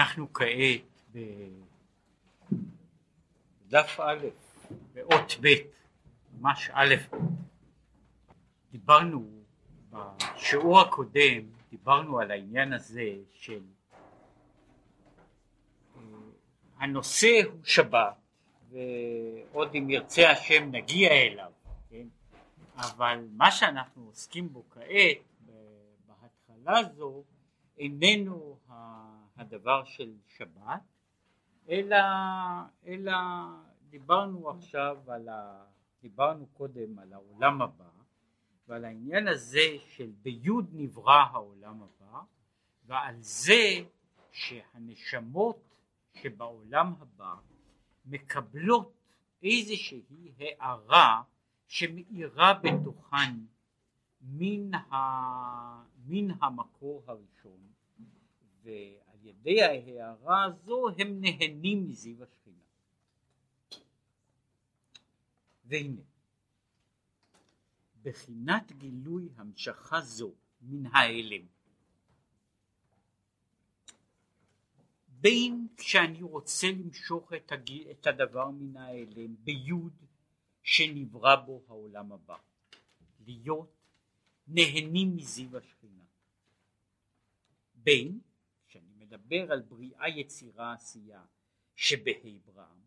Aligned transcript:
אנחנו 0.00 0.32
כעת 0.32 1.12
בדף 3.66 4.00
א', 4.00 4.26
באות 4.92 5.36
ב', 5.40 5.48
ממש 6.38 6.70
א', 6.72 6.94
דיברנו 8.72 9.42
בשיעור 9.90 10.80
הקודם, 10.80 11.42
דיברנו 11.70 12.20
על 12.20 12.30
העניין 12.30 12.72
הזה 12.72 13.12
של 13.30 13.62
אה, 15.96 16.02
הנושא 16.78 17.40
הוא 17.52 17.64
שבת 17.64 18.16
ועוד 18.70 19.74
אם 19.74 19.90
ירצה 19.90 20.30
השם 20.30 20.70
נגיע 20.72 21.10
אליו, 21.10 21.52
כן? 21.90 22.06
אבל 22.76 23.26
מה 23.32 23.50
שאנחנו 23.50 24.06
עוסקים 24.06 24.52
בו 24.52 24.64
כעת 24.70 25.18
בהתחלה 26.06 26.82
זו 26.96 27.24
איננו 27.78 28.56
הדבר 29.40 29.84
של 29.84 30.14
שבת, 30.26 30.82
אלא, 31.68 31.96
אלא 32.86 33.12
דיברנו 33.90 34.50
עכשיו 34.50 34.98
על 35.08 35.28
ה... 35.28 35.64
דיברנו 36.02 36.46
קודם 36.46 36.98
על 36.98 37.12
העולם 37.12 37.62
הבא 37.62 37.90
ועל 38.68 38.84
העניין 38.84 39.28
הזה 39.28 39.76
של 39.86 40.10
ביוד 40.22 40.70
נברא 40.72 41.22
העולם 41.32 41.82
הבא 41.82 42.20
ועל 42.86 43.16
זה 43.20 43.84
שהנשמות 44.30 45.74
שבעולם 46.14 46.94
הבא 47.00 47.34
מקבלות 48.04 48.92
איזושהי 49.42 50.32
הערה 50.38 51.22
שמאירה 51.66 52.54
בתוכן 52.54 53.34
מן, 54.20 54.74
ה... 54.74 54.96
מן 56.06 56.30
המקור 56.40 57.02
הראשון 57.06 57.60
ועל 59.22 59.28
ידי 59.28 59.62
ההערה 59.62 60.44
הזו 60.44 60.88
הם 60.98 61.20
נהנים 61.20 61.88
מזיו 61.88 62.22
השכינה. 62.22 62.64
והנה 65.64 66.00
בחינת 68.02 68.72
גילוי 68.72 69.28
המשכה 69.36 70.00
זו 70.00 70.32
מן 70.62 70.86
ההלם. 70.86 71.46
בין 75.08 75.66
כשאני 75.76 76.22
רוצה 76.22 76.66
למשוך 76.70 77.32
את, 77.32 77.52
הג... 77.52 77.70
את 77.90 78.06
הדבר 78.06 78.50
מן 78.50 78.76
ההלם 78.76 79.36
ביוד 79.44 79.92
שנברא 80.62 81.36
בו 81.36 81.62
העולם 81.68 82.12
הבא. 82.12 82.36
להיות 83.20 83.72
נהנים 84.48 85.16
מזיו 85.16 85.56
השכינה. 85.56 86.04
בין 87.74 88.20
כשאני 89.10 89.22
מדבר 89.22 89.52
על 89.52 89.62
בריאה 89.62 90.08
יצירה 90.08 90.72
עשייה 90.72 91.24
שבה' 91.74 92.38
ברם 92.44 92.80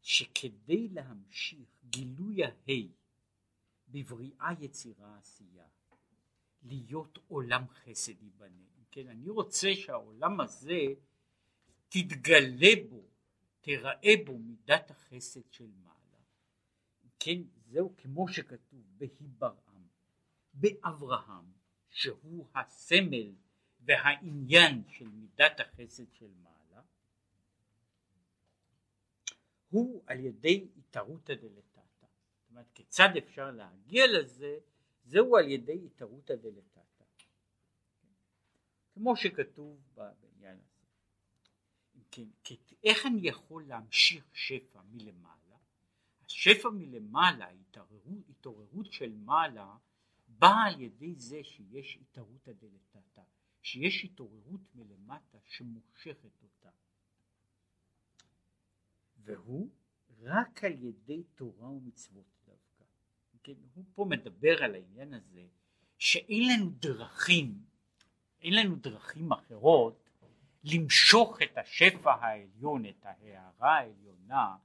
שכדי 0.00 0.88
להמשיך 0.88 1.68
גילוי 1.84 2.44
הה' 2.44 2.88
בבריאה 3.88 4.52
יצירה 4.60 5.18
עשייה 5.18 5.66
להיות 6.62 7.18
עולם 7.28 7.68
חסד 7.68 8.22
ייבנה. 8.22 8.62
כן 8.90 9.08
אני 9.08 9.28
רוצה 9.28 9.68
שהעולם 9.74 10.40
הזה 10.40 10.80
תתגלה 11.88 12.72
בו 12.90 13.08
תראה 13.60 14.12
בו 14.26 14.38
מידת 14.38 14.90
החסד 14.90 15.50
של 15.50 15.70
מעלה. 15.82 16.18
כן 17.18 17.42
זהו 17.56 17.96
כמו 17.96 18.28
שכתוב 18.28 18.84
בהיברעם 18.98 19.86
באברהם 20.54 21.52
שהוא 21.90 22.48
הסמל 22.54 23.32
והעניין 23.84 24.82
של 24.88 25.08
מידת 25.08 25.60
החסד 25.60 26.12
של 26.12 26.30
מעלה 26.42 26.82
הוא 29.70 30.02
על 30.06 30.20
ידי 30.20 30.68
התערותא 30.78 31.34
דלתתא 31.34 32.06
זאת 32.40 32.50
אומרת 32.50 32.70
כיצד 32.74 33.08
אפשר 33.18 33.50
להגיע 33.50 34.04
לזה 34.06 34.58
זהו 35.04 35.36
על 35.36 35.48
ידי 35.48 35.86
התערותא 35.86 36.34
דלתתא 36.34 36.82
כמו 38.94 39.16
שכתוב 39.16 39.80
בעניין 39.94 40.58
הזה. 40.58 40.86
כן, 42.10 42.26
איך 42.84 43.06
אני 43.06 43.28
יכול 43.28 43.64
להמשיך 43.66 44.24
שפע 44.32 44.80
מלמעלה? 44.90 45.56
השפע 46.24 46.68
מלמעלה 46.70 47.48
התעוררות, 47.48 48.28
התעוררות 48.28 48.92
של 48.92 49.12
מעלה 49.12 49.76
באה 50.28 50.64
על 50.66 50.80
ידי 50.80 51.14
זה 51.14 51.44
שיש 51.44 51.98
התערותא 52.00 52.52
דלתתא 52.52 53.22
שיש 53.62 54.04
התעוררות 54.04 54.60
מלמטה 54.74 55.38
שמושכת 55.44 56.42
אותה. 56.42 56.70
והוא 59.16 59.70
רק 60.22 60.64
על 60.64 60.72
ידי 60.72 61.22
תורה 61.34 61.68
ומצוות 61.68 62.24
דווקא. 62.46 62.84
כן, 63.42 63.52
הוא 63.74 63.84
פה 63.94 64.04
מדבר 64.04 64.64
על 64.64 64.74
העניין 64.74 65.14
הזה 65.14 65.46
שאין 65.98 66.42
לנו 66.52 66.70
דרכים, 66.70 67.64
אין 68.40 68.54
לנו 68.54 68.76
דרכים 68.76 69.32
אחרות 69.32 70.10
למשוך 70.64 71.42
את 71.42 71.58
השפע 71.58 72.14
העליון, 72.14 72.86
את 72.86 73.06
ההערה 73.06 73.78
העליונה 73.78 74.56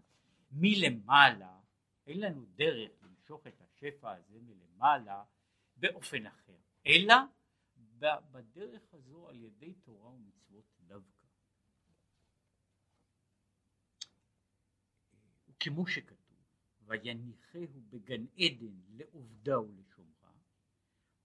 מלמעלה, 0.51 1.59
אין 2.07 2.19
לנו 2.19 2.45
דרך 2.55 2.91
למשוך 3.03 3.47
את 3.47 3.61
השפע 3.61 4.11
הזה 4.11 4.37
מלמעלה 4.41 5.23
באופן 5.77 6.25
אחר, 6.25 6.57
אלא 6.87 7.15
בדרך 8.31 8.93
הזו 8.93 9.29
על 9.29 9.41
ידי 9.41 9.73
תורה 9.73 10.09
ומצוות 10.09 10.65
דווקא. 10.87 11.27
וכמו 15.47 15.87
שכתוב, 15.87 16.27
ויניחהו 16.85 17.81
בגן 17.89 18.25
עדן 18.37 18.79
לעובדה 18.89 19.61
ולשומרה, 19.61 20.31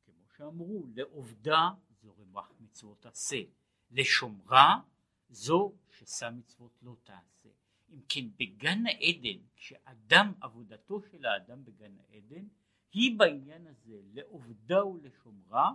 כמו 0.05 0.29
שאמרו, 0.37 0.87
לעובדה 0.95 1.71
זו 2.03 2.15
רמ"ח 2.19 2.53
מצוות 2.61 3.07
עשה, 3.07 3.43
לשומרה 3.91 4.81
זו 5.29 5.75
ששא 5.91 6.31
מצוות 6.33 6.79
לא 6.83 6.97
תעשה. 7.05 7.49
אם 7.89 8.01
כן 8.09 8.25
בגן 8.37 8.87
העדן, 8.87 9.47
כשאדם, 9.57 10.33
עבודתו 10.41 11.03
של 11.03 11.27
האדם 11.27 11.65
בגן 11.65 11.97
העדן, 11.99 12.47
היא 12.93 13.19
בעניין 13.19 13.67
הזה 13.67 14.01
לעובדה 14.13 14.87
ולשומרה, 14.87 15.71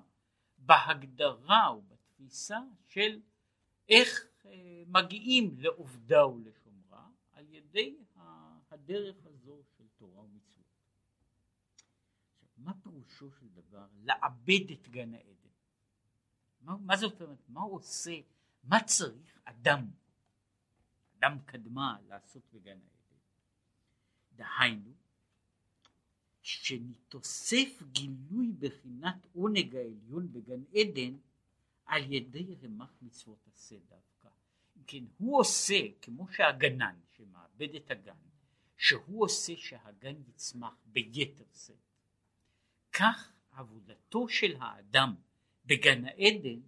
בהגדרה 0.58 1.76
ובתפיסה 1.78 2.60
של 2.88 3.22
איך 3.90 4.28
אה, 4.46 4.84
מגיעים 4.88 5.56
לעובדה 5.60 6.28
ולשומרה 6.28 7.08
על 7.32 7.46
ידי 7.50 7.98
הדרך 8.72 9.26
הזו 9.26 9.64
של 9.78 9.84
תורה 9.98 10.22
ומצוות. 10.22 10.66
מה 12.58 12.74
פירושו 12.74 13.32
של 13.32 13.48
דבר 13.48 13.88
לעבד 14.04 14.72
את 14.72 14.88
גן 14.88 15.14
העדן? 15.14 15.50
מה, 16.62 16.78
מה 16.78 16.98
זאת 16.98 17.22
אומרת? 17.22 17.50
מה 17.50 17.62
הוא 17.62 17.76
עושה? 17.76 18.20
מה 18.64 18.84
צריך 18.84 19.40
אדם, 19.44 19.92
אדם 21.18 21.40
קדמה 21.46 21.98
לעשות 22.08 22.44
בגן 22.54 22.80
העדן? 22.80 23.18
דהיינו, 24.36 24.94
שנתוסף 26.48 27.84
גילוי 27.92 28.52
בחינת 28.60 29.28
עונג 29.34 29.76
העליון 29.76 30.32
בגן 30.32 30.64
עדן 30.76 31.18
על 31.86 32.14
ידי 32.14 32.56
רמ"ח 32.64 32.98
מצוות 33.02 33.48
עשה 33.54 33.76
דווקא. 33.90 34.30
כן, 34.88 35.04
הוא 35.18 35.40
עושה 35.40 35.80
כמו 36.02 36.28
שהגנן 36.32 36.96
שמעבד 37.18 37.76
את 37.76 37.92
הגן, 37.92 38.14
שהוא 38.78 39.24
עושה 39.24 39.54
שהגן 39.58 40.16
יצמח 40.30 40.74
ביתר 40.86 41.44
שאת. 41.54 41.76
כך 42.94 43.32
עבודתו 43.52 44.30
של 44.30 44.56
האדם 44.60 45.16
בגן 45.66 46.06
העדן 46.06 46.60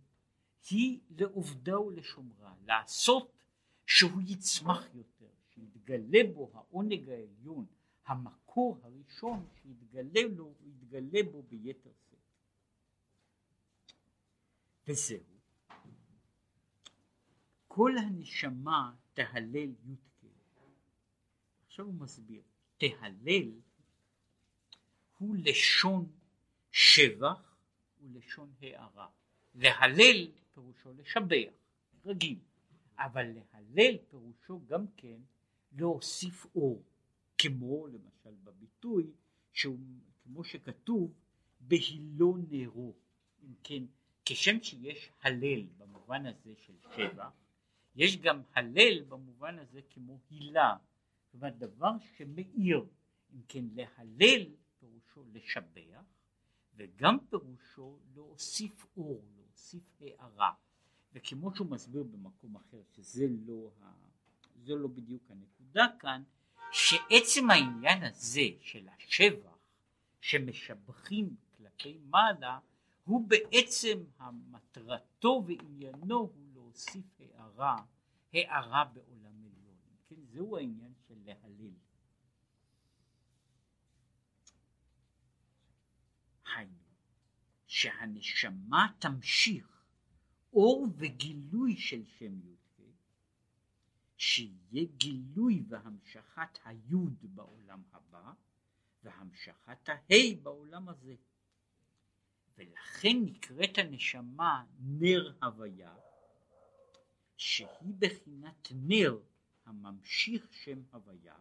היא 0.69 0.99
לעובדה 1.09 1.79
ולשומרה, 1.79 2.53
לעשות 2.65 3.31
שהוא 3.85 4.21
יצמח 4.25 4.85
יותר, 4.93 5.29
שיתגלה 5.53 6.19
בו 6.33 6.51
העונג 6.53 7.09
העליון, 7.09 7.65
המקור 8.49 8.79
הראשון 8.83 9.47
שיתגלה 9.61 10.21
לו, 10.35 10.53
יתגלה 10.61 11.23
בו 11.31 11.43
ביתר 11.43 11.89
שאת. 12.09 12.19
וזהו. 14.87 15.23
כל 17.67 17.97
הנשמה 17.97 18.95
תהלל 19.13 19.69
י"ק. 19.85 20.25
עכשיו 21.67 21.85
הוא 21.85 21.93
מסביר, 21.93 22.41
תהלל 22.77 23.51
הוא 25.17 25.35
לשון 25.39 26.11
שבח 26.71 27.55
ולשון 28.01 28.53
הערה. 28.61 29.09
להלל 29.55 30.31
פירושו 30.53 30.93
לשבח, 30.93 31.53
רגיל, 32.05 32.39
אבל 32.97 33.23
להלל 33.23 33.97
פירושו 34.09 34.61
גם 34.65 34.85
כן 34.97 35.17
להוסיף 35.71 36.45
אור. 36.55 36.83
כמו 37.41 37.87
למשל 37.87 38.35
בביטוי 38.43 39.11
שהוא 39.53 39.79
כמו 40.23 40.43
שכתוב 40.43 41.13
בהילו 41.59 42.37
נרו. 42.49 42.93
אם 43.43 43.53
כן 43.63 43.83
כשם 44.25 44.63
שיש 44.63 45.11
הלל 45.21 45.67
במובן 45.77 46.25
הזה 46.25 46.53
של 46.55 46.73
שבע 46.95 47.29
יש 47.95 48.17
גם 48.17 48.41
הלל 48.55 49.03
במובן 49.03 49.59
הזה 49.59 49.81
כמו 49.89 50.19
הילה, 50.29 50.77
זאת 51.25 51.33
אומרת 51.33 51.57
דבר 51.57 51.91
שמאיר, 52.17 52.85
אם 53.33 53.41
כן 53.47 53.65
להלל 53.75 54.45
פירושו 54.79 55.23
לשבח 55.33 56.03
וגם 56.75 57.17
פירושו 57.29 57.99
להוסיף 58.15 58.85
אור, 58.97 59.23
להוסיף 59.37 60.01
הערה. 60.01 60.51
וכמו 61.13 61.55
שהוא 61.55 61.67
מסביר 61.67 62.03
במקום 62.03 62.55
אחר 62.55 62.81
שזה 62.91 63.27
לא, 63.45 63.71
ה... 63.81 63.93
לא 64.67 64.87
בדיוק 64.87 65.31
הנקודה 65.31 65.87
כאן 65.99 66.23
שעצם 66.71 67.49
העניין 67.49 68.03
הזה 68.03 68.47
של 68.61 68.87
השבח 68.87 69.57
שמשבחים 70.21 71.35
כלפי 71.57 71.97
מעלה 72.03 72.59
הוא 73.03 73.27
בעצם 73.27 74.03
המטרתו 74.17 75.43
ועניינו 75.47 76.17
הוא 76.17 76.53
להוסיף 76.53 77.05
הערה, 77.19 77.75
הערה 78.33 78.85
בעולם 78.85 79.43
עליון. 79.43 79.75
כן, 80.09 80.15
זהו 80.25 80.57
העניין 80.57 80.93
של 81.07 81.15
להלל. 81.25 81.73
היינו, 86.55 86.73
שהנשמה 87.67 88.87
תמשיך 88.99 89.83
אור 90.53 90.87
וגילוי 90.97 91.77
של 91.77 92.05
שם 92.05 92.39
י"ק, 92.39 92.58
שיהיה 94.19 94.85
גילוי 94.97 95.63
והמשכת 95.67 96.59
היוד 96.65 97.15
בעולם 97.21 97.83
הבא, 97.91 98.31
והמשכת 99.03 99.89
ההי 99.89 100.35
בעולם 100.35 100.89
הזה. 100.89 101.15
ולכן 102.57 103.17
נקראת 103.25 103.77
הנשמה 103.77 104.65
נר 104.79 105.33
הוויה, 105.43 105.95
שהיא 107.37 107.93
בחינת 107.99 108.67
נר 108.71 109.19
הממשיך 109.65 110.53
שם 110.53 110.81
הוויה, 110.91 111.37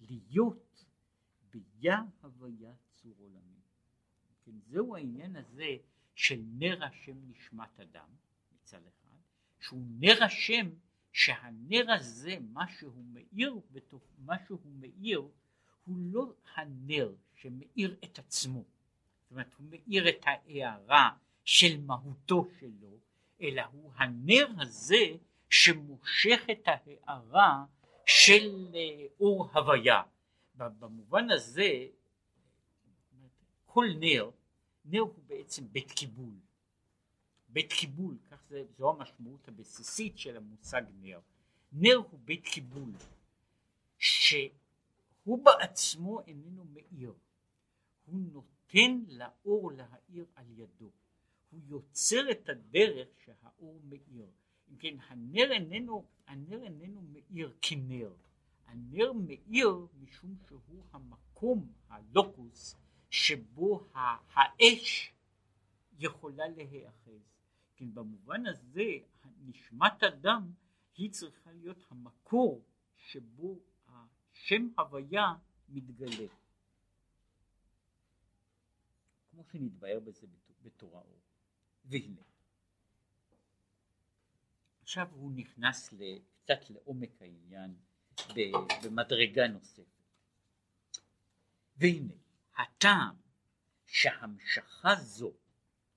להיות 0.00 0.84
ביה 1.50 2.02
הוויה 2.22 2.72
צור 2.94 3.14
עולמי. 3.18 3.60
כן, 4.44 4.58
זהו 4.66 4.96
העניין 4.96 5.36
הזה 5.36 5.76
של 6.14 6.40
נר 6.44 6.84
השם 6.84 7.16
נשמת 7.28 7.80
אדם 7.80 8.08
מצד 8.52 8.86
אחד, 8.86 9.18
שהוא 9.60 9.82
נר 9.98 10.24
השם 10.24 10.70
שהנר 11.18 11.92
הזה 11.92 12.36
מה 12.52 12.64
שהוא 12.78 13.04
מאיר, 13.12 13.54
מה 14.18 14.34
שהוא 14.46 14.58
מאיר 14.80 15.22
הוא 15.84 15.96
לא 15.98 16.32
הנר 16.54 17.14
שמאיר 17.34 17.96
את 18.04 18.18
עצמו, 18.18 18.58
זאת 18.58 19.30
אומרת 19.30 19.54
הוא 19.58 19.66
מאיר 19.70 20.08
את 20.08 20.24
ההערה 20.26 21.10
של 21.44 21.80
מהותו 21.80 22.48
שלו, 22.60 22.98
אלא 23.42 23.62
הוא 23.72 23.92
הנר 23.96 24.46
הזה 24.58 25.04
שמושך 25.50 26.40
את 26.50 26.68
ההערה 26.68 27.64
של 28.06 28.68
אה, 28.74 29.06
אור 29.20 29.50
הוויה. 29.52 30.02
במובן 30.54 31.30
הזה 31.30 31.86
כל 33.66 33.86
נר, 34.00 34.30
נר 34.84 35.00
הוא 35.00 35.24
בעצם 35.26 35.72
בית 35.72 35.92
קיבול. 35.92 36.34
בית 37.58 37.72
קיבול, 37.72 38.16
כך 38.30 38.42
זה, 38.48 38.64
זו 38.76 38.90
המשמעות 38.90 39.48
הבסיסית 39.48 40.18
של 40.18 40.36
המושג 40.36 40.82
נר. 41.00 41.20
נר 41.72 41.96
הוא 41.96 42.20
בית 42.24 42.44
קיבול, 42.44 42.92
שהוא 43.98 45.44
בעצמו 45.44 46.20
איננו 46.26 46.64
מאיר, 46.64 47.14
הוא 48.04 48.20
נותן 48.32 49.00
לאור 49.08 49.72
להאיר 49.72 50.26
על 50.34 50.44
ידו. 50.50 50.90
הוא 51.50 51.60
יוצר 51.66 52.30
את 52.30 52.48
הדרך 52.48 53.08
שהאור 53.24 53.80
מאיר. 53.84 54.26
אם 54.70 54.76
כן, 54.76 54.96
הנר 55.08 55.52
איננו, 55.52 56.04
הנר 56.26 56.62
איננו 56.62 57.02
מאיר 57.02 57.56
כנר. 57.62 58.12
הנר 58.66 59.12
מאיר 59.12 59.86
משום 60.00 60.36
שהוא 60.48 60.84
המקום, 60.92 61.72
הלוקוס, 61.88 62.76
שבו 63.10 63.86
האש 63.94 65.12
יכולה 65.98 66.48
להיאחז. 66.48 67.37
כן, 67.78 67.94
במובן 67.94 68.46
הזה, 68.46 68.90
נשמת 69.40 70.02
אדם 70.02 70.52
היא 70.96 71.10
צריכה 71.10 71.52
להיות 71.52 71.84
המקור 71.90 72.64
שבו 72.96 73.58
השם 73.88 74.68
הוויה 74.78 75.34
מתגלה. 75.68 76.28
כמו 79.30 79.44
שנתבהר 79.52 80.00
בזה 80.00 80.26
בתורה 80.62 81.00
אור. 81.00 81.20
והנה. 81.84 82.20
עכשיו 84.82 85.08
הוא 85.12 85.32
נכנס 85.32 85.94
קצת 86.42 86.70
לעומק 86.70 87.22
העניין 87.22 87.74
במדרגה 88.84 89.48
נוספת. 89.48 89.84
והנה, 91.76 92.14
הטעם 92.56 93.16
שהמשכה 93.86 94.94
זו 94.94 95.32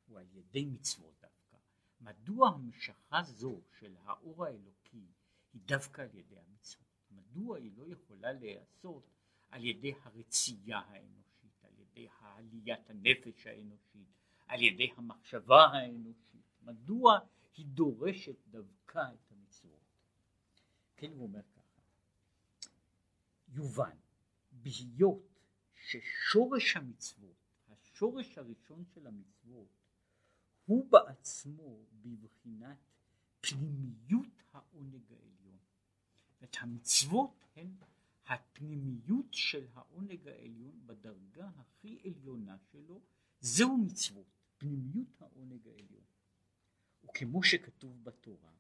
הוא 0.08 0.20
על 0.20 0.26
ידי 0.34 0.66
מצוות 0.66 1.11
מדוע 2.02 2.50
המשכה 2.50 3.24
זו 3.24 3.62
של 3.80 3.96
האור 4.04 4.46
האלוקי 4.46 5.06
היא 5.54 5.62
דווקא 5.66 6.02
על 6.02 6.16
ידי 6.16 6.36
המצוות? 6.40 6.88
מדוע 7.12 7.58
היא 7.58 7.72
לא 7.78 7.88
יכולה 7.88 8.34
להיעשות 8.34 9.04
על 9.50 9.66
ידי 9.66 9.94
הרצייה 10.04 10.80
האנושית, 10.80 11.66
על 11.66 11.72
ידי 11.80 12.08
העליית 12.20 12.90
הנפש 12.90 13.48
האנושית, 13.48 14.08
על 14.48 14.62
ידי 14.62 14.92
המחשבה 14.98 15.66
האנושית, 15.66 16.46
מדוע 16.62 17.20
היא 17.58 17.66
דורשת 17.66 18.36
דווקא 18.48 19.00
את 19.00 19.32
המצוות. 19.32 19.82
כן 20.98 21.12
הוא 21.12 21.24
אומר 21.24 21.42
ככה, 21.42 21.82
יובן, 23.48 23.98
בהיות 24.52 25.40
ששורש 25.76 26.78
המצוות, 26.78 27.36
השורש 27.70 28.38
הראשון 28.38 28.86
של 28.86 29.08
המצוות, 29.08 29.68
הוא 30.66 30.92
בעצמו 30.92 31.11
בבחינת 31.92 32.78
פנימיות 33.42 34.44
העונג 34.54 35.12
העליון. 35.12 35.58
את 36.44 36.58
המצוות 36.60 37.46
הן 37.56 37.76
הפנימיות 38.26 39.34
של 39.34 39.68
העונג 39.74 40.28
העליון 40.28 40.82
בדרגה 40.86 41.50
הכי 41.58 42.02
עליונה 42.06 42.58
שלו, 42.72 43.02
זהו 43.40 43.78
מצוות. 43.78 44.26
פנימיות 44.58 45.22
העונג 45.22 45.68
העליון. 45.68 46.04
וכמו 47.04 47.44
שכתוב 47.44 48.04
בתורה, 48.04 48.52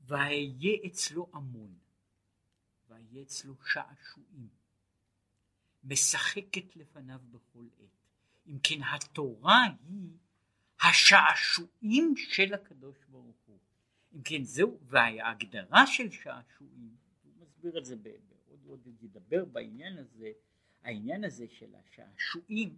והיה 0.00 0.76
אצלו 0.86 1.30
המון, 1.32 1.78
והיה 2.88 3.22
אצלו 3.22 3.54
שעשועים, 3.64 4.48
משחקת 5.84 6.76
לפניו 6.76 7.20
בכל 7.30 7.68
עת. 7.78 8.01
אם 8.46 8.58
כן 8.62 8.80
התורה 8.82 9.64
היא 9.88 10.10
השעשועים 10.82 12.14
של 12.16 12.54
הקדוש 12.54 12.96
ברוך 13.08 13.36
הוא. 13.46 13.58
אם 14.14 14.22
כן 14.22 14.44
זהו, 14.44 14.78
וההגדרה 14.82 15.86
של 15.86 16.10
שעשועים, 16.10 16.96
הוא 17.24 17.32
מסביר 17.40 17.78
את 17.78 17.84
זה, 17.84 17.94
עוד 18.66 18.86
עוד 18.86 19.02
ידבר 19.02 19.44
בעניין 19.44 19.98
הזה, 19.98 20.32
העניין 20.82 21.24
הזה 21.24 21.46
של 21.48 21.74
השעשועים 21.74 22.76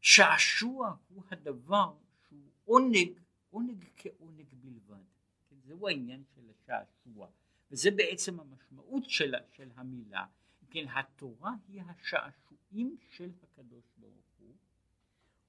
שעשוע 0.00 0.96
הוא 1.08 1.22
הדבר 1.30 1.94
שהוא 2.28 2.50
עונג, 2.64 3.12
עונג 3.50 3.84
כעונג 3.96 4.46
בלבד. 4.52 5.04
כן, 5.48 5.56
זהו 5.64 5.88
העניין 5.88 6.22
של 6.34 6.40
השעשוע, 6.50 7.28
וזה 7.70 7.90
בעצם 7.90 8.40
המשמעות 8.40 9.10
של, 9.10 9.34
של 9.52 9.70
המילה. 9.74 10.26
כן, 10.70 10.84
התורה 10.88 11.52
היא 11.68 11.82
השעשועים 11.82 12.96
של 13.10 13.30
הקדוש 13.42 13.84
ברוך 13.96 14.14
הוא, 14.14 14.23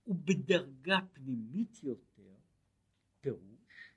ובדרגה 0.08 1.00
פנימית 1.14 1.84
יותר, 1.84 2.36
פירוש, 3.22 3.94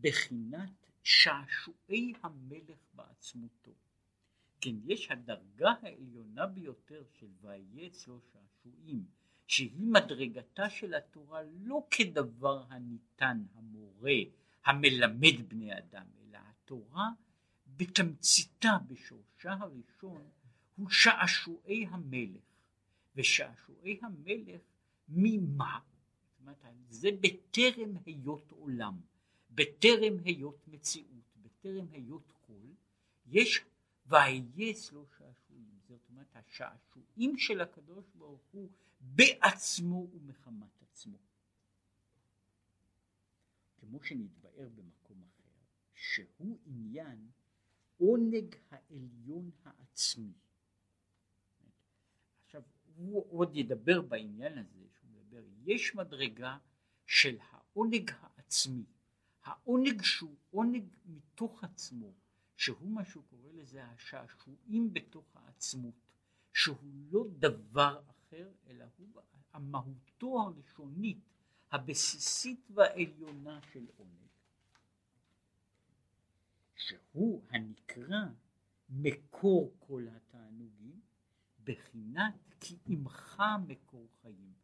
בחינת 0.00 0.90
שעשועי 1.02 2.12
המלך 2.22 2.78
בעצמותו. 2.94 3.72
כן, 4.60 4.74
יש 4.84 5.10
הדרגה 5.10 5.72
העליונה 5.82 6.46
ביותר 6.46 7.04
של 7.12 7.28
ויהיה 7.40 7.86
אצלו 7.86 8.20
שעשועים, 8.20 9.04
שהיא 9.46 9.86
מדרגתה 9.86 10.70
של 10.70 10.94
התורה 10.94 11.42
לא 11.60 11.86
כדבר 11.90 12.64
הניתן, 12.68 13.44
המורה, 13.54 14.16
המלמד 14.64 15.48
בני 15.48 15.78
אדם, 15.78 16.06
אלא 16.20 16.38
התורה 16.38 17.08
בתמציתה, 17.66 18.76
בשורשה 18.86 19.52
הראשון, 19.52 20.28
הוא 20.76 20.90
שעשועי 20.90 21.86
המלך. 21.90 22.42
ושעשועי 23.16 23.98
המלך 24.02 24.60
ממה? 25.08 25.78
זה 26.88 27.08
בטרם 27.20 27.96
היות 28.06 28.50
עולם, 28.50 29.00
בטרם 29.50 30.18
היות 30.24 30.68
מציאות, 30.68 31.36
בטרם 31.42 31.86
היות 31.92 32.32
כל, 32.46 32.66
יש 33.26 33.64
והיה 34.06 34.70
אצלו 34.70 35.06
שעשועים. 35.18 35.78
זאת 35.88 36.00
אומרת, 36.10 36.36
השעשועים 36.36 37.38
של 37.38 37.60
הקדוש 37.60 38.04
ברוך 38.14 38.42
הוא 38.52 38.70
בעצמו 39.00 40.06
ומחמת 40.12 40.82
עצמו. 40.82 41.18
כמו 43.76 44.02
שנתבאר 44.02 44.68
במקום 44.74 45.22
אחר, 45.22 45.50
שהוא 45.94 46.58
עניין 46.66 47.30
עונג 47.96 48.56
העליון 48.70 49.50
העצמי. 49.64 50.32
עכשיו 52.44 52.62
הוא 52.96 53.26
עוד 53.30 53.56
ידבר 53.56 54.02
בעניין 54.02 54.58
הזה, 54.58 54.85
מדבר, 55.36 55.72
יש 55.72 55.94
מדרגה 55.94 56.58
של 57.06 57.38
העונג 57.50 58.10
העצמי, 58.20 58.84
העונג 59.44 60.02
שהוא 60.02 60.36
עונג 60.50 60.84
מתוך 61.06 61.64
עצמו, 61.64 62.12
שהוא 62.56 62.90
מה 62.90 63.04
שהוא 63.04 63.24
קורא 63.30 63.50
לזה 63.52 63.84
השעשועים 63.84 64.92
בתוך 64.92 65.36
העצמות, 65.36 65.94
שהוא 66.52 66.76
לא 67.10 67.24
דבר 67.38 68.02
אחר 68.10 68.48
אלא 68.66 68.84
הוא 68.96 69.22
המהותו 69.52 70.40
הראשונית 70.40 71.18
הבסיסית 71.70 72.70
והעליונה 72.70 73.60
של 73.72 73.86
עונג, 73.96 74.28
שהוא 76.76 77.42
הנקרא 77.50 78.24
מקור 78.88 79.74
כל 79.78 80.06
התענוגים, 80.16 81.00
בחינת 81.64 82.34
כי 82.60 82.76
עמך 82.86 83.42
מקור 83.68 84.08
חיים. 84.22 84.55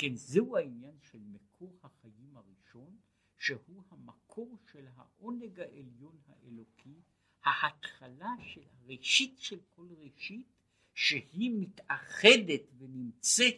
כן, 0.00 0.14
זהו 0.14 0.56
העניין 0.56 0.98
של 1.00 1.18
מקור 1.18 1.78
החיים 1.82 2.36
הראשון, 2.36 2.96
שהוא 3.38 3.82
המקור 3.90 4.56
של 4.72 4.86
העונג 4.96 5.60
העליון 5.60 6.18
האלוקי, 6.28 7.00
ההתחלה 7.44 8.34
של 8.54 8.62
הראשית 8.80 9.38
של 9.38 9.60
כל 9.76 9.88
ראשית, 9.98 10.46
שהיא 10.94 11.50
מתאחדת 11.60 12.60
ונמצאת 12.78 13.56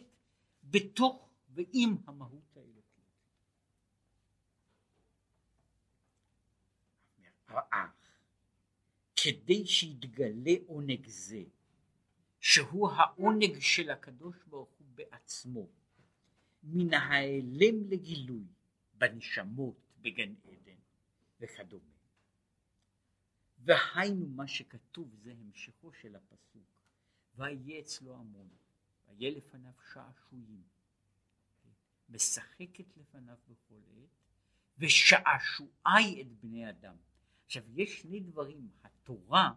בתוך 0.63 1.29
ועם 1.49 1.97
המהות 2.05 2.57
האלוקית. 2.57 3.03
אך 7.47 8.19
כדי 9.15 9.65
שיתגלה 9.65 10.53
עונג 10.67 11.07
זה, 11.07 11.43
שהוא 12.39 12.89
העונג 12.89 13.59
של 13.59 13.89
הקדוש 13.89 14.35
ברוך 14.47 14.69
הוא 14.79 14.87
בעצמו, 14.95 15.67
מן 16.63 16.93
ההיעלם 16.93 17.89
לגילוי 17.89 18.45
בנשמות 18.93 19.75
בגן 20.01 20.33
עדן 20.43 20.79
וכדומה. 21.39 21.93
והיינו 23.59 24.27
מה 24.27 24.47
שכתוב 24.47 25.15
זה 25.23 25.31
המשכו 25.31 25.93
של 25.93 26.15
הפסוק 26.15 26.67
ויהיה 27.35 27.79
אצלו 27.79 28.15
המון 28.15 28.49
ויהיה 29.07 29.31
לפניו 29.31 29.73
שעשועים 29.93 30.63
משחקת 32.09 32.97
לפניו 32.97 33.37
בכל 33.47 33.81
עת 33.97 34.09
ושעשועי 34.77 36.21
את 36.21 36.27
בני 36.41 36.69
אדם 36.69 36.95
עכשיו 37.45 37.63
יש 37.79 38.01
שני 38.01 38.19
דברים 38.19 38.69
התורה 38.83 39.53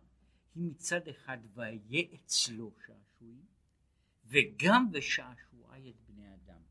היא 0.55 0.63
מצד 0.65 1.09
אחד 1.09 1.39
ויהיה 1.55 2.05
אצלו 2.15 2.73
שעשועים 2.87 3.45
וגם 4.25 4.89
ושעשועי 4.93 5.91
את 5.91 5.97
בני 6.09 6.35
אדם 6.35 6.63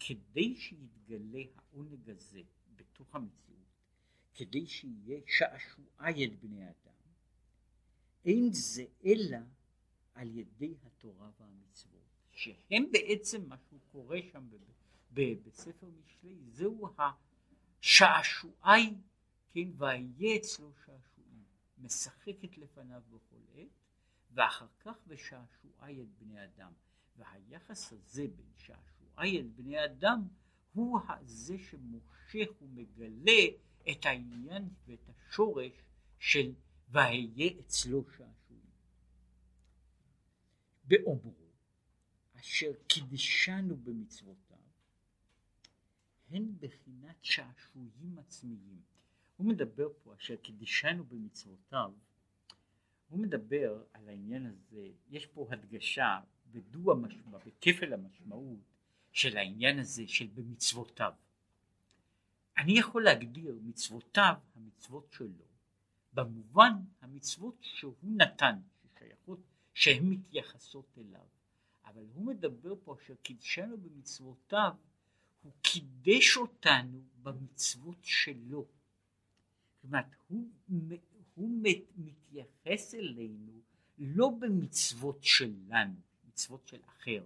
כדי 0.00 0.56
שיתגלה 0.56 1.42
העונג 1.56 2.10
הזה 2.10 2.42
בתוך 2.76 3.14
המציאות 3.14 3.50
כדי 4.34 4.66
שיהיה 4.66 5.20
שעשועי 5.26 6.24
את 6.24 6.40
בני 6.40 6.64
אדם 6.64 7.00
אין 8.24 8.52
זה 8.52 8.84
אלא 9.04 9.38
על 10.14 10.38
ידי 10.38 10.74
התורה 10.82 11.30
והמצוות 11.40 12.00
שהם 12.32 12.84
בעצם 12.92 13.48
מה 13.48 13.56
שהוא 13.58 13.80
קורא 13.92 14.16
שם 14.32 14.48
בספר 15.12 15.86
משלי 15.86 16.36
זהו 16.48 16.88
השעשועי 17.80 18.94
כן 19.50 19.68
והיה 19.76 20.36
אצלו 20.36 20.72
שעשועים 20.84 21.44
משחקת 21.78 22.58
לפניו 22.58 23.02
בכל 23.10 23.40
עת 23.54 23.68
ואחר 24.30 24.66
כך 24.80 24.96
ושעשועי 25.06 26.02
את 26.02 26.08
בני 26.18 26.44
אדם 26.44 26.72
והיחס 27.16 27.92
הזה 27.92 28.26
בין 28.36 28.52
שעשועי 28.56 28.99
את 29.28 29.54
בני 29.56 29.84
אדם 29.84 30.28
הוא 30.72 31.00
זה 31.24 31.58
שמושך 31.58 32.48
ומגלה 32.62 33.42
את 33.90 34.06
העניין 34.06 34.68
ואת 34.86 35.08
השורש 35.08 35.72
של 36.18 36.52
והיה 36.88 37.50
אצלו 37.60 38.04
שעשועים. 38.10 38.70
באומרו 40.84 41.34
אשר 42.40 42.72
קידשנו 42.86 43.76
במצוותיו 43.76 44.56
הן 46.30 46.52
בחינת 46.60 47.16
שעשועים 47.22 48.18
עצמיים. 48.18 48.80
הוא 49.36 49.46
מדבר 49.46 49.88
פה 50.02 50.14
אשר 50.14 50.36
קידשנו 50.36 51.04
במצוותיו 51.04 51.92
הוא 53.08 53.18
מדבר 53.18 53.82
על 53.92 54.08
העניין 54.08 54.46
הזה, 54.46 54.88
יש 55.08 55.26
פה 55.26 55.46
הדגשה 55.50 56.20
בדו 56.46 56.92
המשמע, 56.92 57.38
בכפל 57.38 57.92
המשמעות 57.92 58.58
של 59.12 59.36
העניין 59.36 59.78
הזה 59.78 60.08
של 60.08 60.26
במצוותיו. 60.26 61.12
אני 62.58 62.78
יכול 62.78 63.04
להגדיר 63.04 63.58
מצוותיו, 63.62 64.34
המצוות 64.56 65.12
שלו, 65.12 65.44
במובן 66.12 66.72
המצוות 67.00 67.54
שהוא 67.60 67.94
נתן, 68.02 68.58
ששייכות, 68.82 69.40
שהן 69.74 70.04
מתייחסות 70.04 70.98
אליו. 70.98 71.26
אבל 71.84 72.02
הוא 72.14 72.26
מדבר 72.26 72.74
פה 72.84 72.96
אשר 73.02 73.14
קידשנו 73.22 73.76
במצוותיו, 73.78 74.74
הוא 75.42 75.52
קידש 75.62 76.36
אותנו 76.36 77.02
במצוות 77.22 77.98
שלו. 78.02 78.66
זאת 79.76 79.84
אומרת, 79.84 80.06
הוא, 80.28 80.48
הוא 81.34 81.50
מתייחס 81.96 82.94
אלינו 82.94 83.60
לא 83.98 84.30
במצוות 84.38 85.24
שלנו, 85.24 85.94
מצוות 86.28 86.66
של 86.66 86.80
אחר, 86.86 87.24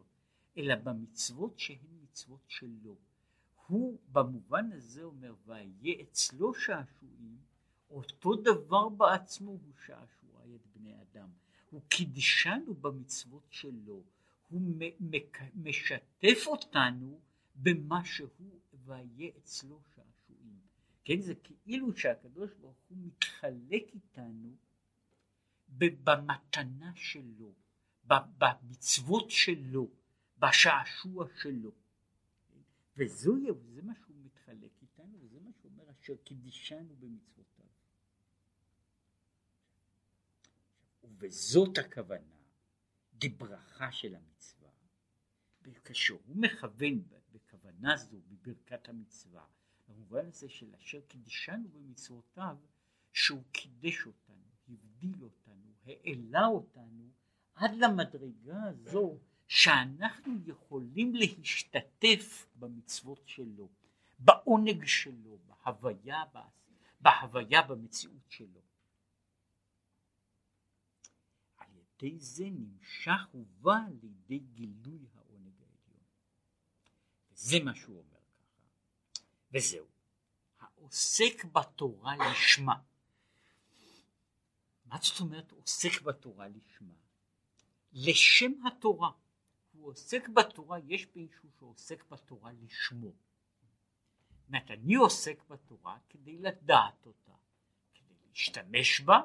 אלא 0.57 0.75
במצוות 0.75 1.59
שהן 1.59 1.99
מצוות 2.03 2.41
שלו. 2.49 2.97
הוא 3.67 3.99
במובן 4.13 4.73
הזה 4.73 5.03
אומר 5.03 5.35
והיה 5.47 6.03
אצלו 6.03 6.55
שעשועים 6.55 7.39
אותו 7.91 8.37
דבר 8.37 8.89
בעצמו 8.89 9.51
הוא 9.51 9.73
שעשועי 9.87 10.57
את 10.57 10.67
בני 10.77 10.95
אדם. 11.03 11.29
הוא 11.71 11.81
קידשנו 11.89 12.75
במצוות 12.75 13.47
שלו. 13.51 14.03
הוא 14.49 14.61
משתף 15.55 16.47
אותנו 16.47 17.21
במה 17.55 18.05
שהוא 18.05 18.61
והיה 18.85 19.31
אצלו 19.39 19.81
שעשועים. 19.95 20.59
כן 21.05 21.21
זה 21.21 21.35
כאילו 21.35 21.97
שהקדוש 21.97 22.51
ברוך 22.61 22.77
הוא 22.89 22.99
מתחלק 23.01 23.83
איתנו 23.95 24.57
במתנה 25.79 26.93
שלו 26.95 27.53
במצוות 28.05 29.31
שלו 29.31 29.89
בשעשוע 30.49 31.27
שלו 31.37 31.73
וזו, 32.97 33.33
זה 33.75 33.83
מה 33.83 33.93
שהוא 33.95 34.17
מתחלק 34.25 34.71
איתנו, 34.83 35.19
וזה 35.21 35.41
מה 35.41 35.51
שהוא 35.53 35.73
אומר, 35.73 35.91
אשר 35.91 36.17
קידישנו 36.17 36.97
במצוותיו. 36.97 37.65
ובזאת 41.05 41.79
הכוונה, 41.79 42.37
דברכה 43.15 43.93
של 43.93 44.15
המצווה, 44.15 44.71
וכאשר 45.63 46.15
הוא 46.27 46.37
מכוון 46.37 47.03
בכוונה 47.33 47.97
זו, 47.97 48.21
בברכת 48.29 48.89
המצווה, 48.89 49.47
במובן 49.89 50.27
הזה 50.27 50.49
של 50.49 50.75
אשר 50.75 51.01
קידישנו 51.01 51.69
במצוותיו, 51.69 52.57
שהוא 53.13 53.43
קידש 53.53 54.07
אותנו, 54.07 54.45
הבדיל 54.69 55.23
אותנו, 55.23 55.73
העלה 55.87 56.47
אותנו, 56.47 57.11
עד 57.55 57.71
למדרגה 57.75 58.63
הזו 58.63 59.19
שאנחנו 59.55 60.35
יכולים 60.47 61.15
להשתתף 61.15 62.47
במצוות 62.57 63.29
שלו, 63.29 63.69
בעונג 64.19 64.85
שלו, 64.87 65.39
בהוויה, 65.47 66.23
בהוויה 67.01 67.63
במציאות 67.63 68.31
שלו. 68.31 68.61
על 71.57 71.69
ידי 71.73 72.19
זה 72.19 72.45
נמשך 72.45 73.21
ובא 73.35 73.79
לידי 74.03 74.39
גילוי 74.39 75.07
העונג 75.15 75.55
העליון. 75.61 76.05
וזה 77.33 77.57
מה 77.65 77.75
שהוא 77.75 77.99
אומר 77.99 78.21
ככה, 78.21 78.63
וזהו. 79.53 79.87
העוסק 80.61 81.45
בתורה 81.45 82.15
לשמה. 82.17 82.83
מה 84.87 84.97
זאת 85.03 85.21
אומרת 85.21 85.51
עוסק 85.53 86.03
בתורה 86.03 86.49
לשמה? 86.49 86.95
לשם 87.93 88.53
התורה. 88.67 89.11
הוא 89.75 89.89
עוסק 89.91 90.29
בתורה, 90.29 90.79
יש 90.79 91.07
מישהו 91.17 91.49
שעוסק 91.59 92.05
בתורה 92.11 92.53
לשמו. 92.53 93.13
זאת 94.45 94.49
אומרת, 94.49 94.71
אני 94.71 94.95
עוסק 94.95 95.45
בתורה 95.49 95.99
כדי 96.09 96.39
לדעת 96.39 97.07
אותה, 97.07 97.33
כדי 97.95 98.15
להשתמש 98.29 99.01
בה, 99.01 99.21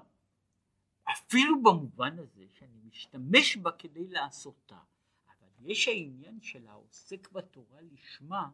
אפילו 1.03 1.63
במובן 1.63 2.19
הזה 2.19 2.45
שאני 2.53 2.79
משתמש 2.87 3.57
בה 3.57 3.71
כדי 3.71 4.07
לעשותה. 4.07 4.79
אבל 5.27 5.47
יש 5.59 5.87
העניין 5.87 6.41
של 6.41 6.67
העוסק 6.67 7.31
בתורה 7.31 7.81
לשמה, 7.81 8.49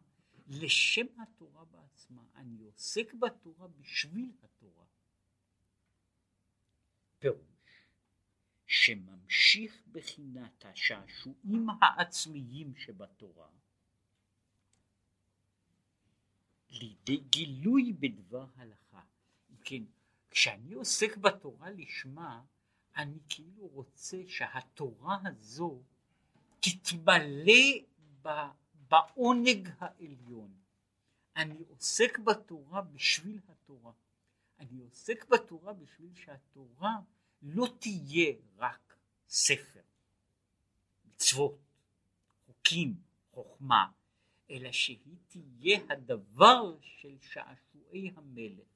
לשם 0.48 1.06
התורה 1.22 1.66
בעצמה, 1.66 2.22
אני 2.36 2.64
עוסק 2.64 3.14
בתורה 3.14 3.68
בשביל 3.68 4.32
התורה. 4.44 4.86
פירוש, 7.20 7.55
שממשיך 8.66 9.84
בחינת 9.92 10.66
השעשועים 10.66 11.68
העצמיים 11.82 12.76
שבתורה, 12.76 13.48
לידי 16.70 17.18
גילוי 17.18 17.94
בדבר 17.94 18.46
הלכה. 18.56 19.02
כן, 19.64 19.84
כשאני 20.30 20.74
עוסק 20.74 21.18
בתורה 21.18 21.70
לשמה, 21.70 22.42
אני 22.98 23.20
כאילו 23.30 23.68
רוצה 23.68 24.18
שהתורה 24.28 25.18
הזו 25.26 25.82
תתמלא 26.60 27.64
בעונג 28.90 29.70
העליון. 29.80 30.54
אני 31.36 31.64
עוסק 31.70 32.20
בתורה 32.20 32.82
בשביל 32.82 33.40
התורה. 33.48 33.92
אני 34.60 34.80
עוסק 34.80 35.26
בתורה 35.30 35.74
בשביל 35.74 36.16
שהתורה 36.16 37.00
לא 37.42 37.68
תהיה 37.80 38.34
רק 38.58 38.98
ספר, 39.30 39.82
מצוות, 41.06 41.60
חוקים, 42.46 42.96
חוכמה, 43.32 43.92
אלא 44.50 44.72
שהיא 44.72 45.18
תהיה 45.28 45.80
הדבר 45.90 46.78
של 46.82 47.18
שעשועי 47.22 48.12
המלך. 48.16 48.68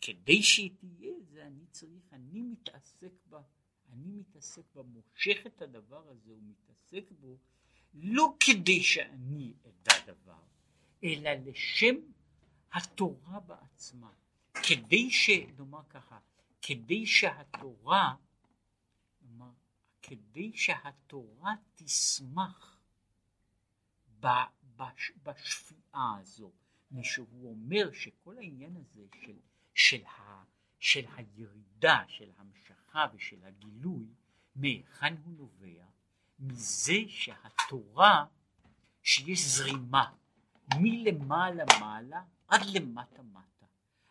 כדי 0.00 0.42
שהיא 0.42 0.70
תהיה 0.78 1.12
זה 1.32 1.46
אני 1.46 1.66
צריך, 1.70 2.12
אני 2.12 2.42
מתעסק 2.42 3.12
בה, 3.26 3.42
אני 3.92 4.12
מתעסק 4.12 4.62
בה, 4.74 4.82
מושך 4.82 5.46
את 5.46 5.62
הדבר 5.62 6.08
הזה 6.08 6.32
ומתעסק 6.32 7.10
בו 7.20 7.36
לא 7.94 8.34
כדי 8.40 8.82
שאני 8.82 9.52
אדע 9.62 10.12
דבר, 10.12 10.42
אלא 11.04 11.30
לשם 11.30 11.94
התורה 12.72 13.40
בעצמה, 13.40 14.12
כדי 14.62 15.10
ש... 15.10 15.30
נאמר 15.58 15.82
ככה, 15.90 16.18
כדי 16.62 17.06
שהתורה, 17.06 18.14
נאמר, 19.22 19.52
כדי 20.02 20.52
שהתורה 20.56 21.54
תשמח 21.74 22.78
בשפיעה 25.22 26.16
הזו, 26.20 26.52
משהוא 26.90 27.50
אומר 27.50 27.92
שכל 27.92 28.38
העניין 28.38 28.76
הזה 28.76 29.06
של, 29.24 29.36
של, 29.74 30.04
ה, 30.04 30.44
של 30.78 31.04
הירידה, 31.16 32.04
של 32.08 32.30
המשכה 32.38 33.06
ושל 33.14 33.44
הגילוי, 33.44 34.06
מהיכן 34.56 35.14
הוא 35.24 35.32
נובע? 35.36 35.84
מזה 36.38 36.98
שהתורה, 37.08 38.26
שיש 39.02 39.40
זרימה 39.44 40.12
מלמעלה 40.80 41.64
מעלה 41.80 42.22
עד 42.48 42.60
למטה 42.74 43.22
מטה. 43.22 43.66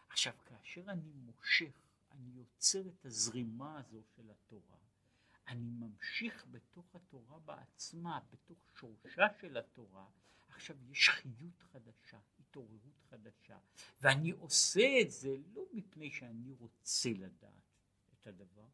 עכשיו 0.09 0.33
כאשר 0.45 0.81
אני 0.87 1.11
מושך, 1.13 1.88
אני 2.19 2.31
יוצר 2.31 2.87
את 2.87 3.05
הזרימה 3.05 3.79
הזו 3.79 4.03
של 4.15 4.31
התורה, 4.31 4.77
אני 5.47 5.69
ממשיך 5.69 6.45
בתוך 6.51 6.95
התורה 6.95 7.39
בעצמה, 7.39 8.19
בתוך 8.31 8.57
שורשה 8.79 9.27
של 9.41 9.57
התורה, 9.57 10.05
עכשיו 10.49 10.75
יש 10.91 11.09
חיות 11.09 11.63
חדשה, 11.71 12.19
התעוררות 12.39 13.03
חדשה, 13.09 13.57
ואני 14.01 14.31
עושה 14.31 15.01
את 15.01 15.11
זה 15.11 15.35
לא 15.53 15.63
מפני 15.73 16.11
שאני 16.11 16.53
רוצה 16.59 17.09
לדעת 17.09 17.51
את 18.13 18.27
הדבר, 18.27 18.67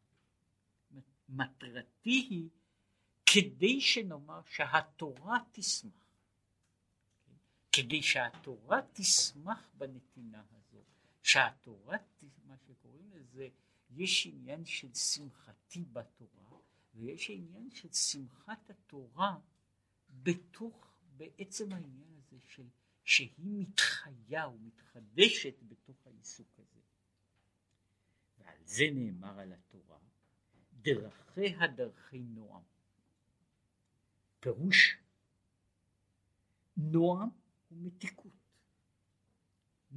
מטרתי 1.28 2.10
היא 2.10 2.48
כדי 3.26 3.80
שנאמר 3.80 4.40
שהתורה 4.44 5.38
תשמח, 5.52 5.92
כדי 7.72 8.02
שהתורה 8.02 8.80
תשמח 8.92 9.68
בנתינה 9.74 10.40
הזו, 10.40 10.55
שהתורה, 11.26 11.96
מה 12.46 12.56
שקוראים 12.56 13.10
לזה, 13.12 13.48
יש 13.90 14.26
עניין 14.26 14.64
של 14.64 14.94
שמחתי 14.94 15.84
בתורה, 15.92 16.58
ויש 16.94 17.30
עניין 17.30 17.70
של 17.70 17.92
שמחת 17.92 18.70
התורה 18.70 19.38
בתוך, 20.22 20.92
בעצם 21.16 21.72
העניין 21.72 22.14
הזה 22.16 22.36
של 22.46 22.68
שהיא 23.04 23.30
מתחיה 23.38 24.48
ומתחדשת 24.48 25.54
בתוך 25.62 26.06
העיסוק 26.06 26.58
הזה. 26.58 26.80
ועל 28.38 28.58
זה 28.64 28.84
נאמר 28.94 29.38
על 29.40 29.52
התורה, 29.52 29.98
דרכיה 30.72 31.66
דרכי 31.76 32.18
נועם. 32.18 32.62
פירוש 34.40 34.96
נועם 36.76 37.28
ומתיקות. 37.70 38.45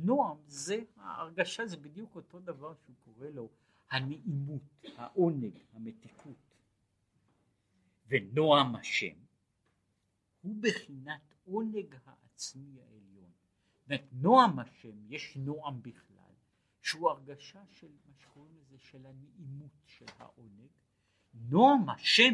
נועם 0.03 0.37
זה 0.47 0.83
ההרגשה, 0.95 1.67
זה 1.67 1.77
בדיוק 1.77 2.15
אותו 2.15 2.39
דבר 2.39 2.73
שהוא 2.75 2.95
קורא 3.05 3.27
לו 3.27 3.49
הנעימות, 3.91 4.61
העונג, 4.97 5.57
המתיקות. 5.73 6.55
ונועם 8.07 8.75
השם 8.75 9.15
הוא 10.41 10.55
בחינת 10.61 11.35
עונג 11.45 11.95
העצמי 12.05 12.81
העליון. 12.81 13.31
זאת 13.87 14.01
נועם 14.11 14.59
השם, 14.59 15.13
יש 15.13 15.37
נועם 15.37 15.81
בכלל, 15.81 16.33
שהוא 16.81 17.09
הרגשה 17.09 17.63
של 17.71 17.91
מה 18.05 18.13
שקוראים 18.17 18.57
לזה, 18.57 18.77
של 18.79 19.05
הנעימות, 19.05 19.71
של 19.85 20.05
העונג. 20.17 20.67
נועם 21.33 21.89
השם 21.89 22.33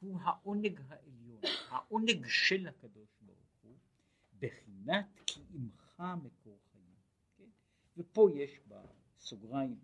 הוא 0.00 0.20
העונג 0.22 0.80
העליון, 0.88 1.40
העונג 1.68 2.26
של 2.28 2.66
הקדוש 2.68 3.08
ברוך 3.20 3.58
הוא, 3.62 3.76
בחינת 4.38 5.20
כי 5.26 5.40
עמך 5.54 6.02
מקור 6.22 6.58
חיים. 6.58 6.65
כן? 6.65 6.65
ופה 7.96 8.28
יש 8.34 8.50
בסוגריים 8.68 9.78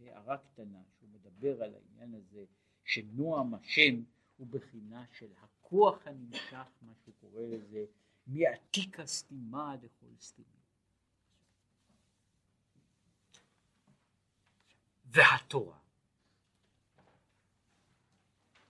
הערה 0.00 0.38
קטנה 0.38 0.82
שהוא 0.98 1.08
מדבר 1.10 1.62
על 1.62 1.74
העניין 1.74 2.14
הזה 2.14 2.44
שנועם 2.84 3.54
השם 3.54 4.02
הוא 4.36 4.46
בחינה 4.46 5.04
של 5.12 5.32
הכוח 5.42 6.06
הנמשך, 6.06 6.66
מה 6.82 6.92
שהוא 7.04 7.14
קורא 7.20 7.42
לזה, 7.42 7.84
מעתיק 8.26 9.00
הסתימה 9.00 9.76
לכל 9.82 10.06
סתימה. 10.20 10.48
והתורה 15.04 15.78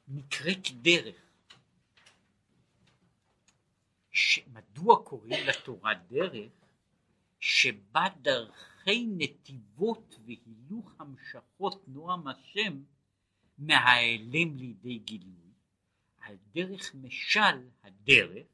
נקראת 0.09 0.71
דרך. 0.83 1.21
מדוע 4.47 5.05
קוראים 5.05 5.47
לתורה 5.47 5.95
דרך? 5.95 6.64
שבה 7.47 8.07
דרכי 8.23 9.07
נתיבות 9.07 10.19
והילוך 10.25 10.95
המשכות 10.99 11.89
נועם 11.89 12.29
השם 12.29 12.83
מההיעלם 13.59 14.57
לידי 14.57 14.99
גילוי, 14.99 15.53
על 16.21 16.37
דרך 16.55 16.95
משל 16.95 17.69
הדרך 17.83 18.47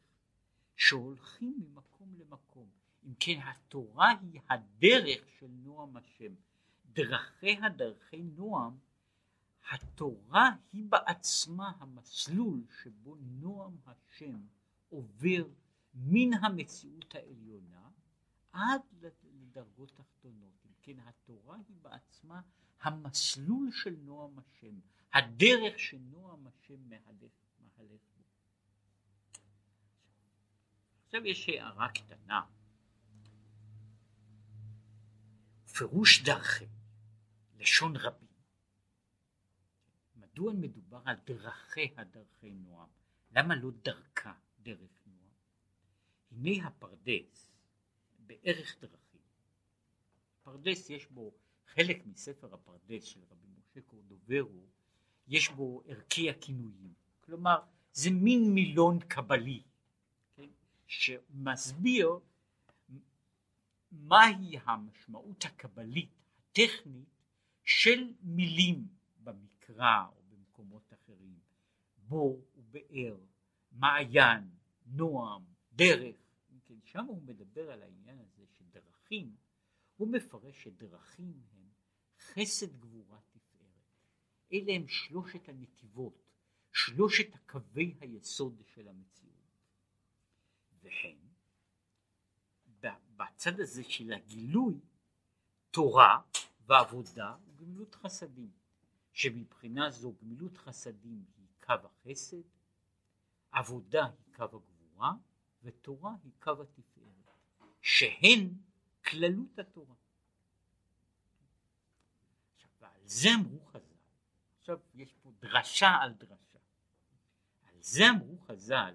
שהולכים 0.76 1.54
ממקום 1.58 2.14
למקום. 2.18 2.68
אם 3.06 3.12
כן 3.20 3.38
התורה 3.44 4.14
היא 4.20 4.40
הדרך 4.50 5.20
של 5.38 5.48
נועם 5.50 5.96
השם. 5.96 6.34
דרכיה 6.92 7.68
דרכי 7.68 8.22
נועם 8.22 8.78
התורה 9.70 10.50
היא 10.72 10.84
בעצמה 10.84 11.72
המסלול 11.78 12.60
שבו 12.82 13.16
נועם 13.20 13.76
השם 13.86 14.40
עובר 14.88 15.44
מן 15.94 16.34
המציאות 16.34 17.14
העליונה 17.14 17.89
עד 18.52 18.80
לדרגות 19.22 19.90
תחתונות. 19.96 20.54
אם 20.66 20.70
כן, 20.82 20.98
התורה 20.98 21.56
היא 21.68 21.76
בעצמה 21.82 22.40
המסלול 22.80 23.70
של 23.72 23.96
נועם 23.98 24.38
השם, 24.38 24.80
הדרך 25.12 25.78
שנועם 25.78 26.46
השם 26.46 26.88
מהלך, 26.88 27.32
מהלך 27.58 28.00
בו. 28.16 28.22
עכשיו 31.04 31.26
יש 31.26 31.48
הערה 31.48 31.88
קטנה. 31.88 32.42
פירוש 35.72 36.22
דרכי, 36.22 36.66
לשון 37.58 37.96
רבים. 37.96 38.28
מדוע 40.16 40.52
מדובר 40.52 41.02
על 41.04 41.16
דרכיה 41.26 42.04
דרכי 42.04 42.50
נועם? 42.50 42.88
למה 43.30 43.54
לא 43.54 43.70
דרכה 43.82 44.34
דרך 44.62 45.06
נועם? 45.06 45.30
הנה 46.30 46.66
הפרדס 46.66 47.49
בערך 48.30 48.76
דרכים. 48.80 49.20
פרדס 50.42 50.90
יש 50.90 51.06
בו, 51.06 51.32
חלק 51.66 52.06
מספר 52.06 52.54
הפרדס 52.54 53.04
של 53.04 53.20
רבי 53.30 53.48
משה 53.58 53.80
קורדוברו, 53.80 54.66
יש 55.28 55.48
בו 55.48 55.82
ערכי 55.86 56.30
הכינויים. 56.30 56.92
כלומר, 57.20 57.58
זה 57.92 58.10
מין 58.10 58.54
מילון 58.54 58.98
קבלי, 59.00 59.62
כן? 60.36 60.48
שמסביר 60.86 62.18
מהי 63.92 64.58
המשמעות 64.64 65.44
הקבלית 65.44 66.10
הטכנית 66.38 67.08
של 67.64 68.12
מילים 68.22 68.88
במקרא 69.22 70.04
במקומות 70.28 70.92
אחרים, 70.92 71.38
בור 71.96 72.44
ובאר, 72.56 73.16
מעיין, 73.72 74.50
נועם, 74.86 75.42
דרך, 75.72 76.16
כן, 76.70 76.80
שם 76.84 77.04
הוא 77.04 77.22
מדבר 77.22 77.70
על 77.70 77.82
העניין 77.82 78.18
הזה 78.18 78.46
שדרכים, 78.46 79.36
הוא 79.96 80.08
מפרש 80.08 80.62
שדרכים 80.62 81.42
הם 81.52 81.68
חסד 82.18 82.80
גבורה 82.80 83.20
תפארת. 83.30 83.94
אלה 84.52 84.72
הם 84.72 84.88
שלושת 84.88 85.48
הנתיבות, 85.48 86.22
שלושת 86.72 87.34
הקווי 87.34 87.94
היסוד 88.00 88.62
של 88.66 88.88
המציאות. 88.88 89.58
וכן, 90.82 91.16
בצד 93.16 93.60
הזה 93.60 93.84
של 93.84 94.12
הגילוי, 94.12 94.80
תורה 95.70 96.20
ועבודה 96.66 97.36
וגמילות 97.46 97.94
חסדים, 97.94 98.50
שמבחינה 99.12 99.90
זו 99.90 100.12
גמילות 100.22 100.56
חסדים 100.56 101.24
היא 101.36 101.46
קו 101.60 101.74
החסד, 101.84 102.42
עבודה 103.52 104.06
היא 104.06 104.34
קו 104.34 104.44
הגבורה, 104.44 105.12
ותורה 105.62 106.14
היא 106.24 106.32
קו 106.40 106.50
התפארת, 106.62 107.30
שהן 107.82 108.48
כללות 109.04 109.58
התורה. 109.58 109.94
עכשיו, 112.54 112.70
ועל 112.80 113.00
זה 113.04 113.28
אמרו 113.34 113.60
חז"ל, 113.66 113.94
עכשיו 114.58 114.78
יש 114.94 115.14
פה 115.22 115.32
דרשה 115.40 115.88
על 116.02 116.12
דרשה, 116.12 116.58
על 117.66 117.82
זה 117.82 118.10
אמרו 118.10 118.38
חז"ל, 118.38 118.94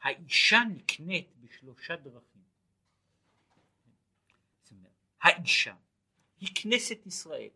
האישה 0.00 0.58
נקנית 0.76 1.36
בשלושה 1.40 1.96
דרכים. 1.96 2.42
זאת 4.62 4.70
אומרת, 4.70 4.92
האישה 5.20 5.76
היא 6.40 6.48
כנסת 6.54 7.06
ישראל. 7.06 7.50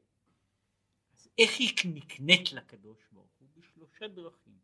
אז 1.13 1.29
איך 1.39 1.59
היא 1.59 1.95
נקנית 1.95 2.53
לקדוש 2.53 2.99
ברוך 3.13 3.31
הוא? 3.39 3.49
בשלושה 3.57 4.09
דרכים. 4.09 4.59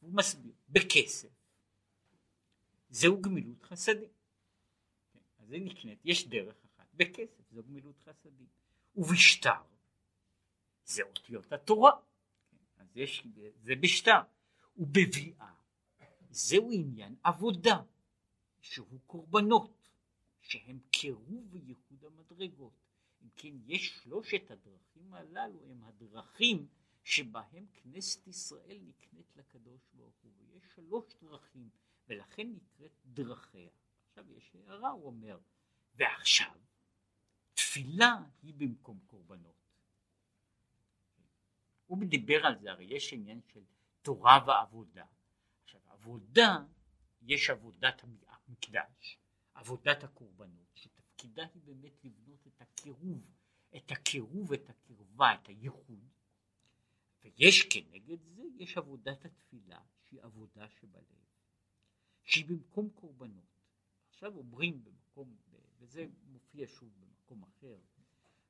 הוא 0.00 0.12
מסביר, 0.12 0.52
בכסף, 0.68 1.28
זהו 2.90 3.22
גמילות 3.22 3.62
חסדים. 3.62 4.08
כן, 5.12 5.18
אז 5.38 5.48
זה 5.48 5.58
נקנית, 5.58 5.98
יש 6.04 6.28
דרך 6.28 6.56
אחת, 6.64 6.88
בכסף 6.94 7.50
זו 7.50 7.62
גמילות 7.62 7.98
חסדים. 7.98 8.46
ובשטר, 8.96 9.62
זה 10.84 11.02
אותיות 11.02 11.52
התורה. 11.52 11.92
כן, 12.50 12.56
אז 12.82 12.96
יש, 12.96 13.26
זה 13.62 13.72
בשטר. 13.80 14.20
ובביאה, 14.76 15.52
זהו 16.30 16.70
עניין 16.72 17.16
עבודה, 17.22 17.82
שהוא 18.60 19.00
קורבנות, 19.06 19.88
שהם 20.40 20.78
קירוב 20.90 21.46
וייחוד 21.50 22.04
המדרגות. 22.04 22.72
אם 23.22 23.28
כן, 23.36 23.54
יש 23.66 23.98
שלושת 24.02 24.50
הדרכים 24.50 25.14
הללו 25.14 25.64
הם 25.70 25.84
הדרכים 25.84 26.66
שבהם 27.04 27.66
כנסת 27.72 28.26
ישראל 28.26 28.78
נקנית 28.82 29.36
לקדוש 29.36 29.80
ברוך 29.92 30.14
הוא, 30.22 30.32
ויש 30.38 30.62
שלוש 30.74 31.04
דרכים, 31.22 31.68
ולכן 32.10 32.48
נקראת 32.52 32.90
דרכיה. 33.06 33.70
עכשיו 34.08 34.32
יש 34.32 34.52
הערה, 34.54 34.90
הוא 34.90 35.06
אומר, 35.06 35.38
ועכשיו 35.94 36.54
תפילה 37.54 38.16
היא 38.42 38.54
במקום 38.54 38.98
קורבנות. 39.06 39.54
הוא 41.86 41.98
מדבר 41.98 42.46
על 42.46 42.58
זה, 42.58 42.70
הרי 42.70 42.84
יש 42.84 43.12
עניין 43.12 43.40
של 43.52 43.64
תורה 44.02 44.44
ועבודה. 44.46 45.06
עכשיו 45.64 45.80
עבודה, 45.88 46.56
יש 47.22 47.50
עבודת 47.50 48.02
המקדש, 48.04 49.18
עבודת 49.54 50.04
הקורבנות, 50.04 50.70
שתפקידה 50.74 51.42
היא 51.54 51.62
באמת 51.62 52.04
לבנות 52.04 52.46
את 52.46 52.60
הקירוב, 52.60 53.22
את 53.76 53.90
הקירוב, 53.90 54.52
את 54.52 54.70
הקרבה, 54.70 55.34
את 55.34 55.46
הייחוד, 55.46 56.08
ויש 57.22 57.62
כנגד 57.70 58.22
זה, 58.22 58.42
יש 58.56 58.76
עבודת 58.76 59.24
התפילה, 59.24 59.80
שהיא 60.04 60.22
עבודה 60.22 60.68
שבלב, 60.68 61.29
שהיא 62.30 62.46
במקום 62.46 62.88
קורבנות. 62.90 63.60
עכשיו 64.10 64.36
אומרים 64.36 64.84
במקום, 64.84 65.36
וזה 65.80 66.06
מופיע 66.32 66.66
שוב 66.68 66.88
במקום 67.00 67.42
אחר, 67.42 67.76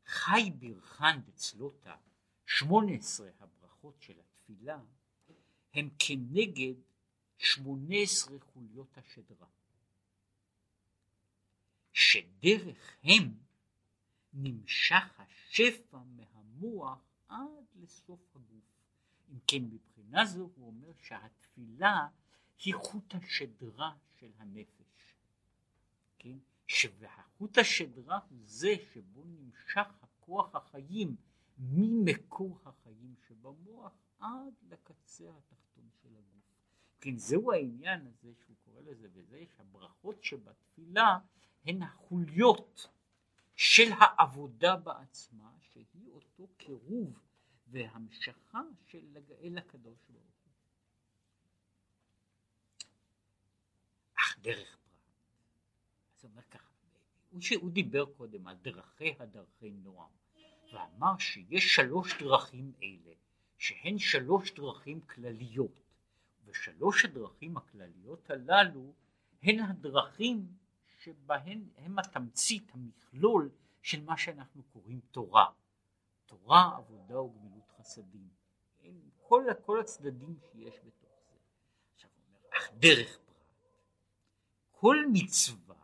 חי 0.06 0.50
ברכן 0.58 1.20
דצלותה, 1.20 1.96
שמונה 2.46 2.92
עשרה 2.92 3.30
הברכות 3.38 4.00
של 4.00 4.20
התפילה, 4.20 4.80
הם 5.74 5.88
כנגד 5.98 6.74
שמונה 7.38 7.94
עשרה 8.02 8.40
חוליות 8.40 8.98
השדרה. 8.98 9.48
שדרך 11.92 12.96
הם 13.02 13.34
נמשך 14.32 15.20
השפע 15.20 15.98
מהמוח 15.98 16.98
עד 17.28 17.64
לסוף 17.74 18.36
הגוף. 18.36 18.64
אם 19.32 19.38
כן, 19.46 19.62
מבחינה 19.62 20.24
זו 20.24 20.50
הוא 20.56 20.66
אומר 20.66 20.92
שהתפילה 21.02 22.08
היא 22.64 22.74
חוט 22.74 23.14
השדרה 23.14 23.92
של 24.18 24.30
הנפש. 24.38 25.14
כן? 26.18 26.38
שהחוט 26.66 27.58
השדרה 27.58 28.18
הוא 28.28 28.38
זה 28.44 28.74
שבו 28.92 29.24
נמשך 29.24 29.88
הכוח 30.02 30.54
החיים 30.54 31.16
ממקור 31.58 32.58
החיים 32.64 33.14
שבמוח 33.28 33.92
עד 34.18 34.54
לקצה 34.68 35.24
התחתון 35.38 35.88
של 36.02 36.08
הגוף. 36.08 36.40
כן, 37.00 37.16
זהו 37.16 37.52
העניין 37.52 38.06
הזה 38.06 38.32
שהוא 38.44 38.56
קורא 38.64 38.80
לזה, 38.80 39.08
וזה 39.12 39.44
שהברכות 39.56 40.24
שבתפילה 40.24 41.18
הן 41.64 41.82
החוליות 41.82 42.88
של 43.54 43.90
העבודה 43.98 44.76
בעצמה, 44.76 45.52
שהיא 45.60 46.10
אותו 46.10 46.46
קירוב 46.56 47.18
והמשכה 47.66 48.60
של 48.86 49.16
אל 49.42 49.58
הקדוש 49.58 49.98
ברוך 50.08 50.24
הוא. 50.44 50.52
אך 54.14 54.29
דרך 54.42 54.76
פרט, 54.76 55.14
אז 56.16 56.24
הוא 56.24 56.30
אומר 56.30 56.42
ככה, 56.42 56.70
הוא, 57.30 57.40
הוא 57.60 57.70
דיבר 57.70 58.04
קודם 58.16 58.46
על 58.46 58.56
דרכי 58.56 59.14
הדרכי 59.18 59.70
נועם, 59.70 60.10
ואמר 60.72 61.18
שיש 61.18 61.74
שלוש 61.74 62.22
דרכים 62.22 62.72
אלה, 62.82 63.14
שהן 63.58 63.98
שלוש 63.98 64.52
דרכים 64.52 65.00
כלליות, 65.00 65.80
ושלוש 66.44 67.04
הדרכים 67.04 67.56
הכלליות 67.56 68.30
הללו 68.30 68.92
הן 69.42 69.60
הדרכים 69.60 70.46
שבהן 71.02 71.68
הם 71.76 71.98
התמצית, 71.98 72.70
המכלול 72.74 73.50
של 73.82 74.04
מה 74.04 74.16
שאנחנו 74.16 74.62
קוראים 74.62 75.00
תורה. 75.10 75.46
תורה, 76.26 76.76
עבודה 76.76 77.20
וגמילות 77.20 77.70
חסדים. 77.78 78.28
כל, 79.22 79.44
כל 79.62 79.80
הצדדים 79.80 80.36
שיש 80.52 80.74
בתוך 80.84 81.10
זה. 81.30 81.36
עכשיו 81.94 82.10
הוא 82.14 82.24
אומר, 82.28 82.58
אך 82.58 82.70
דרך 82.78 83.18
כל 84.80 84.96
מצווה 85.12 85.76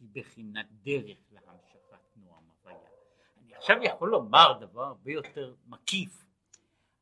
היא 0.00 0.08
בחינת 0.12 0.66
דרך 0.82 1.18
להמשכת 1.30 2.16
נועם 2.16 2.44
הוויה. 2.62 2.88
אני 3.38 3.54
עכשיו 3.54 3.76
יכול 3.82 4.10
לומר 4.10 4.58
דבר 4.60 4.84
הרבה 4.84 5.12
יותר 5.12 5.54
מקיף. 5.66 6.24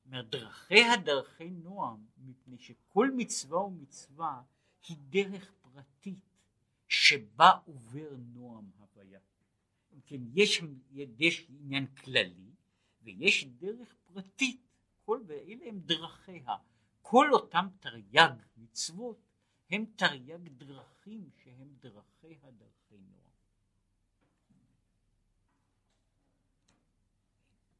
דרכיה 0.06 0.96
דרכי 0.96 1.50
נועם, 1.50 2.06
מפני 2.18 2.58
שכל 2.58 3.10
מצווה 3.16 3.58
ומצווה 3.58 4.42
היא 4.88 4.96
דרך 5.08 5.52
פרטית 5.62 6.38
שבה 6.88 7.50
עובר 7.64 8.10
נועם 8.18 8.70
הוויה. 8.78 9.20
כן, 10.06 10.20
יש, 10.34 10.62
יש 11.18 11.46
עניין 11.48 11.86
כללי 11.86 12.52
ויש 13.02 13.44
דרך 13.44 13.94
פרטית, 14.04 14.60
כל, 15.04 15.20
ואלה 15.26 15.64
הם 15.66 15.78
דרכיה. 15.78 16.56
כל 17.02 17.32
אותם 17.32 17.66
תרי"ג 17.80 18.28
מצוות 18.56 19.31
הם 19.72 19.84
תרי"ג 19.96 20.48
דרכים 20.48 21.30
שהם 21.44 21.76
דרכי 21.80 22.38
נועם. 22.90 23.32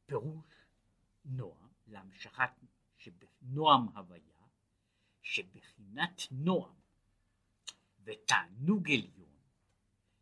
פירוש 0.05 0.45
נועם 1.25 1.69
להמשכת 1.87 2.51
נועם 3.41 3.87
הוויה 3.97 4.45
שבחינת 5.21 6.21
נועם 6.31 6.75
ותענוג 8.03 8.91
עליון 8.91 9.37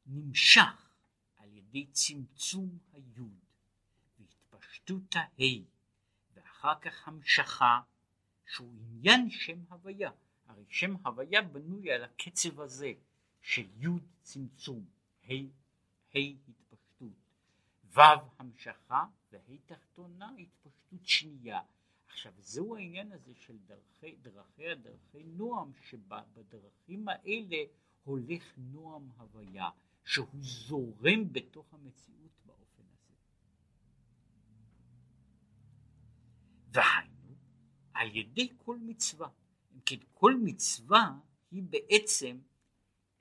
נמשך 0.05 0.89
על 1.37 1.53
ידי 1.53 1.85
צמצום 1.85 2.79
היוד 2.93 3.45
והתפשטות 4.19 5.15
הה' 5.15 5.63
ואחר 6.33 6.79
כך 6.81 7.07
המשכה 7.07 7.81
שהוא 8.45 8.73
עניין 8.79 9.29
שם 9.29 9.63
הוויה 9.69 10.11
הרי 10.51 10.65
שם 10.69 10.95
הוויה 11.05 11.41
בנוי 11.41 11.91
על 11.91 12.03
הקצב 12.03 12.59
הזה 12.59 12.93
של 13.41 13.67
יוד 13.77 14.03
צמצום 14.21 14.85
ה' 15.29 15.33
ה' 16.13 16.19
התפשטות 16.47 17.13
ו' 17.85 18.01
המשכה 18.37 19.05
וה' 19.31 19.57
תחתונה 19.65 20.31
התפשטות 20.39 21.05
שנייה 21.05 21.61
עכשיו 22.07 22.33
זהו 22.37 22.75
העניין 22.75 23.11
הזה 23.11 23.33
של 23.35 23.57
דרכי, 23.57 24.15
דרכי 24.15 24.69
הדרכי 24.69 25.23
נועם 25.23 25.71
שבדרכים 25.89 27.07
האלה 27.07 27.57
הולך 28.03 28.53
נועם 28.57 29.09
הוויה 29.17 29.69
שהוא 30.05 30.41
זורם 30.41 31.33
בתוך 31.33 31.73
המציאות 31.73 32.31
באופן 32.45 32.83
הזה. 32.93 33.13
והיינו 36.71 37.35
על 37.93 38.15
ידי 38.15 38.49
כל 38.57 38.77
מצווה, 38.77 39.29
אם 39.91 39.99
כן 39.99 40.05
כל 40.13 40.35
מצווה 40.43 41.19
היא 41.51 41.63
בעצם 41.63 42.39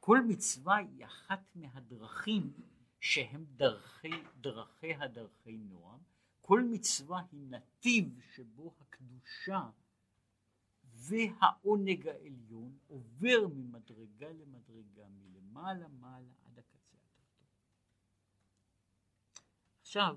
כל 0.00 0.20
מצווה 0.28 0.76
היא 0.76 1.04
אחת 1.04 1.40
מהדרכים 1.54 2.52
שהם 3.00 3.44
דרכי, 3.56 4.10
דרכי 4.40 4.94
הדרכי 4.94 5.56
נועם, 5.56 6.00
כל 6.40 6.62
מצווה 6.62 7.22
היא 7.32 7.46
נתיב 7.50 8.20
שבו 8.34 8.74
הקדושה 8.80 9.70
והעונג 10.84 12.08
העליון 12.08 12.78
עובר 12.86 13.46
ממדרגה 13.54 14.32
למדרגה, 14.32 15.08
מלמעלה 15.08 15.88
מעלה 15.88 16.32
עד 16.44 16.58
הקצה 16.58 16.96
התחתון. 16.96 17.46
עכשיו, 19.80 20.16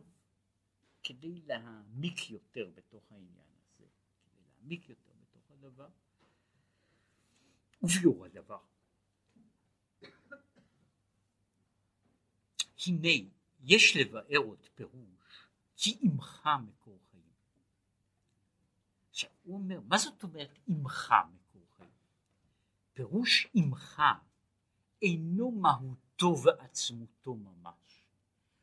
כדי 1.04 1.42
להעמיק 1.42 2.30
יותר 2.30 2.70
בתוך 2.76 3.12
העניין 3.12 3.48
הזה, 3.58 3.86
כדי 4.24 4.42
להעמיק 4.42 4.90
יותר 4.90 5.12
בתוך 5.22 5.52
הדבר, 5.52 5.90
וביאור 7.84 8.26
הדבר. 8.26 8.60
הנה 12.88 13.30
יש 13.64 13.98
לבאר 13.98 14.38
עוד 14.38 14.66
פירוש 14.76 15.48
כי 15.76 15.98
עמך 16.02 16.50
מקור 16.68 17.00
חיים. 17.12 17.24
עכשיו 19.10 19.30
הוא 19.44 19.58
אומר 19.58 19.80
מה 19.88 19.98
זאת 19.98 20.24
אומרת 20.24 20.60
עמך 20.68 21.14
מקור 21.34 21.68
חיים? 21.78 21.92
פירוש 22.94 23.48
עמך 23.54 24.02
אינו 25.02 25.52
מהותו 25.52 26.36
ועצמותו 26.44 27.36
ממש. 27.36 28.04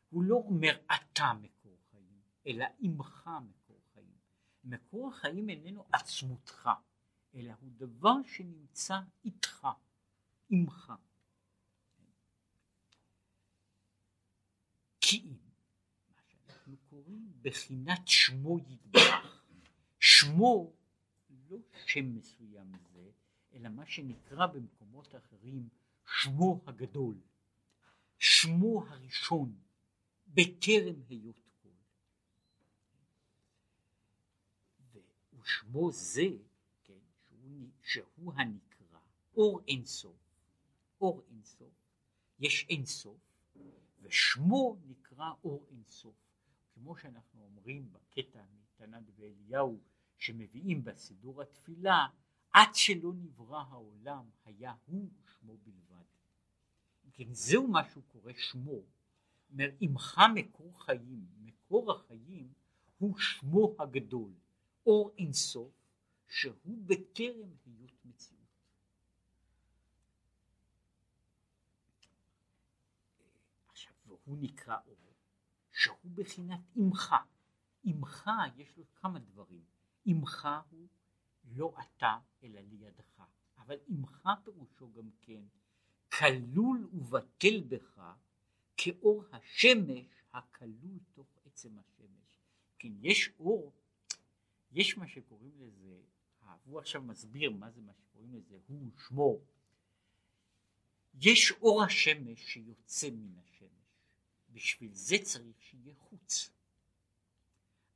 הוא 0.09 0.23
לא 0.23 0.35
אומר 0.35 0.81
אתה 0.85 1.33
מקור 1.41 1.77
חיים 1.91 2.21
אלא 2.47 2.65
עמך 2.79 3.29
מקור 3.49 3.81
חיים. 3.93 4.17
מקור 4.63 5.09
החיים 5.09 5.49
איננו 5.49 5.85
עצמותך 5.91 6.69
אלא 7.35 7.53
הוא 7.59 7.71
דבר 7.77 8.15
שנמצא 8.25 8.99
איתך, 9.25 9.67
עמך. 10.49 10.93
כי 15.01 15.17
אם, 15.17 15.37
מה 16.09 16.21
שאנחנו 16.27 16.77
קוראים 16.89 17.31
בחינת 17.41 18.07
שמו 18.07 18.59
יתברך, 18.59 19.43
שמו 19.99 20.73
לא 21.49 21.57
שם 21.85 22.15
מסוים 22.15 22.71
זה, 22.93 23.11
אלא 23.53 23.69
מה 23.69 23.85
שנקרא 23.85 24.45
במקומות 24.45 25.15
אחרים 25.15 25.69
שמו 26.05 26.61
הגדול, 26.67 27.17
שמו 28.19 28.85
הראשון, 28.87 29.55
בטרם 30.27 31.01
היות 31.09 31.39
כל. 31.61 31.69
ושמו 35.39 35.91
זה, 35.91 36.27
שהוא, 37.83 38.33
הנקרא 38.35 38.99
אור 39.35 39.61
אינסוף, 39.67 40.15
אור 41.01 41.21
אינסוף, 41.29 41.73
יש 42.39 42.65
אינסוף, 42.69 43.17
ושמו 44.01 44.77
נקרא 44.85 45.31
אור 45.43 45.65
אינסוף. 45.71 46.15
כמו 46.73 46.97
שאנחנו 46.97 47.43
אומרים 47.43 47.91
בקטע 47.91 48.43
מתנת 48.61 49.03
ואליהו 49.15 49.79
שמביאים 50.17 50.83
בסידור 50.83 51.41
התפילה, 51.41 52.07
עד 52.53 52.69
שלא 52.73 53.13
נברא 53.13 53.63
העולם 53.69 54.29
היה 54.45 54.73
הוא 54.85 55.09
שמו 55.25 55.57
בלבד. 55.57 56.05
כן, 57.13 57.33
זהו 57.33 57.67
מה 57.67 57.89
שהוא 57.89 58.03
קורא 58.07 58.33
שמו. 58.33 58.81
אומר, 59.51 59.69
עמך 59.79 60.21
מקור 60.33 60.85
חיים, 60.85 61.25
מקור 61.41 61.91
החיים 61.91 62.53
הוא 62.97 63.17
שמו 63.17 63.75
הגדול, 63.79 64.31
אור 64.85 65.11
אינסוף, 65.17 65.71
שהוא 66.31 66.77
בטרם 66.85 67.49
היות 67.65 68.05
מציאות. 68.05 68.41
עכשיו, 73.67 73.93
והוא 74.05 74.37
נקרא 74.41 74.77
אור, 74.87 75.13
שהוא 75.71 76.11
בחינת 76.15 76.59
עמך. 76.75 77.15
עמך 77.83 78.29
יש 78.55 78.77
לו 78.77 78.83
כמה 78.95 79.19
דברים. 79.19 79.63
עמך 80.05 80.47
הוא 80.69 80.87
לא 81.43 81.73
אתה 81.81 82.19
אלא 82.43 82.59
לידך, 82.59 83.21
אבל 83.57 83.75
עמך 83.87 84.29
פירושו 84.43 84.91
גם 84.93 85.09
כן 85.21 85.43
כלול 86.09 86.89
ובטל 86.93 87.63
בך 87.67 88.01
כאור 88.77 89.23
השמש 89.31 90.23
הכלול 90.33 90.99
תוך 91.13 91.27
עצם 91.45 91.77
השמש. 91.79 92.39
כן, 92.79 92.91
יש 93.01 93.29
אור, 93.39 93.73
יש 94.71 94.97
מה 94.97 95.07
שקוראים 95.07 95.51
לזה, 95.59 96.01
הוא 96.63 96.79
עכשיו 96.79 97.01
מסביר 97.01 97.51
מה 97.51 97.71
זה 97.71 97.81
מה 97.81 97.93
שקוראים 97.93 98.33
לזה, 98.35 98.57
הוא 98.67 98.91
שמו. 99.07 99.39
יש 101.13 101.51
אור 101.51 101.83
השמש 101.83 102.53
שיוצא 102.53 103.09
מן 103.09 103.37
השמש, 103.37 103.69
בשביל 104.49 104.93
זה 104.93 105.15
צריך 105.23 105.61
שיהיה 105.61 105.95
חוץ. 105.95 106.51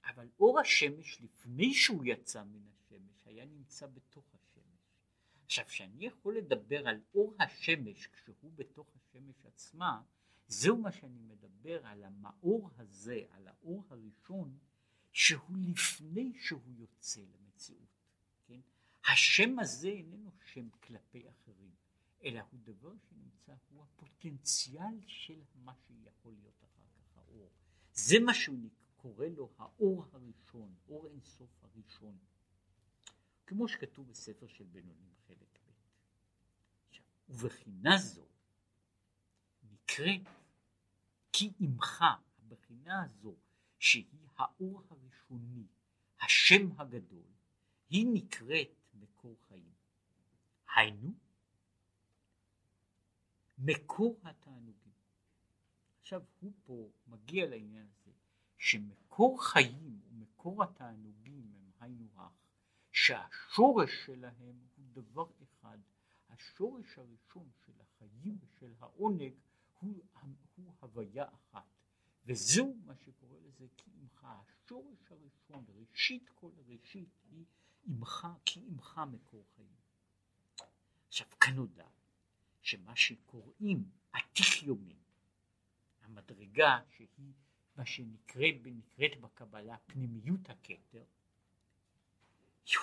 אבל 0.05 0.29
אור 0.39 0.59
השמש 0.59 1.21
לפני 1.21 1.73
שהוא 1.73 2.05
יצא 2.05 2.43
מן 2.43 2.67
השמש 2.67 3.25
היה 3.25 3.45
נמצא 3.45 3.87
בתוך 3.87 4.25
השמש. 4.35 4.79
עכשיו 5.45 5.65
כשאני 5.65 6.05
יכול 6.05 6.37
לדבר 6.37 6.87
על 6.87 7.01
אור 7.15 7.35
השמש 7.39 8.07
כשהוא 8.07 8.51
בתוך 8.55 8.87
השמש 8.95 9.45
עצמה 9.45 10.01
זהו 10.47 10.77
מה 10.77 10.91
שאני 10.91 11.19
מדבר 11.19 11.85
על 11.85 12.03
המאור 12.03 12.69
הזה, 12.77 13.21
על 13.29 13.47
האור 13.47 13.83
הראשון 13.89 14.57
שהוא 15.11 15.57
לפני 15.57 16.33
שהוא 16.39 16.73
יוצא 16.77 17.21
למציאות? 17.21 17.94
השם 19.07 19.59
הזה 19.59 19.87
איננו 19.87 20.31
שם 20.45 20.69
כלפי 20.69 21.29
אחרים, 21.29 21.71
אלא 22.23 22.41
הוא 22.51 22.59
דבר 22.63 22.93
שנמצא, 23.09 23.53
הוא 23.69 23.83
הפוטנציאל 23.83 25.01
של 25.07 25.41
מה 25.55 25.73
שיכול 25.75 26.33
להיות 26.33 26.63
אחר 26.63 26.83
כך 26.95 27.17
האור. 27.17 27.49
זה 27.93 28.19
מה 28.19 28.33
שהוא 28.33 28.69
קורא 28.95 29.25
לו 29.25 29.49
האור 29.57 30.05
הראשון, 30.11 30.75
אור 30.89 31.07
אינסוף 31.07 31.49
הראשון. 31.63 32.17
כמו 33.47 33.67
שכתוב 33.67 34.07
בספר 34.07 34.47
של 34.47 34.63
בינונים 34.63 35.13
חלק 35.27 35.59
ב'. 35.65 35.71
ובחינה 37.29 37.97
זו 37.97 38.25
נקראת 39.71 40.21
כי 41.33 41.51
עמך, 41.59 42.03
הבחינה 42.37 43.03
הזו, 43.03 43.35
שהיא 43.79 44.27
האור 44.35 44.83
הראשוני, 44.89 45.67
השם 46.21 46.81
הגדול, 46.81 47.25
היא 47.89 48.07
נקראת 48.13 48.84
מקור 49.25 49.37
חיים. 49.47 49.73
היינו, 50.75 51.13
מקור 53.57 54.19
התענוגים. 54.23 54.93
עכשיו 56.01 56.21
הוא 56.39 56.53
פה 56.63 56.89
מגיע 57.07 57.45
לעניין 57.45 57.87
הזה, 57.87 58.11
שמקור 58.57 59.43
חיים 59.43 60.01
ומקור 60.09 60.63
התענוגים 60.63 61.53
הם 61.55 61.71
היינו 61.79 62.07
הך, 62.15 62.31
שהשורש 62.91 64.05
שלהם 64.05 64.67
הוא 64.75 64.85
דבר 64.93 65.27
אחד, 65.43 65.77
השורש 66.29 66.97
הראשון 66.97 67.49
של 67.65 67.73
החיים 67.81 68.37
ושל 68.41 68.73
העונג 68.79 69.33
הוא, 69.79 70.03
הוא 70.55 70.73
הוויה 70.79 71.25
אחת, 71.33 71.65
וזהו 72.25 72.77
מה 72.85 72.95
שקורא 72.95 73.37
לזה 73.39 73.67
כי 73.77 73.91
עמך, 73.99 74.23
השורש 74.25 75.11
הראשון, 75.11 75.65
ראשית 75.75 76.29
כל 76.29 76.51
עמך, 77.87 78.27
כי 78.45 78.59
עמך 78.59 79.01
מקור 79.11 79.43
חיים. 79.55 79.75
עכשיו 81.07 81.27
כאן 81.39 81.55
נודע 81.55 81.87
שמה 82.61 82.95
שקוראים 82.95 83.89
עתיך 84.11 84.63
יומין, 84.63 84.97
המדרגה 86.01 86.79
שהיא 86.89 87.33
מה 87.75 87.85
שנקראת 87.85 88.55
שנקרא 88.63 89.21
בקבלה 89.21 89.77
פנימיות 89.85 90.49
הכתר, 90.49 91.03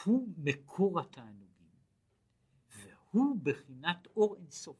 הוא 0.05 0.29
מקור 0.37 1.01
התענוגים, 1.01 1.71
והוא 2.77 3.39
בחינת 3.43 4.07
אור 4.07 4.37
אינסוף. 4.37 4.77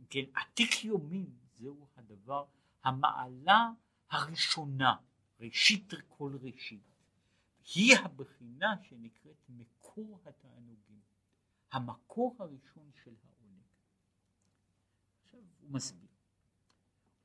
אם 0.00 0.04
כן, 0.10 0.24
עתיק 0.34 0.84
יומין 0.84 1.36
זהו 1.54 1.86
הדבר, 1.96 2.44
המעלה 2.84 3.70
הראשונה, 4.10 4.96
ראשית 5.40 5.92
כל 6.08 6.36
ראשית. 6.42 6.97
היא 7.74 7.96
הבחינה 8.04 8.74
שנקראת 8.82 9.48
מקור 9.48 10.20
התענוגים, 10.24 11.00
המקור 11.72 12.36
הראשון 12.38 12.90
של 13.04 13.14
העונג. 13.22 13.62
עכשיו 15.24 15.40
הוא 15.60 15.70
מסביר, 15.70 16.08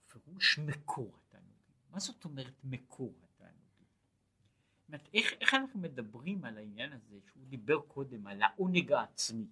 פירוש 0.07 0.59
מקור 0.59 1.17
התענוגים. 1.17 1.75
מה 1.89 1.99
זאת 1.99 2.25
אומרת 2.25 2.63
מקור 2.63 3.13
התענוגים? 3.23 3.33
אומרת, 4.93 5.09
איך, 5.13 5.33
איך 5.41 5.53
אנחנו 5.53 5.79
מדברים 5.79 6.45
על 6.45 6.57
העניין 6.57 6.93
הזה 6.93 7.19
שהוא 7.27 7.45
דיבר 7.45 7.81
קודם 7.81 8.27
על 8.27 8.41
העונג 8.41 8.91
העצמי, 8.91 9.47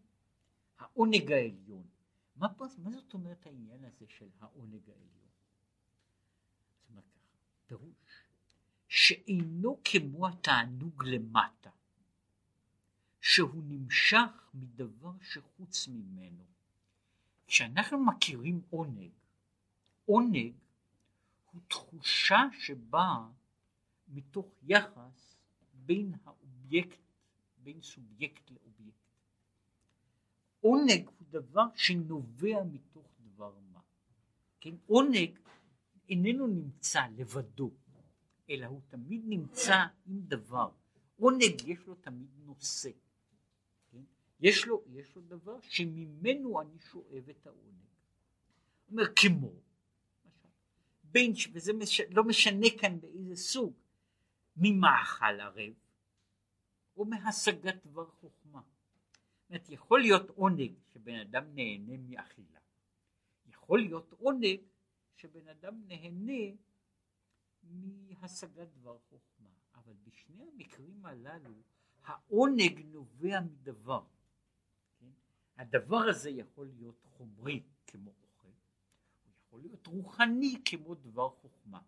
העונג 0.77 1.31
העליון. 1.31 1.87
מה, 2.35 2.47
מה 2.77 2.91
זאת 2.91 3.13
אומרת 3.13 3.45
העניין 3.45 3.85
הזה 3.85 4.05
של 4.09 4.29
העונג 4.39 4.89
העליון? 4.89 5.29
זאת 6.73 6.89
אומרת 6.89 7.05
פירוש 7.67 8.10
שאינו 8.93 9.79
כמו 9.83 10.27
התענוג 10.27 11.03
למטה, 11.03 11.69
שהוא 13.21 13.63
נמשך 13.63 14.49
מדבר 14.53 15.11
שחוץ 15.21 15.87
ממנו, 15.87 16.43
כשאנחנו 17.47 18.05
מכירים 18.05 18.61
עונג, 18.69 19.09
עונג 20.05 20.53
הוא 21.51 21.61
תחושה 21.67 22.39
שבאה 22.59 23.27
מתוך 24.07 24.45
יחס 24.63 25.35
בין 25.73 26.13
האובייקט, 26.25 26.99
בין 27.57 27.81
סובייקט 27.81 28.51
לאובייקט. 28.51 29.11
עונג 30.61 31.07
הוא 31.07 31.27
דבר 31.29 31.65
שנובע 31.75 32.63
מתוך 32.63 33.05
דבר 33.19 33.53
מה. 33.73 33.79
כן, 34.59 34.75
עונג 34.87 35.31
איננו 36.09 36.47
נמצא 36.47 37.01
לבדו, 37.17 37.71
אלא 38.51 38.65
הוא 38.65 38.81
תמיד 38.87 39.21
נמצא 39.25 39.85
עם 40.05 40.21
דבר. 40.21 40.69
עונג 41.19 41.61
יש 41.67 41.79
לו 41.87 41.95
תמיד 41.95 42.29
נושא. 42.45 42.89
כן? 43.91 44.03
יש, 44.39 44.67
לו, 44.67 44.83
יש 44.87 45.15
לו 45.15 45.21
דבר 45.21 45.61
שממנו 45.61 46.61
אני 46.61 46.79
שואב 46.79 47.29
את 47.29 47.47
העונג. 47.47 47.81
אומר 48.91 49.03
כמו, 49.15 49.51
בין, 51.03 51.33
וזה 51.53 51.73
מש, 51.73 52.01
לא 52.09 52.23
משנה 52.23 52.67
כאן 52.79 52.99
באיזה 52.99 53.35
סוג, 53.35 53.73
ממאכל 54.57 55.39
ערב 55.39 55.73
או 56.97 57.05
מהשגת 57.05 57.85
דבר 57.85 58.05
חוכמה. 58.05 58.61
זאת 59.49 59.69
יכול 59.69 60.01
להיות 60.01 60.29
עונג 60.29 60.71
שבן 60.93 61.19
אדם 61.19 61.55
נהנה 61.55 61.97
מאכילה. 61.97 62.59
יכול 63.49 63.79
להיות 63.79 64.11
עונג 64.11 64.59
שבן 65.15 65.47
אדם 65.47 65.81
נהנה 65.87 66.55
מהשגת 68.19 68.67
דבר 68.67 68.97
חוכמה. 69.09 69.49
אבל 69.75 69.93
בשני 70.03 70.43
המקרים 70.53 71.05
הללו 71.05 71.53
העונג 72.03 72.85
נובע 72.85 73.39
מדבר. 73.41 74.03
כן? 74.99 75.11
הדבר 75.57 76.03
הזה 76.09 76.29
יכול 76.29 76.67
להיות 76.67 77.03
חומרי 77.03 77.63
כמו 77.87 78.13
אוכל, 78.23 78.47
הוא 79.23 79.33
יכול 79.45 79.61
להיות 79.61 79.87
רוחני 79.87 80.61
כמו 80.65 80.95
דבר 80.95 81.29
חוכמה. 81.29 81.81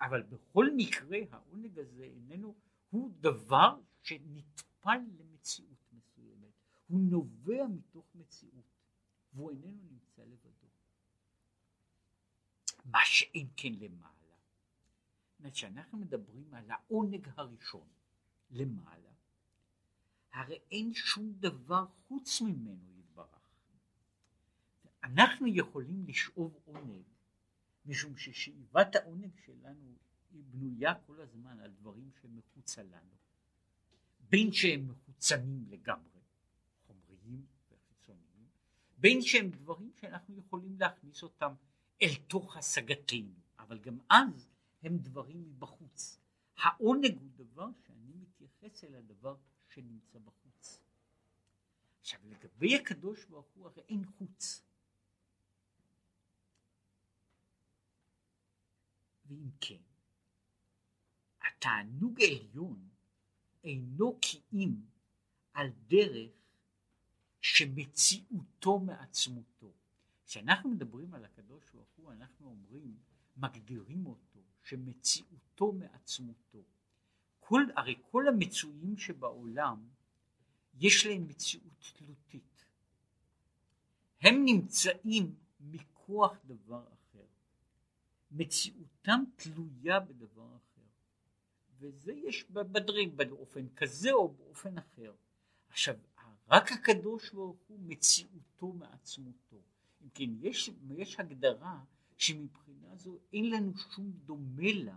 אבל 0.00 0.22
בכל 0.22 0.66
מקרה 0.76 1.18
העונג 1.30 1.78
הזה 1.78 2.04
איננו, 2.04 2.54
הוא 2.90 3.10
דבר 3.20 3.80
שנטפל 4.02 5.00
למציאות 5.18 5.92
מסוימת, 5.92 6.52
הוא 6.86 7.00
נובע 7.00 7.66
מתוך 7.66 8.06
מציאות, 8.14 8.64
והוא 9.32 9.50
איננו 9.50 9.82
נמצא 9.90 10.22
לבדו. 10.22 10.66
מה 12.84 12.98
שאין 13.04 13.48
כן 13.56 13.72
למעלה. 13.72 14.15
זאת 15.36 15.40
אומרת 15.40 15.56
שאנחנו 15.56 15.98
מדברים 15.98 16.54
על 16.54 16.70
העונג 16.70 17.28
הראשון 17.36 17.88
למעלה, 18.50 19.10
הרי 20.32 20.58
אין 20.70 20.94
שום 20.94 21.32
דבר 21.32 21.86
חוץ 22.08 22.40
ממנו 22.40 22.92
יתברך. 22.98 23.50
אנחנו 25.04 25.46
יכולים 25.46 26.04
לשאוב 26.06 26.58
עונג 26.64 27.02
משום 27.86 28.16
ששאיבת 28.16 28.96
העונג 28.96 29.30
שלנו 29.44 29.96
היא 30.30 30.42
בנויה 30.50 30.94
כל 30.94 31.20
הזמן 31.20 31.60
על 31.60 31.70
דברים 31.70 32.10
שהם 32.20 32.36
מחוצה 32.36 32.82
לנו. 32.82 33.16
בין 34.20 34.52
שהם 34.52 34.88
מחוצנים 34.88 35.64
לגמרי, 35.68 36.20
חומריים 36.86 37.46
וחיצוניים, 37.70 38.46
בין 38.98 39.22
שהם 39.22 39.50
דברים 39.50 39.92
שאנחנו 40.00 40.38
יכולים 40.38 40.76
להכניס 40.80 41.22
אותם 41.22 41.54
אל 42.02 42.14
תוך 42.28 42.56
השגתנו, 42.56 43.34
אבל 43.58 43.78
גם 43.78 43.98
אז 44.10 44.48
הם 44.82 44.98
דברים 44.98 45.42
מבחוץ. 45.42 46.20
העונג 46.56 47.18
הוא 47.20 47.30
דבר 47.36 47.68
שאני 47.86 48.12
מתייחס 48.14 48.84
אל 48.84 48.94
הדבר 48.94 49.36
שנמצא 49.68 50.18
בחוץ. 50.18 50.80
עכשיו 52.00 52.20
לגבי 52.24 52.76
הקדוש 52.76 53.24
ברוך 53.24 53.46
הוא 53.54 53.66
הרי 53.66 53.82
אין 53.88 54.04
חוץ. 54.04 54.62
ואם 59.26 59.50
כן, 59.60 59.82
התענוג 61.42 62.20
העליון 62.20 62.88
אינו 63.64 64.18
קים 64.20 64.86
על 65.52 65.70
דרך 65.86 66.32
שמציאותו 67.40 68.78
מעצמותו. 68.78 69.72
כשאנחנו 70.26 70.70
מדברים 70.70 71.14
על 71.14 71.24
הקדוש 71.24 71.70
ברוך 71.70 71.88
הוא, 71.96 72.12
אנחנו 72.12 72.46
אומרים, 72.48 72.96
מגדירים 73.36 74.06
אותו, 74.06 74.25
שמציאותו 74.66 75.72
מעצמותו. 75.72 76.58
כל, 77.40 77.62
הרי 77.76 77.94
כל 78.10 78.28
המצויים 78.28 78.96
שבעולם, 78.96 79.84
יש 80.80 81.06
להם 81.06 81.28
מציאות 81.28 81.92
תלותית. 81.98 82.64
הם 84.20 84.44
נמצאים 84.44 85.34
מכוח 85.60 86.32
דבר 86.44 86.84
אחר. 86.94 87.24
מציאותם 88.30 89.24
תלויה 89.36 90.00
בדבר 90.00 90.56
אחר. 90.56 90.86
וזה 91.78 92.12
יש 92.12 92.44
בדרים 92.50 93.16
באופן 93.16 93.68
כזה 93.76 94.12
או 94.12 94.28
באופן 94.28 94.78
אחר. 94.78 95.14
עכשיו, 95.68 95.94
רק 96.48 96.72
הקדוש 96.72 97.30
ברוך 97.30 97.58
הוא 97.68 97.78
מציאותו 97.80 98.72
מעצמותו. 98.72 99.62
אם 100.02 100.08
כן, 100.14 100.30
יש, 100.40 100.70
יש 100.90 101.20
הגדרה 101.20 101.80
שמבחינה 102.16 102.96
זו 102.96 103.18
אין 103.32 103.50
לנו 103.50 103.72
שום 103.94 104.10
דומה 104.10 104.72
לה 104.72 104.96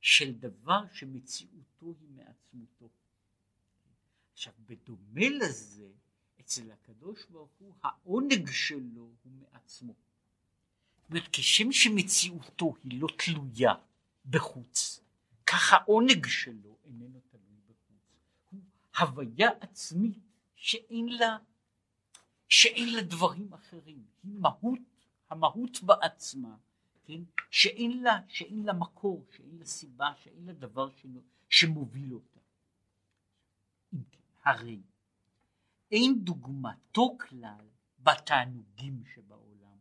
של 0.00 0.32
דבר 0.32 0.80
שמציאותו 0.92 1.94
היא 2.00 2.08
מעצמותו. 2.16 2.88
עכשיו, 4.32 4.52
בדומה 4.66 5.28
לזה, 5.28 5.88
אצל 6.40 6.70
הקדוש 6.70 7.24
ברוך 7.30 7.50
הוא, 7.58 7.74
העונג 7.82 8.50
שלו 8.50 9.10
הוא 9.22 9.32
מעצמו. 9.32 9.94
זאת 11.02 11.10
אומרת, 11.10 11.28
כשם 11.32 11.72
שמציאותו 11.72 12.74
היא 12.84 13.00
לא 13.00 13.08
תלויה 13.18 13.74
בחוץ, 14.30 15.00
כך 15.46 15.72
העונג 15.72 16.26
שלו 16.26 16.78
איננו 16.84 17.20
תלוי 17.30 17.60
בחוץ. 17.66 18.12
הוא 18.50 18.60
הוויה 18.98 19.50
עצמית 19.60 20.18
שאין 20.56 21.08
לה, 21.08 21.36
שאין 22.48 22.94
לה 22.94 23.02
דברים 23.02 23.52
אחרים. 23.52 24.04
היא 24.22 24.32
מהות, 24.34 24.78
המהות 25.34 25.82
בעצמה, 25.82 26.56
כן? 27.04 27.22
שאין 27.50 28.02
לה, 28.02 28.20
שאין 28.28 28.62
לה 28.62 28.72
מקור, 28.72 29.26
שאין 29.36 29.58
לה 29.58 29.64
סיבה, 29.64 30.12
שאין 30.22 30.46
לה 30.46 30.52
דבר 30.52 30.88
שמוביל 31.48 32.14
אותה. 32.14 32.40
כן, 33.90 34.18
הרי 34.44 34.80
אין 35.90 36.24
דוגמתו 36.24 37.16
כלל 37.18 37.68
בתענוגים 37.98 39.02
שבעולם. 39.14 39.78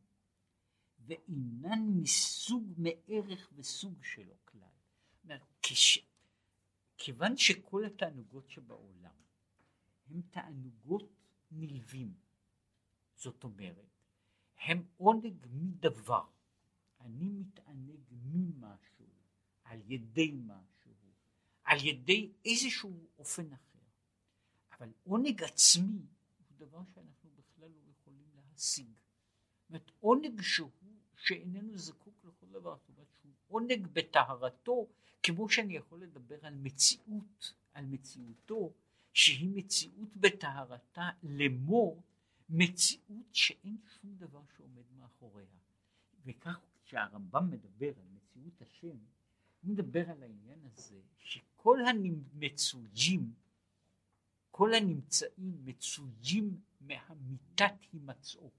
ואינן 1.00 1.80
מסוג 2.02 2.74
מערך 2.78 3.50
וסוג 3.56 4.04
שלו 4.04 4.36
כלל. 4.46 5.38
כש... 5.62 6.00
כיוון 6.98 7.38
שכל 7.38 7.86
התענוגות 7.86 8.50
שבעולם 8.50 9.16
הם 10.10 10.22
תענוגות 10.22 11.10
נלווים, 11.52 12.14
זאת 13.16 13.44
אומרת, 13.44 13.93
הם 14.62 14.84
עונג 14.98 15.46
מדבר. 15.52 16.24
אני 17.02 17.30
מתענג 17.30 18.00
ממשהו, 18.12 19.06
על 19.64 19.80
ידי 19.88 20.32
משהו, 20.32 20.92
על 21.64 21.78
ידי 21.86 22.32
איזשהו 22.46 23.08
אופן 23.18 23.54
אחר. 23.54 23.80
אבל 24.78 24.90
עונג 25.04 25.44
עצמי 25.44 26.06
הוא 26.50 26.68
דבר 26.68 26.82
שאנחנו 26.96 27.30
בכלל 27.36 27.70
לא 27.70 27.92
יכולים 27.92 28.26
להשיג. 28.36 28.88
זאת 28.88 29.70
אומרת, 29.70 29.92
עונג 30.00 30.42
שהוא 30.42 30.72
שאיננו 31.18 31.78
זקוק 31.78 32.26
לכל 32.26 32.46
דבר, 32.52 32.76
זאת 32.76 32.90
אומרת 32.90 33.08
שהוא 33.22 33.34
עונג 33.48 33.88
בטהרתו, 33.94 34.88
כמו 35.24 35.50
שאני 35.50 35.76
יכול 35.76 36.02
לדבר 36.04 36.46
על 36.46 36.56
מציאות, 36.56 37.54
על 37.74 37.86
מציאותו, 37.86 38.74
שהיא 39.14 39.50
מציאות 39.56 40.16
בטהרתה 40.16 41.10
לאמור 41.24 42.02
מציאות 42.50 43.28
שאין 43.32 43.78
שום 43.88 44.16
דבר 44.16 44.42
שעומד 44.58 44.84
מאחוריה. 44.98 45.46
וכך 46.26 46.60
כשהרמב"ם 46.86 47.50
מדבר 47.52 47.92
על 48.00 48.08
מציאות 48.14 48.62
השם, 48.62 48.98
הוא 49.62 49.72
מדבר 49.72 50.10
על 50.10 50.24
העניין 50.24 50.60
הזה 50.66 51.02
שכל 51.18 51.80
המצויים, 51.86 53.34
כל 54.52 54.74
הנמצאים 54.74 55.66
מצויים 55.66 56.62
מהמיתת 56.82 57.74
הימצאו. 57.92 58.52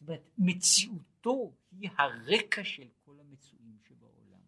זאת 0.00 0.08
אומרת, 0.08 0.30
מציאותו 0.38 1.52
היא 1.70 1.90
הרקע 1.98 2.64
של 2.64 2.88
כל 3.04 3.20
המצויים 3.20 3.78
שבעולם. 3.88 4.40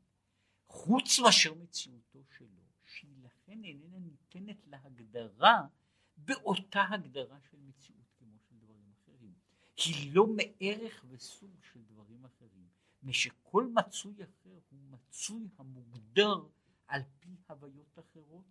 חוץ 0.66 1.18
מאשר 1.18 1.54
מציאותו 1.54 2.24
שלו, 2.36 2.62
שהיא 2.84 3.16
לכן 3.22 3.64
איננה 3.64 3.98
ניתנת 3.98 4.66
להגדרה 4.66 5.66
באותה 6.16 6.84
הגדרה 6.90 7.38
של 7.50 7.56
מציאות 7.60 8.06
כמו 8.18 8.38
של 8.48 8.56
דברים 8.56 8.92
אחרים. 8.92 9.32
היא 9.76 10.14
לא 10.14 10.26
מערך 10.26 11.04
וסוג 11.08 11.50
של 11.72 11.82
דברים 11.82 12.24
אחרים, 12.24 12.68
משכל 13.02 13.66
מצוי 13.74 14.14
אחר 14.24 14.58
הוא 14.70 14.80
מצוי 14.90 15.48
המוגדר 15.58 16.34
על 16.86 17.02
פי 17.20 17.36
הוויות 17.48 17.98
אחרות 17.98 18.44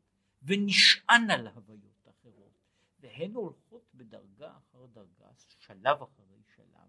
ונשען 0.44 1.30
על 1.32 1.48
הוויות 1.48 2.08
אחרות, 2.10 2.52
והן 3.00 3.34
הולכות 3.34 3.90
בדרגה 3.94 4.58
אחר 4.58 4.86
דרגה, 4.86 5.30
שלב 5.60 6.02
אחרי 6.02 6.42
שלב, 6.56 6.88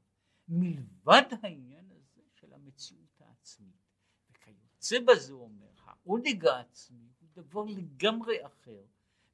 מלבד 0.49 1.23
העניין 1.43 1.91
הזה 1.91 2.23
של 2.35 2.53
המציאות 2.53 3.21
העצמית. 3.21 3.83
וכיוצא 4.31 4.97
בזה 5.01 5.33
אומר, 5.33 5.71
העונג 5.85 6.47
העצמי 6.47 7.09
הוא 7.21 7.29
דבר 7.33 7.65
לגמרי 7.65 8.47
אחר, 8.47 8.85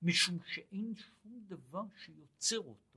משום 0.03 0.39
שאין 0.47 0.95
שום 0.95 1.41
דבר 1.47 1.83
שיוצר 1.97 2.59
אותו. 2.59 2.88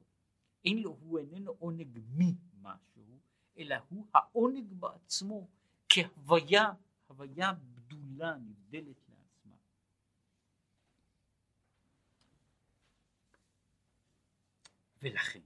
אין 0.65 0.77
לו, 0.77 0.97
הוא 1.01 1.19
איננו 1.19 1.51
עונג 1.59 1.99
ממשהו, 2.15 3.19
אלא 3.57 3.75
הוא 3.89 4.07
העונג 4.13 4.73
בעצמו 4.73 5.47
כהוויה, 5.89 6.73
הוויה 7.07 7.53
בדולה, 7.53 8.37
נבדלת 8.37 9.09
לעצמה. 9.09 9.55
ולכן, 15.01 15.41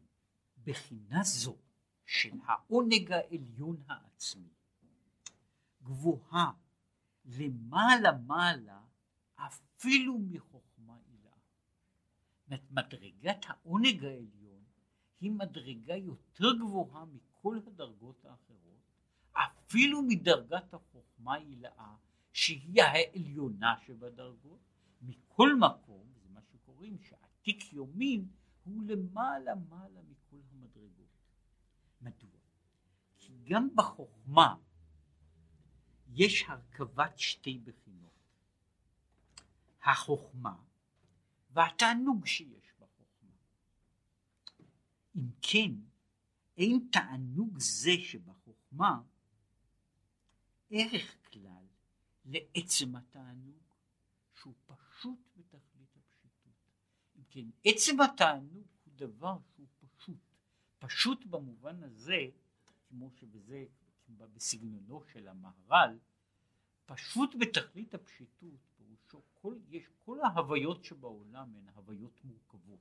בחינה 0.64 1.24
זו 1.24 1.58
של 2.06 2.32
העונג 2.46 3.12
העליון 3.12 3.84
העצמי, 3.88 4.54
גבוהה 5.84 6.52
למעלה 7.26 8.12
מעלה 8.12 8.82
אפילו 9.36 10.20
מחוכמה 10.20 10.98
עילה. 11.08 11.32
מדרגת 12.72 13.46
העונג 13.48 14.06
העליון 14.06 14.45
היא 15.20 15.32
מדרגה 15.32 15.96
יותר 15.96 16.54
גבוהה 16.60 17.06
מכל 17.06 17.60
הדרגות 17.68 18.26
האחרות, 18.26 18.66
אפילו 19.34 20.02
מדרגת 20.02 20.74
החוכמה 20.74 21.34
העילאה 21.34 21.96
שהיא 22.34 22.82
העליונה 22.84 23.76
שבדרגות, 23.86 24.60
מכל 25.02 25.56
מקום, 25.60 26.08
זה 26.24 26.30
מה 26.34 26.42
שקוראים 26.42 26.98
שעתיק 27.00 27.74
יומין 27.74 28.28
הוא 28.64 28.84
למעלה 28.84 29.56
מעלה 29.70 30.02
מכל 30.02 30.38
המדרגות. 30.52 31.06
מדוע? 32.02 32.40
כי 33.18 33.34
גם 33.44 33.70
בחוכמה 33.76 34.56
יש 36.14 36.46
הרכבת 36.48 37.20
שתי 37.20 37.60
בחינות. 37.60 38.06
החוכמה 39.84 40.56
והתענוג 41.52 42.26
שיש. 42.26 42.65
אם 45.16 45.30
כן, 45.42 45.72
אין 46.58 46.88
תענוג 46.92 47.60
זה 47.60 47.92
שבחוכמה 48.00 49.02
ערך 50.70 51.32
כלל 51.32 51.66
לעצם 52.26 52.96
התענוג 52.96 53.64
שהוא 54.34 54.54
פשוט 54.66 55.20
בתכלית 55.38 55.98
הפשיטות. 55.98 56.54
אם 57.18 57.24
כן, 57.30 57.46
עצם 57.66 58.02
התענוג 58.02 58.68
הוא 58.86 58.94
דבר 58.96 59.38
שהוא 59.56 59.68
פשוט. 59.80 60.18
פשוט 60.80 61.26
במובן 61.26 61.84
הזה, 61.84 62.28
כמו 62.90 63.12
שבזה 63.12 63.66
בסגנונו 64.10 65.04
של 65.14 65.28
המהר"ל, 65.28 66.00
פשוט 66.86 67.36
בתכלית 67.40 67.94
הפשיטות, 67.94 68.60
פירושו 68.78 69.22
כל, 69.34 69.56
יש 69.70 69.84
כל 70.06 70.20
ההוויות 70.22 70.84
שבעולם 70.84 71.56
הן 71.56 71.68
הוויות 71.76 72.24
מורכבות. 72.24 72.80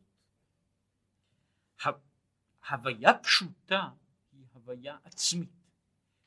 הוויה 2.71 3.19
פשוטה 3.19 3.91
היא 4.33 4.47
הוויה 4.53 4.99
עצמית, 5.05 5.51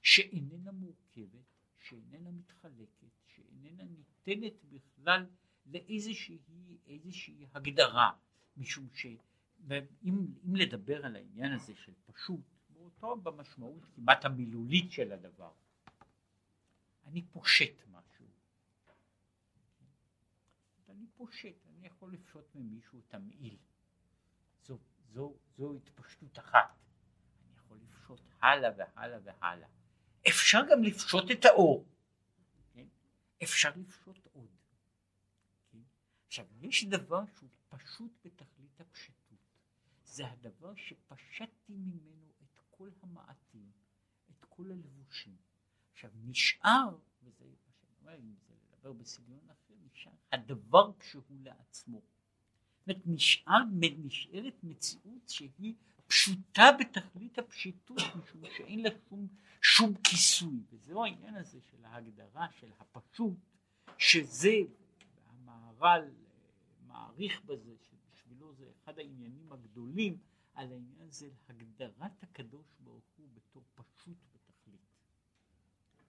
שאיננה 0.01 0.71
מורכבת, 0.71 1.45
שאיננה 1.79 2.31
מתחלקת, 2.31 3.11
שאיננה 3.25 3.83
ניתנת 3.83 4.63
בכלל 4.63 5.25
לאיזושהי 5.65 6.39
איזושהי 6.88 7.45
הגדרה, 7.53 8.11
משום 8.57 8.88
שאם 8.93 10.25
לדבר 10.53 11.05
על 11.05 11.15
העניין 11.15 11.53
הזה 11.53 11.75
של 11.75 11.93
פשוט, 12.05 12.41
אותו 12.75 13.15
במשמעות 13.15 13.85
כמעט 13.95 14.25
המילולית 14.25 14.91
של 14.91 15.11
הדבר. 15.11 15.51
אני 17.05 17.21
פושט 17.21 17.88
משהו. 17.91 18.25
אני 20.89 21.05
פושט, 21.15 21.65
אני 21.65 21.88
יכול 21.88 22.13
לפשוט 22.13 22.55
ממישהו 22.55 22.99
את 22.99 23.13
המעיל. 23.13 23.57
זו, 25.14 25.34
זו, 25.58 25.74
התפשטות 25.74 26.39
אחת. 26.39 26.80
אני 27.45 27.55
יכול 27.55 27.78
לפשוט 27.78 28.22
הלאה 28.41 28.70
והלאה 28.78 29.20
והלאה. 29.24 29.68
אפשר 30.28 30.60
גם 30.72 30.84
לפשוט 30.84 31.32
את 31.32 31.45
האור. 31.45 31.86
כן? 32.74 32.88
אפשר 33.43 33.72
לפשוט 33.76 34.28
עוד. 34.34 34.49
כן? 35.72 35.82
עכשיו, 36.28 36.45
יש 36.62 36.86
דבר 36.86 37.24
שהוא 37.38 37.49
פשוט 37.70 38.12
בתכלית 38.26 38.82
הפשטות. 38.82 39.38
זה 40.03 40.28
הדבר 40.28 40.76
שפשטתי 40.76 41.74
ממנו 41.74 42.28
כל 42.78 42.89
המעטים, 43.01 43.72
את 44.30 44.45
כל 44.49 44.72
הלבושים. 44.72 45.38
עכשיו 45.91 46.12
נשאר, 46.16 46.97
וזה 47.24 47.45
מה 47.45 47.72
שאני 47.74 47.93
אומר, 48.01 48.16
אם 48.20 48.34
זה 48.47 48.53
לדבר 48.55 48.93
בסגנון 48.93 49.49
אחר, 49.49 49.74
נשאר 49.91 50.12
הדבר 50.32 50.91
כשהוא 50.99 51.24
לעצמו. 51.30 52.01
זאת 52.88 52.95
אומרת, 52.95 53.07
נשאר, 53.07 53.63
נשארת 53.97 54.63
מציאות 54.63 55.29
שהיא 55.29 55.73
פשוטה 56.07 56.63
בתכלית 56.79 57.39
הפשיטות, 57.39 57.97
משום 57.97 58.41
שאין 58.57 58.83
לה 58.83 58.89
שום, 59.09 59.27
שום 59.61 59.93
כיסוי, 60.03 60.59
וזהו 60.69 61.03
העניין 61.03 61.35
הזה 61.35 61.59
של 61.71 61.85
ההגדרה 61.85 62.47
של 62.59 62.71
הפשוט, 62.79 63.38
שזה, 63.97 64.53
המהר"ל 65.25 66.01
מעריך 66.88 67.41
בזה, 67.45 67.75
שבשבילו 67.81 68.53
זה 68.53 68.65
אחד 68.83 68.99
העניינים 68.99 69.53
הגדולים, 69.53 70.17
על 70.53 70.71
העניין 70.71 71.07
הזה, 71.07 71.29
הגדרת 71.49 72.23
הקדוש 72.23 72.65
ברוך 72.79 73.05
הוא 73.17 73.27
בתור 73.33 73.63
פשוט 73.75 74.17
בתכלית. 74.33 74.81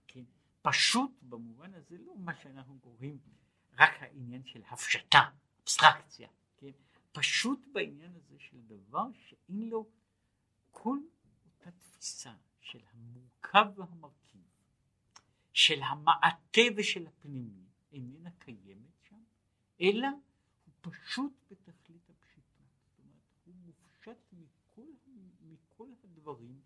כן? 0.06 0.24
פשוט 0.62 1.10
במובן 1.22 1.74
הזה 1.74 1.96
לא 1.98 2.16
מה 2.16 2.32
שאנחנו 2.42 2.78
קוראים 2.80 3.18
רק 3.78 3.90
העניין 4.00 4.44
של 4.44 4.62
הפשטה, 4.70 5.20
אבסטרקציה, 5.62 6.28
כן? 6.58 6.70
פשוט 7.12 7.60
בעניין 7.72 8.12
הזה 8.16 8.38
של 8.38 8.60
דבר 8.60 9.06
שאין 9.12 9.68
לו 9.68 9.88
כל 10.70 10.98
אותה 11.46 11.70
תפיסה 11.70 12.34
של 12.60 12.80
המורכב 12.92 13.66
והמרכיב, 13.76 14.42
של 15.52 15.82
המעטה 15.82 16.60
ושל 16.76 17.06
הפנימי, 17.06 17.66
איננה 17.92 18.30
קיימת 18.38 19.02
שם, 19.08 19.22
אלא 19.80 20.08
הוא 20.64 20.74
פשוט 20.80 21.32
בתכלית 21.50 22.08
מופשט 24.08 24.32
מכל, 24.32 24.86
מכל 25.40 25.88
הדברים 26.04 26.60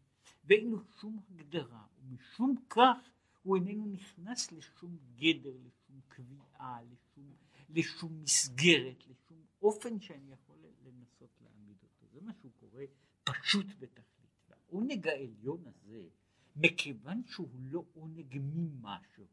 ואין 0.45 0.71
לו 0.71 0.79
שום 1.01 1.21
הגדרה 1.31 1.87
ומשום 1.99 2.57
כך 2.71 2.97
הוא 3.43 3.57
איננו 3.57 3.87
נכנס 3.87 4.53
לשום 4.53 4.99
גדר, 5.15 5.57
לשום 5.65 6.01
קביעה, 6.09 6.79
לשום, 6.83 7.33
לשום 7.69 8.23
מסגרת, 8.23 9.07
לשום 9.07 9.22
אופן 9.63 10.01
שאני 10.01 10.33
יכול 10.33 10.57
לנסות 10.85 11.31
להעמיד 11.41 11.77
אותו. 11.83 12.07
זה 12.13 12.21
מה 12.21 12.33
שהוא 12.41 12.53
קורא 12.61 12.83
פשוט 13.25 13.67
בתכלית. 13.79 14.31
והעונג 14.49 15.09
העליון 15.09 15.65
הזה, 15.67 16.09
מכיוון 16.57 17.23
שהוא 17.27 17.49
לא 17.61 17.85
עונג 17.95 18.39
ממשהו, 18.39 19.27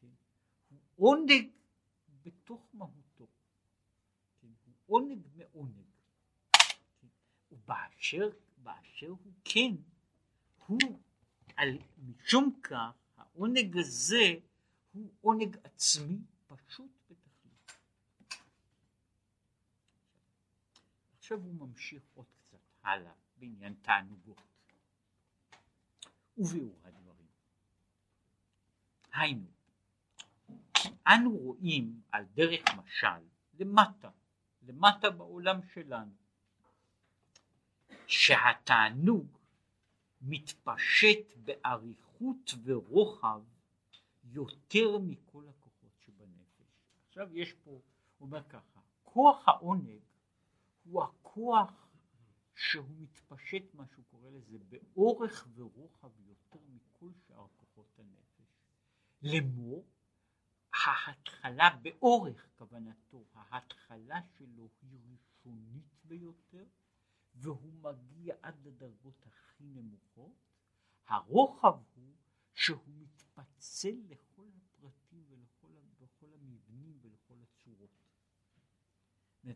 כן? 0.00 0.06
הוא 0.96 1.08
עונג 1.08 1.32
בתוך 2.22 2.68
מהותו, 2.74 3.26
כן? 4.40 4.48
הוא 4.66 4.74
עונג 4.86 5.26
מעונג. 5.36 5.88
ובאשר 7.52 8.30
באשר 8.62 9.08
הוא 9.08 9.32
כן, 9.44 9.74
הוא 10.66 10.78
על, 11.56 11.78
משום 11.98 12.60
כך 12.62 12.92
העונג 13.16 13.76
הזה 13.76 14.34
הוא 14.92 15.10
עונג 15.20 15.56
עצמי 15.64 16.18
פשוט 16.46 16.90
בתכלית. 17.10 17.72
עכשיו 21.28 21.40
הוא 21.40 21.54
ממשיך 21.54 22.02
עוד 22.14 22.26
קצת 22.38 22.58
הלאה 22.82 23.12
בעניין 23.36 23.74
תענוגות 23.82 24.42
וביאור 26.38 26.80
הדברים. 26.84 27.26
היינו, 29.12 29.46
כי 30.74 30.88
אנו 31.06 31.36
רואים 31.36 32.00
על 32.12 32.24
דרך 32.24 32.60
משל 32.76 33.24
למטה, 33.58 34.10
למטה 34.62 35.10
בעולם 35.10 35.60
שלנו, 35.62 36.12
שהתענוג 38.06 39.38
מתפשט 40.20 41.36
באריכות 41.36 42.54
ורוחב 42.64 43.42
יותר 44.24 44.98
מכל 44.98 45.44
הכוחות 45.48 45.92
שבנפש. 46.00 46.72
עכשיו 47.08 47.36
יש 47.36 47.52
פה, 47.52 47.70
הוא 47.70 47.80
אומר 48.20 48.42
ככה, 48.48 48.80
כוח 49.02 49.48
העונג 49.48 50.07
הוא 50.90 51.02
הכוח 51.02 51.88
שהוא 52.54 52.94
מתפשט, 52.98 53.74
מה 53.74 53.86
שהוא 53.86 54.04
קורא 54.10 54.30
לזה, 54.30 54.58
באורך 54.58 55.48
ורוחב 55.54 56.20
יותר 56.20 56.60
מכל 56.68 57.12
שאר 57.26 57.46
כוחות 57.56 57.98
הנפש. 57.98 58.52
לאמור, 59.22 59.86
ההתחלה 60.86 61.76
באורך 61.82 62.48
כוונתו, 62.56 63.24
ההתחלה 63.34 64.20
שלו 64.38 64.68
היא 64.82 64.98
ראשונית 65.10 65.94
ביותר, 66.04 66.64
והוא 67.34 67.72
מגיע 67.72 68.34
עד 68.42 68.66
לדרגות 68.66 69.26
הכי 69.26 69.64
נמוכות, 69.64 70.32
הרוחב 71.06 71.78
הוא 71.94 72.14
שהוא 72.54 72.94
מתפצל 72.98 73.96
לכל 74.08 74.48
הפרטים 74.56 75.24
ולכל 75.28 75.68
ולכל 75.98 76.32
המבנים 76.34 76.98
ולכל 77.02 77.34
הצורות. 77.42 77.90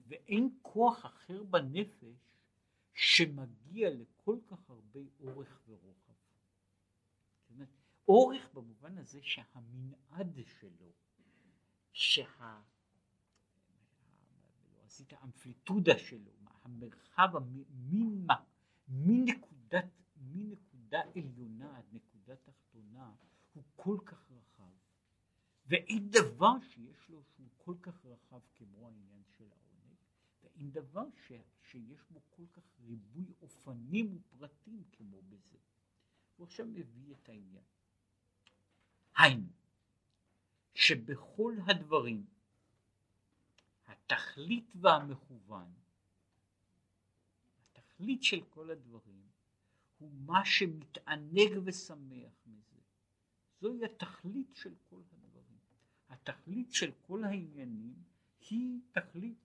ואין 0.06 0.58
כוח 0.62 1.06
אחר 1.06 1.42
בנפש 1.42 2.36
שמגיע 2.94 3.90
לכל 3.90 4.38
כך 4.46 4.70
הרבה 4.70 5.00
אורך 5.20 5.62
ורוחב. 5.68 6.12
אורך 8.08 8.54
במובן 8.54 8.98
הזה 8.98 9.20
שהמנעד 9.22 10.38
שלו, 10.60 10.92
שה... 11.92 12.60
עשית 14.84 15.12
האמפליטודה 15.12 15.98
שלו, 15.98 16.30
המרחב 16.62 17.28
מין, 17.70 18.26
מנקודת, 18.88 19.84
מנקודה 20.16 21.00
עליונה 21.16 21.76
עד 21.78 21.84
נקודה 21.92 22.36
תחתונה 22.36 23.14
הוא 23.52 23.64
כל 23.76 23.98
כך 24.04 24.30
רחב 24.30 24.70
ואין 25.66 26.10
דבר 26.10 26.60
שיש 26.60 27.08
לו 27.08 27.22
שהוא 27.24 27.48
כל 27.56 27.74
כך 27.82 28.04
רחב 28.04 28.40
כמו 28.54 28.86
העניין 28.86 29.22
של 29.38 29.44
העונג 29.44 29.96
ואין 30.62 30.70
דבר 30.70 31.06
ש, 31.26 31.32
שיש 31.62 32.00
בו 32.10 32.20
כל 32.30 32.46
כך 32.52 32.62
ריבוי 32.86 33.34
אופנים 33.42 34.16
ופרטים 34.16 34.84
כמו 34.92 35.22
בזה. 35.22 35.58
הוא 36.36 36.46
עכשיו 36.46 36.66
מביא 36.66 37.14
את 37.14 37.28
העניין. 37.28 37.64
היינו 39.16 39.52
שבכל 40.74 41.56
הדברים 41.66 42.26
התכלית 43.86 44.72
והמכוון 44.74 45.72
התכלית 47.74 48.22
של 48.22 48.44
כל 48.50 48.70
הדברים 48.70 49.28
הוא 49.98 50.10
מה 50.12 50.44
שמתענג 50.44 51.50
ושמח 51.64 52.32
מזה. 52.46 52.80
זוהי 53.60 53.84
התכלית 53.84 54.54
של 54.54 54.74
כל 54.90 55.00
הדברים. 55.12 55.58
התכלית 56.08 56.72
של 56.72 56.92
כל 57.06 57.24
העניינים 57.24 57.94
היא 58.50 58.80
תכלית, 58.92 59.38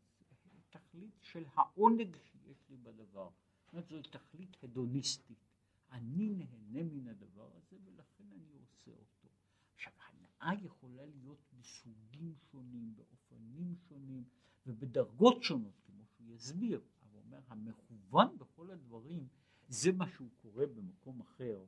תכלית 0.97 1.17
של 1.21 1.45
העונג 1.53 2.17
שיש 2.23 2.69
לי 2.69 2.77
בדבר. 2.77 3.29
זאת 3.63 3.73
אומרת, 3.73 3.87
זוהי 3.87 4.03
תכלית 4.03 4.57
הדוניסטית. 4.63 5.45
אני 5.91 6.29
נהנה 6.29 6.83
מן 6.83 7.07
הדבר 7.07 7.49
הזה 7.55 7.77
ולכן 7.85 8.23
אני 8.31 8.53
עושה 8.53 8.91
אותו. 8.91 9.27
עכשיו, 9.75 9.93
הנאה 10.07 10.53
יכולה 10.63 11.05
להיות 11.05 11.39
בסוגים 11.53 12.35
שונים, 12.51 12.95
באופנים 12.95 13.75
שונים 13.89 14.23
ובדרגות 14.65 15.43
שונות, 15.43 15.81
כמו 15.85 16.05
שהוא 16.05 16.35
יסביר. 16.35 16.81
אומר, 17.27 17.39
המכוון 17.47 18.37
בכל 18.37 18.71
הדברים, 18.71 19.27
זה 19.67 19.91
מה 19.91 20.07
שהוא 20.07 20.29
קורא 20.35 20.65
במקום 20.65 21.21
אחר, 21.21 21.65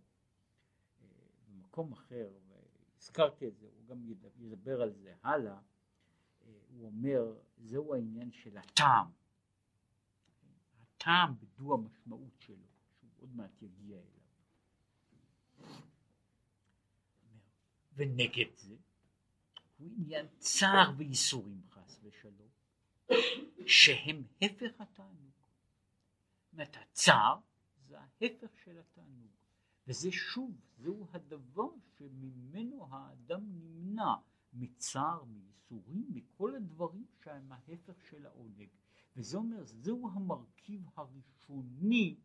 אה, 1.01 1.07
במקום 1.47 1.93
אחר, 1.93 2.31
והזכרתי 2.47 3.47
את 3.47 3.57
זה, 3.57 3.67
הוא 3.67 3.85
גם 3.85 4.03
ידבר 4.37 4.81
על 4.81 4.93
זה 4.93 5.13
הלאה, 5.23 5.53
אה, 5.53 5.61
הוא 6.69 6.85
אומר, 6.85 7.35
זהו 7.57 7.95
העניין 7.95 8.31
של 8.31 8.57
הטעם, 8.57 9.07
הטעם 10.99 11.33
בדו 11.39 11.73
המשמעות 11.73 12.39
שלו, 12.39 12.55
שהוא 12.99 13.11
עוד 13.17 13.35
מעט 13.35 13.61
יגיע 13.61 13.97
אליו. 13.97 14.19
ונגד 17.93 18.57
זה 18.57 18.75
הוא 19.77 19.89
עניין 19.97 20.25
צער 20.37 20.91
וייסורים 20.97 21.61
חס 21.69 21.99
ושלום, 22.03 22.49
שהם 23.65 24.23
הפך 24.41 24.81
התענוג. 24.81 25.31
אומרת, 26.53 26.77
הצער 26.77 27.39
זה 27.87 27.99
ההפך 27.99 28.57
של 28.63 28.79
התענוג, 28.79 29.31
וזה 29.87 30.11
שוב, 30.11 30.51
זהו 30.77 31.07
הדבר 31.11 31.69
שממנו 31.97 32.87
האדם 32.91 33.41
נמנע, 33.43 34.15
מצער, 34.53 35.23
מייסורים, 35.23 36.05
מכל 36.09 36.55
הדברים 36.55 37.05
שהם 37.23 37.51
ההפך 37.51 37.93
של 38.09 38.25
העונג. 38.25 38.69
וזה 39.15 39.37
אומר, 39.37 39.63
זהו 39.65 40.09
המרכיב 40.13 40.85
הראשוני 40.95 42.15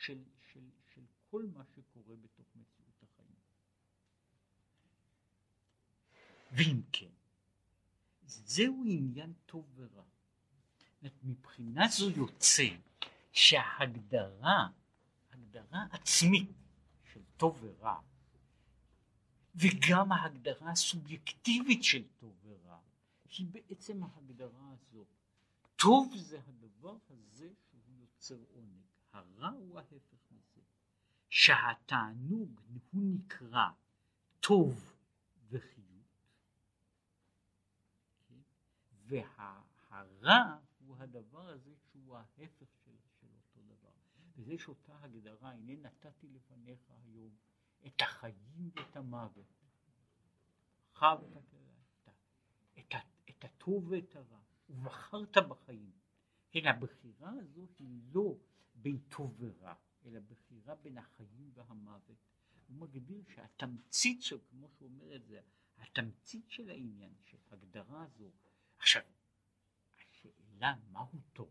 של, 0.00 0.24
של, 0.52 0.68
של 0.94 1.00
כל 1.30 1.46
מה 1.54 1.64
שקורה 1.64 2.16
בתוך 2.16 2.46
מציאות 2.56 3.02
החיים. 3.02 3.34
ואם 6.52 6.80
כן, 6.92 7.10
זהו 8.26 8.84
עניין 8.86 9.32
טוב 9.46 9.66
ורע. 9.76 10.04
מבחינה 11.22 11.88
זו 11.88 12.10
יוצא 12.10 12.68
שההגדרה, 13.32 14.68
הגדרה 15.30 15.86
עצמית 15.90 16.50
של 17.12 17.20
טוב 17.36 17.58
ורע, 17.62 18.00
וגם 19.54 20.12
ההגדרה 20.12 20.70
הסובייקטיבית 20.70 21.84
של 21.84 22.04
טוב 22.18 22.34
ורע, 22.44 22.78
היא 23.38 23.46
בעצם 23.46 24.02
ההגדרה 24.02 24.72
הזאת. 24.72 25.19
טוב 25.80 26.16
זה 26.16 26.40
הדבר 26.46 26.96
הזה 27.10 27.52
שהוא 27.70 27.94
יוצר 27.98 28.38
עונג, 28.54 28.82
הרע 29.12 29.48
הוא 29.48 29.78
ההפך 29.78 30.30
מזה. 30.30 30.60
שהתענוג 31.28 32.60
הוא 32.92 33.02
נקרא 33.04 33.70
טוב 34.40 34.94
וחיות, 35.48 36.24
כן? 38.28 38.40
והרע 38.92 40.58
הוא 40.78 40.96
הדבר 40.96 41.48
הזה 41.48 41.74
שהוא 41.76 42.16
ההפך 42.16 42.50
ויש 44.44 44.68
אותה 44.68 44.98
הגדרה, 45.02 45.50
הנה 45.52 45.76
נתתי 45.76 46.28
לפניך 46.28 46.90
היום 46.90 47.34
את 47.86 48.02
החיים 48.02 48.70
ואת 48.74 48.96
המוות. 48.96 49.46
את, 50.98 51.24
את, 52.78 52.94
את 53.30 53.44
הטוב 53.44 53.88
ואת 53.88 54.16
הרע, 54.16 54.40
ובחרת 54.70 55.36
בחיים. 55.48 55.90
כן, 56.50 56.66
הבחירה 56.66 57.30
הזו 57.30 57.66
היא 57.78 58.00
לא 58.12 58.36
בין 58.74 58.98
טוב 59.08 59.36
ורע, 59.38 59.74
אלא 60.04 60.20
בחירה 60.20 60.74
בין 60.74 60.98
החיים 60.98 61.50
והמוות. 61.54 62.16
הוא 62.68 62.76
מגדיר 62.76 63.22
שהתמצית 63.34 64.22
שלו, 64.22 64.38
כמו 64.50 64.68
שהוא 64.68 64.88
אומר 64.88 65.16
את 65.16 65.26
זה, 65.26 65.40
התמצית 65.78 66.50
של 66.50 66.70
העניין, 66.70 67.14
של 67.24 67.38
הגדרה 67.50 68.02
הזו, 68.02 68.30
עכשיו, 68.78 69.02
השאלה 69.98 70.74
מהו 70.92 71.20
טוב? 71.32 71.50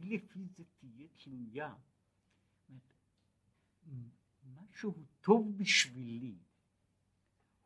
לפי 0.00 0.46
זה 0.56 0.64
תהיה 0.78 1.08
תלויה. 1.16 1.74
משהו 4.44 4.94
טוב 5.20 5.56
בשבילי 5.56 6.38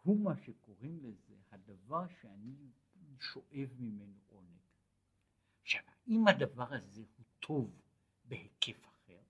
הוא 0.03 0.21
מה 0.21 0.37
שקוראים 0.37 1.01
לזה 1.03 1.35
הדבר 1.51 2.07
שאני 2.21 2.71
שואב 3.21 3.69
ממנו 3.79 4.19
עונג. 4.29 4.59
עכשיו, 5.63 5.83
אם 6.09 6.29
הדבר 6.29 6.75
הזה 6.75 7.03
הוא 7.17 7.27
טוב 7.41 7.81
בהיקף 8.25 8.87
אחר, 8.87 9.21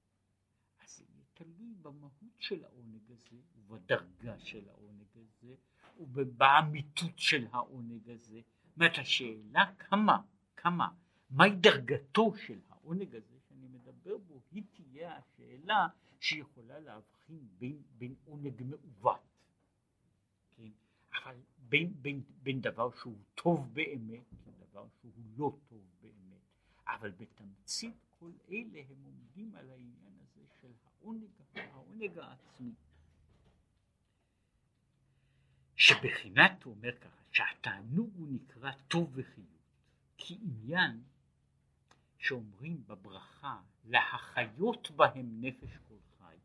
אז 0.84 0.96
זה 0.96 1.04
יהיה 1.08 1.24
תלוי 1.34 1.74
במהות 1.82 2.36
של 2.38 2.64
העונג 2.64 3.10
הזה, 3.10 3.36
ובדרגה 3.56 4.38
של 4.38 4.68
העונג 4.68 5.06
הזה, 5.14 5.54
ובאמיתות 5.98 7.18
של 7.18 7.46
העונג 7.52 8.10
הזה. 8.10 8.40
זאת 8.64 8.76
אומרת, 8.76 8.98
השאלה 8.98 9.72
כמה, 9.78 10.22
כמה, 10.56 10.88
מהי 11.30 11.50
דרגתו 11.50 12.34
של 12.36 12.60
העונג 12.68 13.14
הזה 13.14 13.38
שאני 13.48 13.68
מדבר 13.68 14.18
בו, 14.18 14.40
היא 14.50 14.62
תהיה 14.72 15.16
השאלה 15.16 15.88
שיכולה 16.20 16.80
להבחין 16.80 17.48
בין, 17.58 17.82
בין 17.98 18.14
עונג 18.24 18.62
מעוות, 18.62 19.20
כן? 20.50 20.70
אבל 21.22 21.36
בין, 21.72 21.92
בין, 22.02 22.22
בין 22.42 22.60
דבר 22.60 22.90
שהוא 23.00 23.16
טוב 23.34 23.74
באמת 23.74 24.32
לדבר 24.46 24.86
שהוא 25.00 25.12
לא 25.36 25.56
טוב 25.68 25.82
באמת, 26.02 26.40
אבל 26.86 27.10
בתמצית 27.10 27.96
כל 28.18 28.30
אלה 28.50 28.82
הם 28.90 29.04
עומדים 29.04 29.54
על 29.54 29.70
העניין 29.70 30.12
הזה 30.22 30.42
של 30.60 30.72
העונג, 30.84 31.24
העונג 31.54 32.18
העצמי. 32.18 32.72
שבחינת 35.76 36.62
הוא 36.62 36.74
אומר 36.74 36.98
ככה, 36.98 37.22
שהתענוג 37.30 38.10
הוא 38.16 38.28
נקרא 38.30 38.72
טוב 38.88 39.10
וחיות, 39.14 39.46
כי 40.16 40.38
עניין 40.42 41.02
שאומרים 42.18 42.84
בברכה 42.86 43.60
להחיות 43.84 44.90
בהם 44.90 45.40
נפש 45.40 45.76
כל 45.88 45.98
חי. 46.18 46.36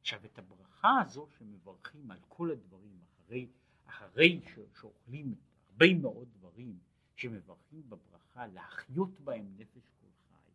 עכשיו 0.00 0.24
את 0.24 0.38
הברכה 0.38 1.00
הזו 1.00 1.28
שמברכים 1.38 2.10
על 2.10 2.18
כל 2.28 2.50
הדברים 2.50 2.98
אחרי, 3.04 3.48
אחרי 3.92 4.40
שאוכלים 4.74 5.34
הרבה 5.68 5.94
מאוד 5.94 6.28
דברים 6.32 6.78
שמברכים 7.16 7.82
בברכה 7.88 8.46
להחיות 8.46 9.20
בהם 9.20 9.54
נפש 9.56 9.90
כל 10.00 10.06
חי. 10.28 10.50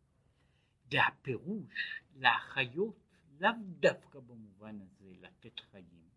והפירוש 0.92 2.02
להחיות 2.16 2.96
לאו 3.40 3.50
דווקא 3.80 4.20
במובן 4.20 4.80
הזה 4.82 5.14
לתת 5.22 5.60
חיים, 5.60 6.10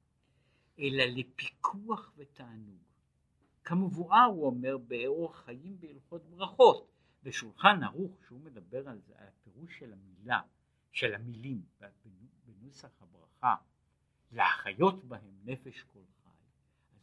אלא 0.78 1.04
לפיקוח 1.04 2.12
ותענוג. 2.16 2.82
כמבואר 3.64 4.24
הוא 4.24 4.46
אומר 4.46 4.78
באורח 4.78 5.44
חיים 5.44 5.80
בהלכות 5.80 6.22
ברכות, 6.24 6.90
בשולחן 7.22 7.82
ערוך, 7.82 8.24
שהוא 8.26 8.40
מדבר 8.40 8.88
על 8.88 9.00
זה, 9.00 9.12
על 9.16 9.26
הפירוש 9.28 9.78
של 9.78 9.92
המילה 9.92 10.40
של 10.92 11.14
המילים 11.14 11.62
בנוסח 12.44 13.02
הברכה, 13.02 13.54
להחיות 14.32 15.04
בהם 15.04 15.34
נפש 15.44 15.82
כל 15.82 16.02
חי, 16.19 16.19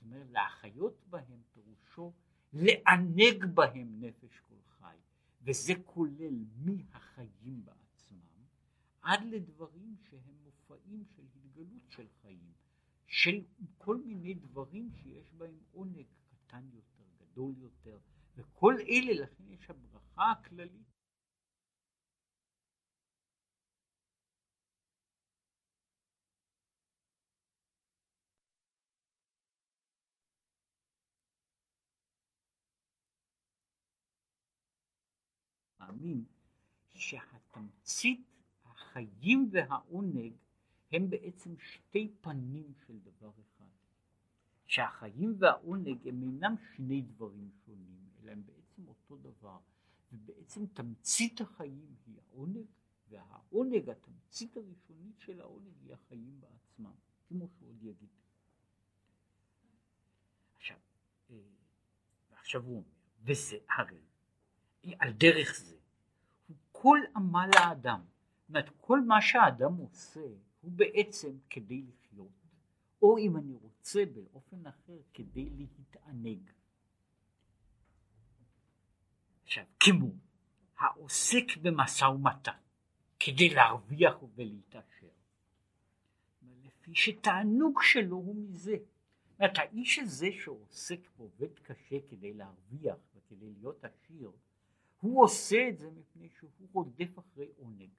זאת 0.08 0.14
אומרת 0.14 0.32
להחיות 0.32 1.04
בהם 1.10 1.42
פירושו 1.54 2.14
לענג 2.54 3.46
בהם 3.54 4.00
נפש 4.00 4.40
כל 4.40 4.56
חי, 4.68 4.96
וזה 5.42 5.74
כולל 5.86 6.46
מהחיים 6.56 7.66
בעצמם 7.66 8.46
עד 9.02 9.24
לדברים 9.24 9.96
שהם 10.10 10.36
מופעים 10.44 11.04
של 11.16 11.24
התגלות 11.36 11.90
של 11.90 12.08
חיים, 12.22 12.52
של 13.08 13.42
כל 13.78 13.98
מיני 13.98 14.34
דברים 14.34 14.90
שיש 14.92 15.34
בהם 15.34 15.60
עונג 15.72 16.06
קטן 16.30 16.70
יותר, 16.74 17.04
גדול 17.18 17.54
יותר, 17.58 18.00
וכל 18.36 18.76
אלה 18.90 19.22
לכן 19.24 19.44
יש 19.50 19.70
הברכה 19.70 20.32
הכללית 20.32 20.97
מאמין 35.98 36.24
שהתמצית 36.94 38.28
החיים 38.66 39.50
והעונג 39.52 40.34
הם 40.92 41.10
בעצם 41.10 41.58
שתי 41.60 42.12
פנים 42.22 42.74
של 42.88 43.00
דבר 43.00 43.32
אחד. 43.42 43.66
שהחיים 44.66 45.36
והעונג 45.40 46.08
הם 46.08 46.22
אינם 46.24 46.56
שני 46.76 47.02
דברים 47.02 47.50
שונים, 47.66 48.10
אלא 48.20 48.32
הם 48.32 48.44
בעצם 48.46 48.88
אותו 48.88 49.18
דבר. 49.18 49.60
ובעצם 50.12 50.66
תמצית 50.66 51.42
החיים 51.42 51.96
היא 52.06 52.16
העונג, 52.20 52.66
והעונג, 53.10 53.90
התמצית 53.90 54.58
הראשונית 54.58 55.20
של 55.20 55.42
העונג 55.42 55.74
היא 55.84 55.94
החיים 55.94 56.40
בעצמם, 56.40 56.94
כמו 57.28 57.48
שעוד 57.48 57.84
יגיד. 57.84 58.10
עכשיו, 60.56 60.78
אה, 61.30 61.36
ועכשיו 62.32 62.64
הוא 62.64 62.76
אומר, 62.76 62.88
וזה 63.24 63.58
הרי, 63.70 64.02
על 65.00 65.14
דרך 65.14 65.60
זה, 65.60 65.78
כל 66.82 67.00
עמל 67.16 67.50
האדם. 67.54 68.02
זאת 68.40 68.50
אומרת, 68.50 68.70
כל 68.82 69.02
מה 69.02 69.22
שהאדם 69.22 69.76
עושה 69.76 70.20
הוא 70.62 70.72
בעצם 70.72 71.38
כדי 71.50 71.82
לחיות, 71.82 72.28
או 73.02 73.18
אם 73.18 73.38
אני 73.38 73.54
רוצה 73.54 74.04
באופן 74.06 74.68
אחר, 74.68 74.98
כדי 75.14 75.50
להתענג. 75.50 76.52
עכשיו, 79.44 79.64
כמו 79.80 80.12
העוסק 80.78 81.58
במשא 81.62 82.06
ומתן 82.06 82.52
כדי 83.20 83.50
להרוויח 83.50 84.24
ולהתעשר, 84.36 85.08
לפי 86.64 86.96
שתענוג 86.96 87.80
שלו 87.82 88.16
הוא 88.16 88.36
מזה. 88.36 88.76
זאת 89.30 89.40
אומרת, 89.40 89.58
האיש 89.58 90.00
הזה 90.00 90.28
שעוסק 90.32 91.00
ועובד 91.18 91.60
קשה 91.60 91.96
כדי 92.10 92.34
להרוויח 92.34 92.98
וכדי 93.16 93.54
להיות 93.60 93.84
עשיר, 93.84 94.32
הוא 95.00 95.24
עושה 95.24 95.70
את 95.70 95.78
זה 95.78 95.92
מפני 95.92 96.30
שהוא 96.30 96.68
רודף 96.74 97.20
אחרי 97.20 97.48
עונג. 97.58 97.90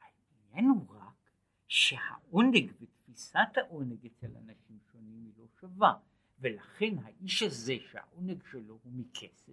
העניין 0.00 0.70
הוא 0.70 0.96
רק 0.96 1.30
שהעונג 1.68 2.72
ותפיסת 2.80 3.56
העונג 3.56 4.06
אצל 4.06 4.36
אנשים 4.36 4.78
שונים 4.92 5.24
היא 5.24 5.32
לא 5.36 5.46
שווה, 5.60 5.94
ולכן 6.38 6.98
האיש 7.04 7.42
הזה 7.42 7.74
שהעונג 7.90 8.42
שלו 8.50 8.78
הוא 8.82 8.92
מכסף, 8.92 9.52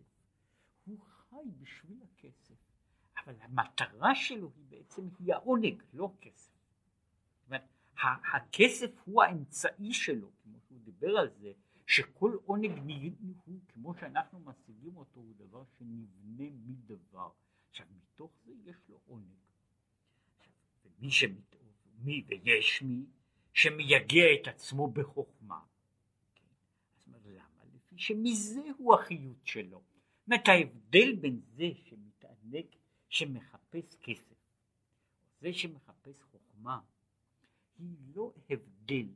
הוא 0.86 1.00
חי 1.00 1.52
בשביל 1.62 1.98
הכסף, 2.04 2.56
אבל 3.18 3.36
המטרה 3.42 4.16
שלו 4.16 4.52
היא 4.56 4.66
בעצם 4.70 5.02
היא 5.20 5.34
העונג, 5.34 5.84
לא 5.94 6.12
כסף. 6.22 6.52
זאת 7.36 7.46
אומרת, 7.46 7.64
הכסף 8.34 8.92
הוא 9.06 9.24
האמצעי 9.24 9.94
שלו, 9.94 10.30
כמו 10.44 10.58
שהוא 10.68 10.80
דיבר 10.80 11.18
על 11.18 11.30
זה, 11.30 11.52
שכל 11.90 12.38
עונג 12.46 12.72
הוא, 13.46 13.60
כמו 13.68 13.94
שאנחנו 14.00 14.40
משיגים 14.40 14.98
אותו, 14.98 15.20
הוא 15.20 15.34
דבר 15.38 15.64
שנבנה 15.78 16.50
מדבר. 16.66 17.30
עכשיו, 17.70 17.86
מתוך 17.98 18.32
זה 18.46 18.52
יש 18.66 18.78
לו 18.90 19.00
עונג. 19.06 19.34
עכשיו, 20.38 20.54
ומי 20.86 21.12
שמת... 21.12 21.56
מי 22.02 22.24
ויש 22.28 22.82
מי 22.82 23.06
שמייגע 23.54 24.24
את 24.42 24.48
עצמו 24.48 24.92
בחוכמה. 24.92 25.60
כן? 26.36 27.14
אז 27.16 27.28
למה? 27.28 27.76
לפי 27.76 27.98
שמזה 27.98 28.62
הוא 28.78 28.94
החיות 28.94 29.46
שלו. 29.46 29.82
זאת 30.20 30.28
אומרת, 30.28 30.48
ההבדל 30.48 31.16
בין 31.16 31.42
זה 31.56 31.70
שמתענג, 31.86 32.66
שמחפש 33.10 33.96
כסף, 34.02 34.36
זה 35.42 35.54
שמחפש 35.54 36.24
חוכמה, 36.24 36.80
היא 37.78 37.96
לא 38.16 38.34
הבדל 38.50 39.08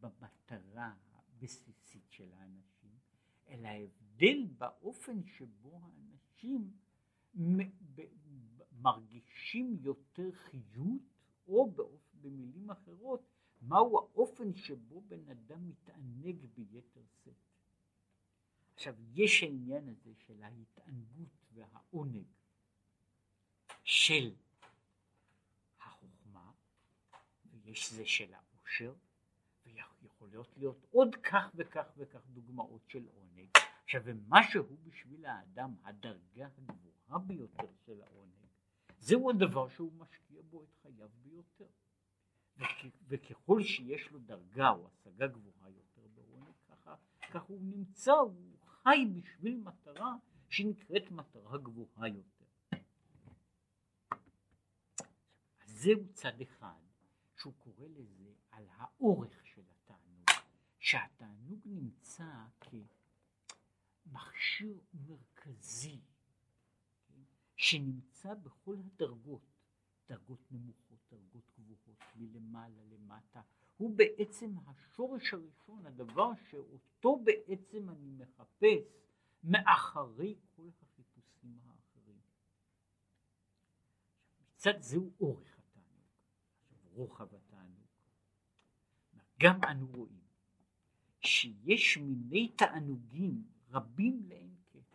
במטרה 0.00 0.92
הבסיסית 1.14 1.83
של 2.16 2.32
האנשים, 2.32 2.98
אלא 3.48 3.68
ההבדל 3.68 4.46
באופן 4.58 5.24
שבו 5.24 5.80
האנשים 5.82 6.70
מרגישים 8.72 9.76
יותר 9.80 10.32
חיות, 10.32 11.02
או 11.48 11.70
באופן, 11.70 12.18
במילים 12.20 12.70
אחרות, 12.70 13.28
מהו 13.62 13.98
האופן 13.98 14.54
שבו 14.54 15.00
בן 15.00 15.28
אדם 15.30 15.68
מתענג 15.68 16.46
ביתר 16.54 17.02
שאת. 17.24 17.34
עכשיו, 18.74 18.94
יש 19.14 19.42
העניין 19.42 19.88
הזה 19.88 20.14
של 20.14 20.42
ההתענגות 20.42 21.46
והעונג 21.52 22.26
של 23.82 24.34
החוכמה, 25.80 26.52
ויש 27.52 27.92
זה 27.92 28.06
של 28.06 28.34
העושר, 28.34 28.94
ויכולות 30.24 30.56
להיות 30.56 30.86
עוד 30.90 31.16
כך 31.16 31.50
וכך 31.54 31.92
וכך 31.96 32.20
דוגמאות 32.26 32.82
של 32.88 33.06
עונג. 33.14 33.48
עכשיו, 33.84 34.02
שהוא 34.50 34.78
בשביל 34.84 35.26
האדם 35.26 35.74
הדרגה 35.84 36.48
הגבוהה 36.58 37.18
ביותר 37.18 37.66
של 37.86 38.02
העונג, 38.02 38.32
זהו 38.98 39.30
הדבר 39.30 39.68
שהוא 39.68 39.92
משקיע 39.92 40.42
בו 40.50 40.62
את 40.62 40.74
חייו 40.82 41.08
ביותר. 41.22 41.70
וכ, 42.56 42.86
וככל 43.08 43.62
שיש 43.62 44.10
לו 44.10 44.18
דרגה 44.18 44.70
או 44.70 44.88
השגה 44.88 45.26
גבוהה 45.26 45.70
יותר 45.70 46.02
בעונג, 46.14 46.54
ככה, 46.68 46.94
ככה 47.30 47.44
הוא 47.48 47.60
נמצא, 47.62 48.12
הוא 48.12 48.58
חי 48.66 49.06
בשביל 49.14 49.60
מטרה 49.64 50.16
שנקראת 50.48 51.10
מטרה 51.10 51.58
גבוהה 51.58 52.08
יותר. 52.08 52.44
זהו 55.66 56.08
צד 56.12 56.40
אחד 56.40 56.80
שהוא 57.36 57.54
קורא 57.58 57.86
לזה 57.86 58.30
על 58.50 58.64
האורך 58.76 59.43
שהתענוג 60.84 61.60
נמצא 61.64 62.44
כמכשיר 64.04 64.80
מרכזי 64.94 66.00
כן, 67.06 67.22
שנמצא 67.56 68.34
בכל 68.34 68.76
הדרגות, 68.78 69.42
דרגות 70.08 70.40
נמוכות, 70.50 70.98
דרגות 71.10 71.44
גבוהות, 71.58 71.98
מלמעלה 72.16 72.82
למטה, 72.84 73.42
הוא 73.76 73.96
בעצם 73.96 74.50
השורש 74.66 75.34
הראשון, 75.34 75.86
הדבר 75.86 76.30
שאותו 76.50 77.18
בעצם 77.24 77.90
אני 77.90 78.10
מחפש 78.10 78.84
מאחרי 79.44 80.36
כל 80.56 80.68
החיפושים 80.82 81.58
האחרים. 81.64 82.20
מצד 84.54 84.80
זהו 84.80 85.12
אורך 85.20 85.58
התענוג, 85.58 86.06
רוחב 86.92 87.34
התענוג. 87.34 87.86
גם 89.38 89.60
אנו 89.64 89.86
רואים 89.86 90.23
שיש 91.26 91.96
מיני 91.96 92.48
תענוגים 92.48 93.44
רבים 93.70 94.22
לאין 94.28 94.54
קץ. 94.72 94.94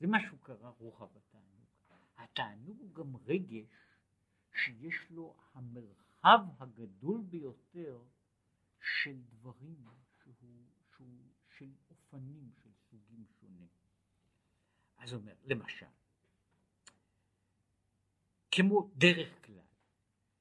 זה 0.00 0.06
מה 0.06 0.18
שהוא 0.26 0.38
קרא 0.42 0.70
רוחב 0.78 1.08
התענוג. 1.16 1.66
התענוג 2.16 2.78
הוא 2.80 2.94
גם 2.94 3.16
רגש 3.16 3.66
שיש 4.54 5.10
לו 5.10 5.36
המרחב 5.54 6.40
הגדול 6.58 7.22
ביותר 7.22 8.02
של 8.80 9.22
דברים 9.22 9.84
שהוא, 10.22 10.66
שהוא 10.96 11.24
של 11.58 11.70
אופנים, 11.90 12.50
של 12.62 12.70
סוגים 12.90 13.24
שונים. 13.40 13.68
אז 14.98 15.14
אומר, 15.14 15.34
למשל, 15.44 15.86
כמו 18.50 18.90
דרך 18.94 19.46
כלל, 19.46 19.54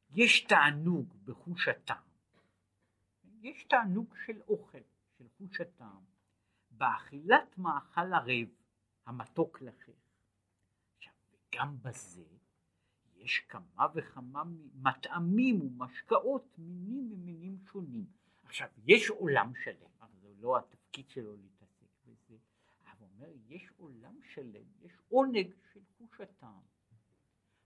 יש 0.09 0.41
תענוג 0.41 1.13
בחוש 1.25 1.67
הטעם, 1.67 2.03
יש 3.41 3.63
תענוג 3.63 4.15
של 4.25 4.41
אוכל, 4.41 4.77
חוש 5.47 5.61
הטעם, 5.61 6.03
באכילת 6.71 7.57
מאכל 7.57 8.13
ערב, 8.13 8.47
המתוק 9.05 9.61
לכך. 9.61 9.91
עכשיו, 10.97 11.13
וגם 11.31 11.77
בזה 11.81 12.23
יש 13.15 13.39
כמה 13.39 13.87
וכמה 13.95 14.43
מטעמים 14.73 15.61
ומשקאות 15.61 16.55
מינים 16.57 17.09
ממינים 17.09 17.57
שונים. 17.71 18.05
עכשיו, 18.43 18.67
יש 18.85 19.09
עולם 19.09 19.51
שלם, 19.63 19.89
אבל 20.01 20.19
זה 20.21 20.33
לא 20.39 20.57
התפקיד 20.57 21.09
שלו 21.09 21.35
להתעסק 21.35 21.87
בזה, 22.05 22.37
אבל 22.85 23.07
אומר, 23.15 23.29
יש 23.47 23.69
עולם 23.77 24.15
שלם, 24.33 24.65
יש 24.81 24.91
עונג 25.09 25.53
של 25.73 25.79
חוש 25.97 26.21
הטעם. 26.21 26.61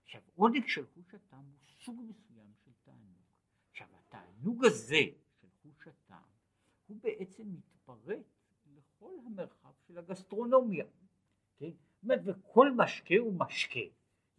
עכשיו 0.04 0.20
עונג 0.34 0.66
של 0.66 0.86
חוש 0.94 1.14
הטעם 1.14 1.44
הוא 1.44 1.84
סוג 1.84 2.02
מסוים 2.08 2.52
של 2.64 2.70
תענוג. 2.84 3.22
עכשיו 3.70 3.88
התענוג 3.98 4.64
הזה 4.64 5.02
הוא 6.88 6.96
בעצם 7.02 7.42
מתפרץ 7.52 8.26
לכל 8.76 9.12
המרחב 9.26 9.72
של 9.86 9.98
הגסטרונומיה. 9.98 10.84
כן? 11.56 11.70
זאת 11.70 12.02
אומרת, 12.02 12.20
וכל 12.24 12.72
משקה 12.76 13.14
הוא 13.18 13.34
משקה. 13.38 13.80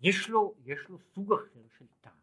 יש 0.01 0.29
לו, 0.29 0.55
יש 0.65 0.79
לו 0.89 0.99
סוג 0.99 1.33
אחר 1.33 1.67
של 1.77 1.85
טעם, 2.01 2.13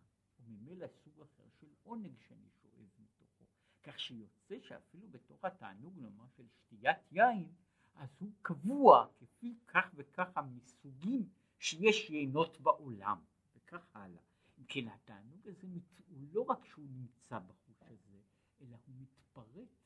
וממילא 0.40 0.86
סוג 0.86 1.20
אחר 1.20 1.44
של 1.60 1.66
עונג 1.82 2.12
שאני 2.18 2.48
שואב 2.62 2.88
מתוכו. 2.98 3.44
כך 3.82 4.00
שיוצא 4.00 4.56
שאפילו 4.60 5.08
בתוך 5.08 5.44
התענוג 5.44 5.98
נאמר 5.98 6.26
של 6.36 6.44
שתיית 6.48 6.98
יין, 7.12 7.48
אז 7.94 8.08
הוא 8.18 8.30
קבוע 8.42 9.06
כפי 9.18 9.54
כך 9.66 9.90
וככה 9.94 10.42
מסוגים 10.42 11.28
שיש 11.58 12.10
יינות 12.10 12.60
בעולם, 12.60 13.18
וכך 13.56 13.86
הלאה. 13.94 14.22
אם 14.58 14.64
כן 14.68 14.88
התענוג 14.88 15.48
הזה 15.48 15.66
הוא 16.08 16.26
לא 16.32 16.40
רק 16.48 16.64
שהוא 16.64 16.86
נמצא 16.90 17.38
בחוש 17.38 17.82
הזה, 17.82 18.18
אלא 18.60 18.76
הוא 18.86 18.94
מתפרץ 18.98 19.85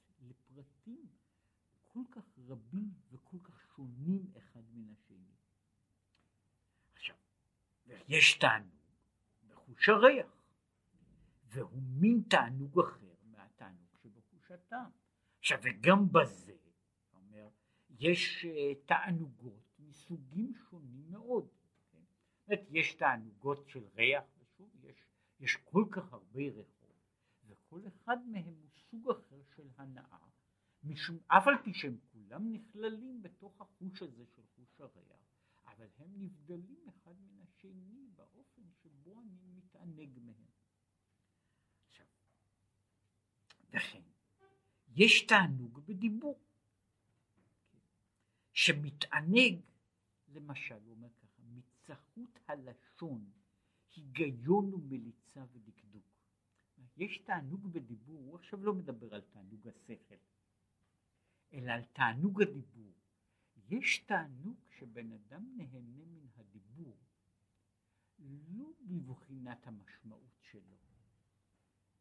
לפרטים 0.57 1.07
כל 1.93 2.03
כך 2.11 2.39
רבים 2.39 2.91
וכל 3.11 3.37
כך 3.45 3.61
שונים 3.77 4.27
אחד 4.37 4.63
מן 4.73 4.93
השני. 4.93 5.35
עכשיו, 6.93 7.17
יש 8.09 8.39
תענוג 8.39 8.81
בחוש 9.49 9.89
הריח, 9.89 10.43
והוא 11.45 11.83
מין 11.83 12.23
תענוג 12.29 12.81
אחר 12.81 13.15
מהתענוג 13.25 13.97
שבחוש 14.03 14.51
הטעם. 14.51 14.91
עכשיו, 15.39 15.59
וגם 15.63 16.13
בזה, 16.13 16.57
אומר, 17.15 17.49
יש 17.91 18.45
uh, 18.45 18.87
תענוגות 18.87 19.79
מסוגים 19.79 20.55
שונים 20.71 21.11
מאוד. 21.11 21.49
כן? 21.93 22.55
יש 22.71 22.95
תענוגות 22.95 23.69
של 23.69 23.85
ריח, 23.95 24.25
ושוב, 24.39 24.85
יש, 24.85 25.05
יש 25.41 25.57
כל 25.57 25.85
כך 25.91 26.13
הרבה 26.13 26.41
ריחות, 26.41 26.97
וכל 27.47 27.81
אחד 27.89 28.17
מהם 28.27 28.45
הוא 28.45 28.69
סוג 28.91 29.11
אחר 29.11 29.43
של 29.57 29.69
הנאה, 29.77 30.30
משום 30.85 31.19
אף 31.27 31.49
על 31.49 31.55
פי 31.65 31.75
שהם 31.75 31.97
כולם 32.13 32.53
נכללים 32.53 33.23
בתוך 33.23 33.61
החוש 33.61 34.03
הזה 34.03 34.27
של 34.27 34.43
חוש 34.57 34.81
הריח, 34.81 35.21
אבל 35.65 35.89
הם 35.99 36.11
נבדלים 36.19 36.89
אחד 36.89 37.15
מן 37.21 37.41
השני 37.41 38.09
באופן 38.17 38.63
שבו 38.83 39.21
אני 39.21 39.47
מתענג 39.57 40.19
מהם. 40.19 40.47
עכשיו, 41.87 42.07
וכן, 43.71 44.03
יש 44.97 45.27
תענוג 45.27 45.81
בדיבור, 45.87 46.41
שמתענג, 48.53 49.61
למשל, 50.29 50.75
הוא 50.75 50.95
אומר 50.95 51.09
ככה, 51.09 51.43
מצחות 51.43 52.39
הלשון, 52.47 53.31
היגיון 53.97 54.75
ומליצה 54.75 55.45
ודקדוק. 55.53 56.05
יש 56.97 57.19
תענוג 57.19 57.67
בדיבור, 57.67 58.19
הוא 58.19 58.39
עכשיו 58.39 58.65
לא 58.65 58.75
מדבר 58.75 59.15
על 59.15 59.21
תענוג 59.21 59.69
השכל, 59.69 60.15
אלא 61.53 61.73
על 61.73 61.83
תענוג 61.93 62.43
הדיבור. 62.43 62.93
יש 63.71 63.99
תענוג 63.99 64.57
שבן 64.79 65.13
אדם 65.13 65.45
נהנה 65.57 66.05
מן 66.07 66.27
הדיבור, 66.37 66.97
לא 68.49 68.73
בבחינת 68.81 69.67
המשמעות 69.67 70.39
שלו, 70.43 70.77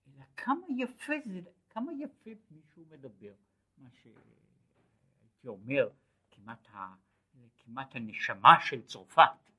אלא 0.08 0.24
כמה 0.38 0.66
יפה 0.78 1.14
זה, 1.26 1.42
כמה 1.70 1.92
יפה 2.00 2.30
מישהו 2.52 2.86
מדבר, 2.90 3.34
מה 3.78 3.90
שהייתי 3.92 5.48
אומר, 5.48 5.90
כמעט, 6.32 6.68
ה, 6.70 6.96
כמעט 7.58 7.96
הנשמה 7.96 8.62
של 8.62 8.82
צרפת, 8.86 9.52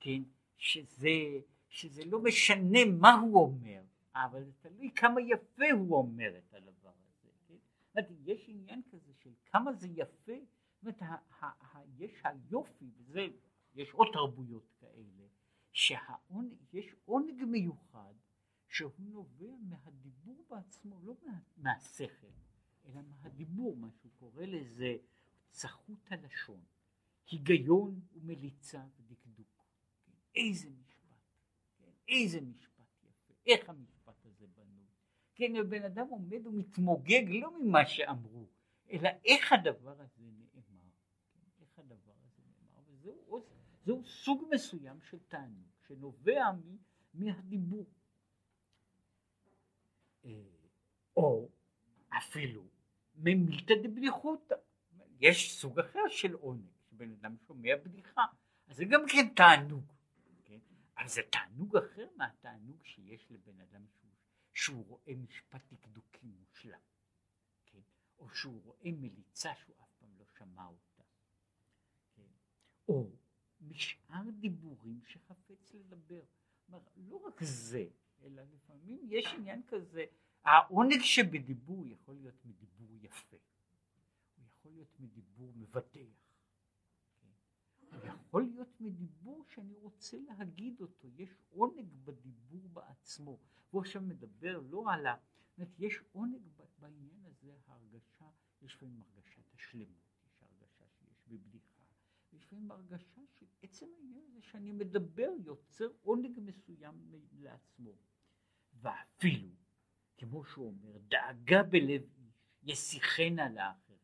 כן, 0.00 0.22
שזה, 0.56 1.40
שזה 1.68 2.04
לא 2.04 2.22
משנה 2.22 2.78
מה 3.00 3.12
הוא 3.14 3.42
אומר, 3.42 3.82
אבל 4.14 4.44
זה 4.44 4.52
תלוי 4.60 4.90
כמה 4.96 5.20
יפה 5.20 5.70
הוא 5.72 5.96
אומר 5.96 6.38
את 6.38 6.54
הדבר? 6.54 6.73
אומרת, 7.96 8.10
יש 8.24 8.48
עניין 8.48 8.82
כזה 8.90 9.12
של 9.14 9.30
כמה 9.46 9.72
זה 9.72 9.88
יפה, 9.88 10.32
זאת 10.82 11.02
אומרת, 11.02 11.18
יש 11.98 12.22
היופי, 12.24 12.90
וזה, 12.96 13.26
יש 13.74 13.90
עוד 13.90 14.08
תרבויות 14.12 14.72
כאלה, 14.80 15.26
שיש 15.72 16.94
עונג 17.04 17.44
מיוחד 17.44 18.14
שהוא 18.68 18.92
נובע 18.98 19.52
מהדיבור 19.62 20.44
בעצמו, 20.50 21.00
לא 21.02 21.14
מה, 21.26 21.38
מהשכל, 21.56 22.26
אלא 22.84 23.00
מהדיבור, 23.02 23.76
מה 23.76 23.90
שהוא 23.90 24.12
קורא 24.18 24.44
לזה 24.44 24.96
צחות 25.50 26.00
הלשון, 26.10 26.64
היגיון 27.30 28.00
ומליצה 28.12 28.84
ודקדוק. 28.96 29.64
כן? 30.06 30.12
איזה 30.34 30.70
משפט, 30.70 31.16
כן? 31.78 31.90
איזה 32.08 32.40
משפט 32.40 33.04
יפה, 33.04 33.34
איך 33.46 33.68
המשפט 33.68 34.26
הזה 34.26 34.46
בנוי. 34.46 34.83
כן, 35.34 35.68
בן 35.68 35.82
אדם 35.84 36.06
עומד 36.08 36.46
ומתמוגג 36.46 37.24
לא 37.28 37.60
ממה 37.60 37.86
שאמרו, 37.86 38.46
אלא 38.90 39.08
איך 39.24 39.52
הדבר 39.52 40.00
הזה 40.00 40.22
נאמר. 40.22 40.44
כן? 41.34 41.40
איך 41.60 41.78
הדבר 41.78 42.12
הזה 42.22 42.42
נאמר, 42.46 42.82
וזהו 42.86 43.44
זהו 43.84 44.04
סוג 44.04 44.44
מסוים 44.50 45.00
של 45.00 45.18
תענוג, 45.28 45.68
שנובע 45.86 46.44
מהדיבור. 47.14 47.86
אה, 50.24 50.30
או 51.16 51.48
אפילו 52.08 52.64
ממילתא 53.16 53.74
דבדיחותא. 53.82 54.54
יש 55.20 55.60
סוג 55.60 55.78
אחר 55.78 56.08
של 56.08 56.32
עונג, 56.32 56.64
שבן 56.90 57.12
אדם 57.12 57.36
שומע 57.46 57.76
בדיחה, 57.84 58.22
אז 58.68 58.76
זה 58.76 58.84
גם 58.84 59.00
כן 59.08 59.28
תענוג, 59.36 59.92
כן? 60.44 60.58
אבל 60.98 61.08
זה 61.08 61.20
תענוג 61.30 61.76
אחר 61.76 62.06
מהתענוג 62.16 62.76
שיש 62.82 63.30
לבן 63.30 63.60
אדם 63.60 63.86
שהוא, 63.86 64.03
שהוא 64.54 64.86
רואה 64.86 65.14
משפט 65.14 65.72
דקדוקי 65.72 66.26
מושלם, 66.26 66.78
כן? 67.66 67.80
או 68.18 68.30
שהוא 68.30 68.62
רואה 68.64 68.90
מליצה 68.92 69.54
שהוא 69.54 69.76
אף 69.82 69.92
פעם 69.98 70.18
לא 70.18 70.24
שמע 70.38 70.66
אותה, 70.66 71.02
כן? 72.14 72.22
או 72.88 73.10
משאר 73.60 74.30
דיבורים 74.40 75.00
שחפץ 75.04 75.74
לדבר. 75.74 76.22
כלומר, 76.66 76.84
לא 76.96 77.16
רק 77.16 77.42
זה, 77.42 77.86
אלא 78.22 78.42
לפעמים 78.42 79.00
יש 79.08 79.26
עניין 79.26 79.62
כזה, 79.68 80.04
העונג 80.44 81.00
שבדיבור 81.00 81.86
יכול 81.86 82.14
להיות 82.14 82.44
מדיבור 82.44 82.96
יפה. 83.02 83.36
יכול 84.46 84.72
להיות 84.72 85.00
מדיבור 85.00 85.52
מבטח, 85.56 86.00
כן? 87.20 87.28
הוא 87.90 88.06
יכול 88.06 88.42
להיות 88.42 88.80
מדיבור 88.80 89.44
שאני 89.48 89.76
רוצה 89.76 90.16
להגיד 90.28 90.80
אותו, 90.80 91.08
יש 91.16 91.30
עונג 91.50 91.88
בדיבור 92.04 92.53
בעצמו, 93.04 93.38
הוא 93.70 93.80
עכשיו 93.80 94.02
מדבר 94.02 94.60
לא 94.70 94.84
על 94.92 95.06
ה... 95.06 95.16
זאת 95.46 95.58
אומרת, 95.58 95.72
יש 95.78 96.00
עונג 96.12 96.42
בעניין 96.78 97.24
הזה, 97.24 97.52
ההרגשה, 97.66 98.24
יש 98.62 98.74
לפעמים 98.74 99.02
הרגשת 99.02 99.54
השלמות, 99.54 100.14
יש 100.26 100.42
הרגשה 100.42 100.84
שיש 100.98 101.22
בבדיחה, 101.28 101.82
יש 102.32 102.44
לפעמים 102.44 102.70
הרגשה 102.70 103.20
של 103.38 103.46
עצם 103.62 103.86
העניין 103.96 104.24
הזה 104.28 104.42
שאני 104.42 104.72
מדבר 104.72 105.28
יוצר 105.44 105.88
עונג 106.02 106.38
מסוים 106.40 107.12
לעצמו, 107.32 107.92
ואפילו, 108.74 109.48
כמו 110.16 110.44
שהוא 110.44 110.66
אומר, 110.66 110.98
דאגה 110.98 111.62
בלב 111.62 112.02
איש, 112.18 112.34
ישיחנה 112.62 113.48
לאחר. 113.48 113.94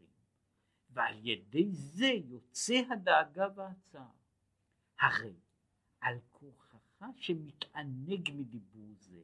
ועל 0.93 1.27
ידי 1.27 1.73
זה 1.73 2.07
יוצא 2.07 2.83
הדאגה 2.91 3.47
והצער. 3.55 4.11
הרי 5.01 5.35
על 6.01 6.19
כורחך 7.01 7.23
שמתענג 7.23 8.31
מדיבור 8.35 8.95
זה, 8.99 9.23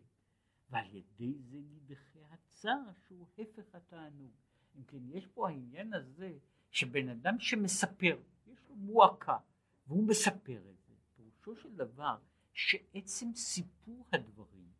ועל 0.71 0.95
ידי 0.95 1.35
זה 1.39 1.59
נדחה 1.59 2.19
הצער 2.31 2.93
שהוא 3.07 3.27
הפך 3.39 3.75
התענוג. 3.75 4.33
אם 4.77 4.85
כן, 4.85 5.03
יש 5.09 5.27
פה 5.27 5.49
העניין 5.49 5.95
הזה 5.95 6.39
שבן 6.71 7.09
אדם 7.09 7.39
שמספר, 7.39 8.23
יש 8.47 8.59
לו 8.69 8.77
מועקה, 8.77 9.39
והוא 9.87 10.09
מספר 10.09 10.71
את 10.71 10.77
זה, 10.87 10.95
פירושו 11.17 11.57
של 11.57 11.77
דבר 11.77 12.19
שעצם 12.53 13.35
סיפור 13.35 14.07
הדברים 14.13 14.73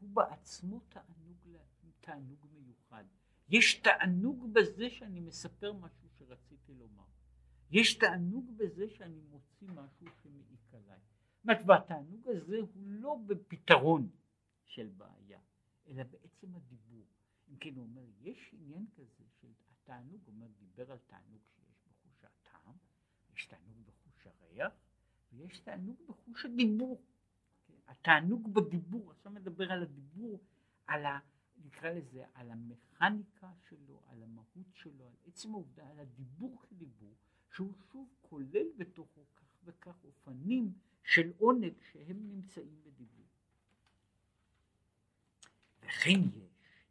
הוא 0.00 0.10
בעצמו 0.10 0.80
תענוג, 0.88 1.56
תענוג 2.00 2.46
מיוחד. 2.52 3.04
יש 3.48 3.74
תענוג 3.74 4.52
בזה 4.52 4.90
שאני 4.90 5.20
מספר 5.20 5.72
משהו 5.72 6.08
שרציתי 6.18 6.74
לומר. 6.74 7.04
יש 7.70 7.94
תענוג 7.94 8.56
בזה 8.56 8.88
שאני 8.88 9.20
מוציא 9.20 9.68
משהו 9.68 10.06
שמעיק 10.22 10.74
עליי. 10.74 11.00
זאת 11.46 11.56
והתענוג 11.66 12.28
הזה 12.28 12.56
הוא 12.56 12.68
לא 12.76 13.18
בפתרון 13.26 14.08
של 14.64 14.88
בעיה, 14.96 15.40
אלא 15.86 16.02
בעצם 16.02 16.54
הדיבור. 16.54 17.04
אם 17.48 17.56
כן, 17.56 17.74
הוא 17.76 17.84
אומר, 17.84 18.02
יש 18.20 18.50
עניין 18.52 18.86
כזה 18.96 19.24
של 19.40 19.48
התענוג, 19.70 20.20
הוא 20.26 20.34
אומר, 20.34 20.46
דיבר 20.58 20.92
על 20.92 20.98
תענוג 21.06 21.40
שיש 21.54 21.78
בחוש 21.88 22.24
הטעם, 22.24 22.74
יש 23.34 23.46
תענוג 23.46 23.76
בחוש 23.86 24.26
הריח, 24.26 24.72
ויש 25.32 25.58
תענוג 25.58 25.96
בחוש 26.08 26.44
הדיבור. 26.44 27.02
התענוג 27.86 28.54
בדיבור, 28.54 29.10
עכשיו 29.10 29.32
מדבר 29.32 29.72
על 29.72 29.82
הדיבור, 29.82 30.40
על 30.86 31.06
ה... 31.06 31.18
נקרא 31.64 31.90
לזה, 31.90 32.24
על 32.34 32.50
המכניקה 32.50 33.50
שלו, 33.68 34.02
על 34.08 34.22
המהות 34.22 34.74
שלו, 34.74 35.06
על 35.06 35.14
עצם 35.26 35.50
העובדה, 35.50 35.90
על 35.90 35.98
הדיבור 35.98 36.62
כדיבור, 36.62 37.14
שהוא 37.54 37.74
שוב 37.92 38.08
כולל 38.20 38.66
בתוכו 38.76 39.24
כך 39.36 39.46
וכך 39.64 40.04
אופנים 40.04 40.72
של 41.06 41.32
עונג 41.38 41.72
שהם 41.92 42.16
נמצאים 42.28 42.80
בדיבור. 42.84 43.26
וכן 45.82 46.20
יש 46.36 46.50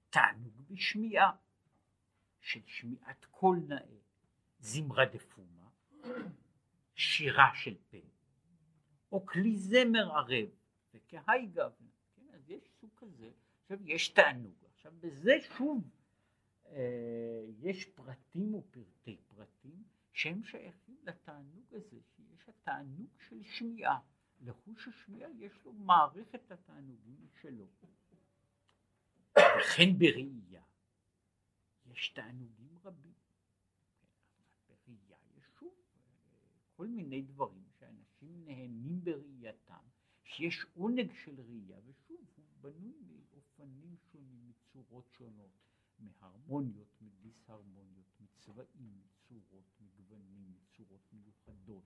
תענוג 0.10 0.62
בשמיעה, 0.70 1.32
של 2.40 2.60
שמיעת 2.66 3.26
קול 3.26 3.60
נאה, 3.68 3.98
זמרה 4.60 5.06
דפומה, 5.06 5.70
שירה 6.96 7.52
של 7.56 7.76
פה, 7.90 7.98
או 9.12 9.26
כלי 9.26 9.56
זמר 9.56 10.12
ערב, 10.12 10.50
וכהי 10.94 11.46
גבנה, 11.46 11.90
כן, 12.16 12.26
אז 12.34 12.50
יש 12.50 12.64
סוג 12.82 12.90
כזה, 12.98 13.32
עכשיו 13.62 13.78
יש 13.84 14.10
תענוג, 14.10 14.56
עכשיו 14.74 14.94
בזה 15.00 15.34
שוב 15.58 15.90
אה, 16.66 17.46
יש 17.60 17.86
פרטים 17.86 18.56
ופרטי 18.56 19.18
פרטים 19.28 19.84
שהם 20.14 20.44
שייכים 20.44 20.98
לתענוג 21.04 21.66
הזה, 21.72 21.98
התענוג 22.66 23.10
של 23.30 23.44
שמיעה, 23.44 24.00
לחוש 24.42 24.88
השמיעה 24.88 25.30
יש 25.40 25.54
לו 25.66 25.74
מערכת 25.74 26.52
התענוגים 26.52 27.28
שלו, 27.42 27.68
וכן 29.38 29.98
בראייה. 29.98 30.64
יש 31.86 32.10
תענוגים 32.10 32.78
רבים, 32.84 33.14
בראייה 34.68 35.18
יש 35.38 35.46
שוב 35.60 35.74
כל 36.76 36.88
מיני 36.88 37.22
דברים 37.22 37.66
שאנשים 37.80 38.46
נהנים 38.46 39.04
בראייתם, 39.04 39.84
שיש 40.24 40.66
עונג 40.74 41.12
של 41.24 41.42
ראייה, 41.42 41.80
ושוב 41.86 42.18
הוא 42.36 42.46
בנוי 42.62 43.02
מאופנים 43.08 43.96
שונים, 44.12 44.50
מצורות 44.50 45.10
שונות, 45.12 45.52
מהרמוניות, 46.00 47.02
מדיסהרמוניות, 47.02 48.08
מצבעים, 48.20 49.02
מצורות, 49.02 49.66
מגוונים, 49.80 50.54
מצורות 50.54 51.14
מיוחדות, 51.14 51.84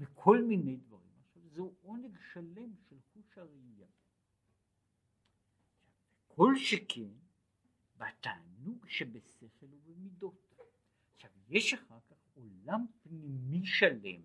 מכל 0.00 0.42
מיני 0.42 0.76
דברים. 0.76 1.10
עכשיו 1.26 1.42
זהו 1.48 1.74
עונג 1.82 2.16
שלם 2.32 2.74
של 2.88 2.96
חוש 3.12 3.38
הראייה. 3.38 3.88
כל 6.28 6.56
שכן 6.56 7.10
בתענוג 7.96 8.86
שבשכל 8.86 9.66
ובמידות. 9.70 10.54
עכשיו 11.14 11.30
יש 11.48 11.74
אחר 11.74 11.98
כך 12.10 12.16
עולם 12.34 12.86
פנימי 13.02 13.66
שלם 13.66 14.22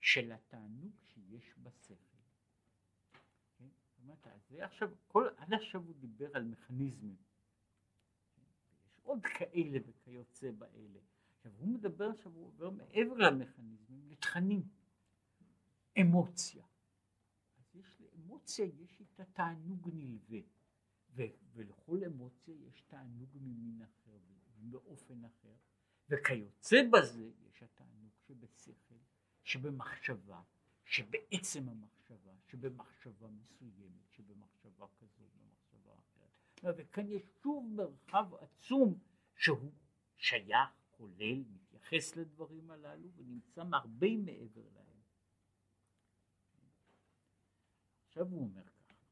של 0.00 0.32
התענוג 0.32 0.92
שיש 1.02 1.54
בשכל. 1.62 1.94
כן? 3.58 3.68
זה 4.48 4.64
עכשיו, 4.64 4.90
כל, 5.08 5.28
עד 5.36 5.54
עכשיו 5.54 5.82
הוא 5.82 5.94
דיבר 5.94 6.30
על 6.34 6.44
מכניזמים. 6.44 7.16
עוד 9.02 9.20
כאלה 9.22 9.78
וכיוצא 9.86 10.50
באלה. 10.50 10.98
עכשיו 11.36 11.52
הוא 11.58 11.68
מדבר 11.68 12.10
עכשיו, 12.10 12.32
הוא 12.32 12.46
עובר 12.46 12.70
מעבר 12.70 13.14
למכניזמים, 13.14 14.08
לתכנים, 14.10 14.62
אמוציה. 16.00 16.64
אז 17.56 17.76
יש 17.76 18.00
לאמוציה, 18.00 18.64
יש 18.64 19.00
איתה 19.00 19.24
תענוג 19.24 19.88
נלווה, 19.92 20.38
ולכל 21.54 22.04
אמוציה 22.04 22.54
יש 22.54 22.82
תענוג 22.82 23.28
ממין 23.34 23.82
אחר 23.82 24.18
ובאופן 24.58 25.24
אחר, 25.24 25.54
וכיוצא 26.08 26.76
בזה 26.92 27.30
יש 27.46 27.62
התענוג 27.62 28.12
שבשכל, 28.26 28.94
שבמחשבה, 29.42 30.42
שבעצם 30.84 31.68
המחשבה, 31.68 32.32
שבמחשבה 32.46 33.28
מסוימת, 33.30 34.12
שבמחשבה 34.12 34.86
כזאת, 34.98 35.30
במחשבה 35.36 35.94
אחרת. 35.98 36.74
וכאן 36.78 37.08
יש 37.08 37.22
שוב 37.42 37.72
מרחב 37.74 38.34
עצום 38.34 38.98
שהוא 39.36 39.72
שייך, 40.16 40.70
כולל, 40.90 41.44
מתייחס 41.48 42.16
לדברים 42.16 42.70
הללו 42.70 43.10
ונמצא 43.16 43.62
הרבה 43.72 44.16
מעבר 44.16 44.68
להם. 44.74 44.93
עכשיו 48.14 48.28
הוא 48.28 48.42
אומר 48.42 48.62
ככה, 48.64 49.04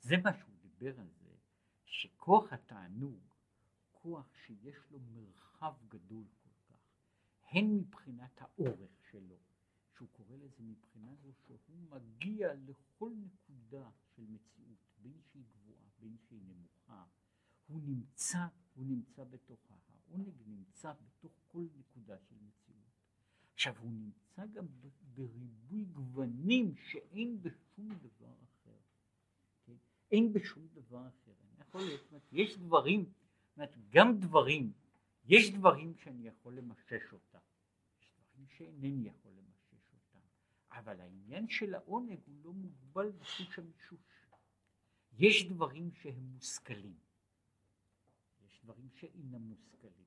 זה 0.00 0.16
מה 0.24 0.32
שהוא 0.32 0.54
דיבר 0.60 1.00
על 1.00 1.10
זה, 1.10 1.34
שכוח 1.84 2.52
התענוג, 2.52 3.34
כוח 3.92 4.34
שיש 4.34 4.76
לו 4.90 5.00
מרחב 5.00 5.74
גדול 5.88 6.24
כל 6.42 6.50
כך, 6.68 6.80
הן 7.50 7.64
מבחינת 7.64 8.42
האורך 8.42 8.90
שלו, 9.10 9.38
שהוא 9.94 10.08
קורא 10.12 10.36
לזה 10.36 10.62
מבחינה 10.62 11.14
זו 11.14 11.32
שהוא 11.34 11.90
מגיע 11.90 12.54
לכל 12.54 13.12
נקודה 13.16 13.90
של 14.14 14.22
מציאות, 14.22 14.78
בין 14.98 15.20
שהיא 15.22 15.44
גבוהה, 15.50 15.88
בין 15.98 16.16
שהיא 16.18 16.42
נמוכה, 16.42 17.04
הוא 17.66 17.80
נמצא, 17.82 18.46
הוא 18.74 18.86
נמצא 18.86 19.24
בתוכה, 19.24 19.74
העונג 19.88 20.42
נמצא 20.46 20.92
בתוך 20.92 21.32
כל 21.46 21.66
נקודה 21.76 22.18
של 22.18 22.34
מציאות. 22.34 22.61
עכשיו 23.54 23.74
הוא 23.78 23.92
נמצא 23.92 24.46
גם 24.46 24.66
בריבוי 25.14 25.84
גוונים 25.84 26.74
שאין 26.76 27.42
בשום 27.42 27.88
דבר 27.88 28.34
אחר, 28.44 28.78
כן? 29.66 29.74
אין 30.10 30.32
בשום 30.32 30.66
דבר 30.72 31.08
אחר, 31.08 31.32
אני 31.42 31.60
יכול 31.60 31.80
להיות, 31.80 32.22
יש 32.32 32.58
דברים, 32.58 33.12
אומרת, 33.56 33.76
גם 33.90 34.20
דברים, 34.20 34.72
יש 35.24 35.50
דברים 35.50 35.94
שאני 35.96 36.28
יכול 36.28 36.54
למשש 36.56 37.12
אותם, 37.12 37.38
יש 38.00 38.10
דברים 38.18 38.46
שאינני 38.48 39.08
יכול 39.08 39.32
למשש 39.32 39.92
אותם, 39.92 40.26
אבל 40.70 41.00
העניין 41.00 41.48
של 41.48 41.74
העונג 41.74 42.18
הוא 42.26 42.34
לא 42.44 42.52
מוגבל 42.52 43.12
בחוש 43.12 43.58
המישוש, 43.58 44.00
יש 45.12 45.44
דברים 45.48 45.90
שהם 45.92 46.24
מושכלים. 46.34 46.96
דברים 48.64 48.88
שאינם 48.94 49.42
מושכלים. 49.42 50.01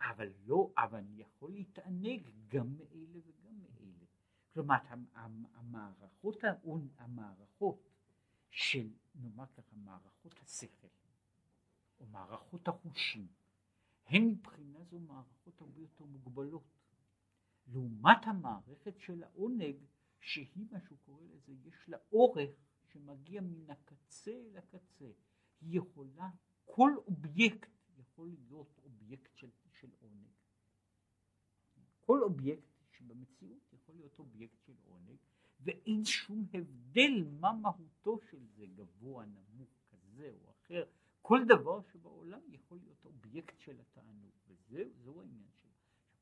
אבל 0.00 0.32
לא, 0.46 0.72
אבל 0.78 0.98
אני 0.98 1.20
יכול 1.20 1.52
להתענג 1.52 2.28
גם 2.48 2.76
מאלה 2.76 3.18
וגם 3.26 3.58
מאלה. 3.58 4.04
כלומר, 4.54 4.76
המערכות, 5.54 6.36
המערכות 6.96 7.88
של, 8.50 8.90
נאמר 9.14 9.46
ככה, 9.46 9.76
מערכות 9.76 10.34
השכל, 10.42 10.88
או 12.00 12.06
מערכות 12.06 12.68
החושים, 12.68 13.26
הן 14.06 14.24
מבחינה 14.24 14.84
זו 14.84 14.98
מערכות 14.98 15.60
הרבה 15.60 15.80
יותר 15.80 16.04
מוגבלות. 16.04 16.78
לעומת 17.66 18.26
המערכת 18.26 18.98
של 18.98 19.22
העונג, 19.22 19.76
שהיא 20.20 20.66
מה 20.70 20.80
שהוא 20.80 20.98
קורא 21.06 21.22
לזה, 21.22 21.52
יש 21.52 21.88
לה 21.88 21.96
אורך 22.12 22.50
שמגיע 22.84 23.40
מן 23.40 23.70
הקצה 23.70 24.40
לקצה. 24.52 25.10
היא 25.60 25.78
יכולה 25.78 26.30
כל 26.64 26.92
אובייקט 27.06 27.70
יכול 27.96 28.28
להיות 28.28 28.80
אובייקט 28.84 29.36
של, 29.36 29.50
של 29.80 29.88
עונג. 30.00 30.26
כל 32.00 32.22
אובייקט 32.22 32.62
שבמציאות 32.90 33.72
יכול 33.72 33.94
להיות 33.94 34.18
אובייקט 34.18 34.62
של 34.66 34.74
עונג, 34.84 35.16
ואין 35.60 36.04
שום 36.04 36.46
הבדל 36.54 37.24
מה 37.40 37.52
מהותו 37.52 38.18
של 38.30 38.46
זה, 38.56 38.66
גבוה, 38.66 39.24
נמוך, 39.24 39.70
כזה 39.90 40.32
או 40.44 40.50
אחר. 40.50 40.84
כל 41.22 41.40
דבר 41.48 41.80
שבעולם 41.92 42.40
יכול 42.48 42.78
להיות 42.78 43.04
אובייקט 43.04 43.60
של 43.60 43.80
התענוג, 43.80 44.32
וזהו 44.48 45.20
העניין 45.20 45.48
שלו. 45.60 45.70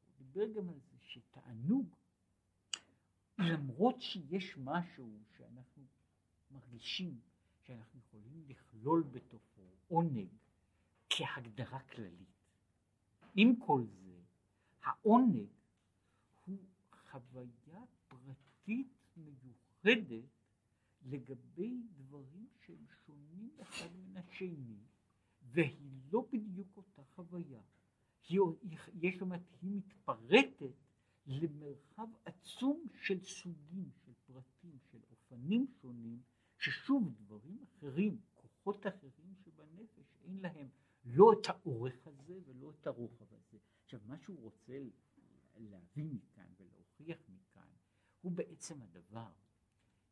הוא 0.06 0.14
דיבר 0.18 0.52
גם 0.52 0.68
על 0.68 0.80
זה 0.80 0.96
שתענוג, 1.00 1.96
למרות 3.38 4.00
שיש 4.00 4.56
משהו 4.58 5.18
שאנחנו 5.36 5.82
מרגישים 6.50 7.20
שאנחנו 7.62 8.00
יכולים 8.00 8.44
לכלול 8.48 9.02
בתוכו 9.02 9.62
עונג 9.88 10.28
כהגדרה 11.10 11.80
כללית. 11.80 12.35
עם 13.36 13.56
כל 13.56 13.82
זה, 13.86 14.20
העונג 14.82 15.46
הוא 16.46 16.58
חוויה 17.10 17.82
פרטית 18.08 18.92
מיוחדת 19.16 20.24
לגבי 21.02 21.82
דברים 21.96 22.46
שהם 22.60 22.86
שונים 23.06 23.50
אחד 23.62 23.96
מן 23.96 24.16
השני, 24.16 24.76
והיא 25.42 26.00
לא 26.12 26.26
בדיוק 26.32 26.76
אותה 26.76 27.02
חוויה. 27.14 27.60
היא, 28.28 28.40
יש 29.00 29.20
אומרת, 29.20 29.42
היא 29.62 29.70
מתפרטת 29.70 30.74
למרחב 31.26 32.08
עצום 32.24 32.86
של 33.02 33.20
סוגים, 33.20 33.90
של 34.04 34.12
פרטים, 34.26 34.78
של 34.90 34.98
אופנים 35.10 35.66
שונים, 35.80 36.22
ששוב 36.58 37.14
דברים 37.18 37.58
אחרים, 37.64 38.20
כוחות 38.34 38.86
אחרים 38.86 39.34
שבנפש, 39.44 40.16
אין 40.24 40.38
להם 40.40 40.68
לא 41.06 41.32
את 41.32 41.46
האורך 41.48 42.06
הזה 42.06 42.38
ולא 42.46 42.72
את 42.80 42.86
הרוחב 42.86 43.34
הזה. 43.34 43.58
עכשיו, 43.84 44.00
מה 44.06 44.18
שהוא 44.18 44.40
רוצה 44.40 44.78
להביא 45.56 46.04
מכאן 46.04 46.46
ולהוכיח 46.56 47.18
מכאן, 47.28 47.68
הוא 48.20 48.32
בעצם 48.32 48.82
הדבר 48.82 49.32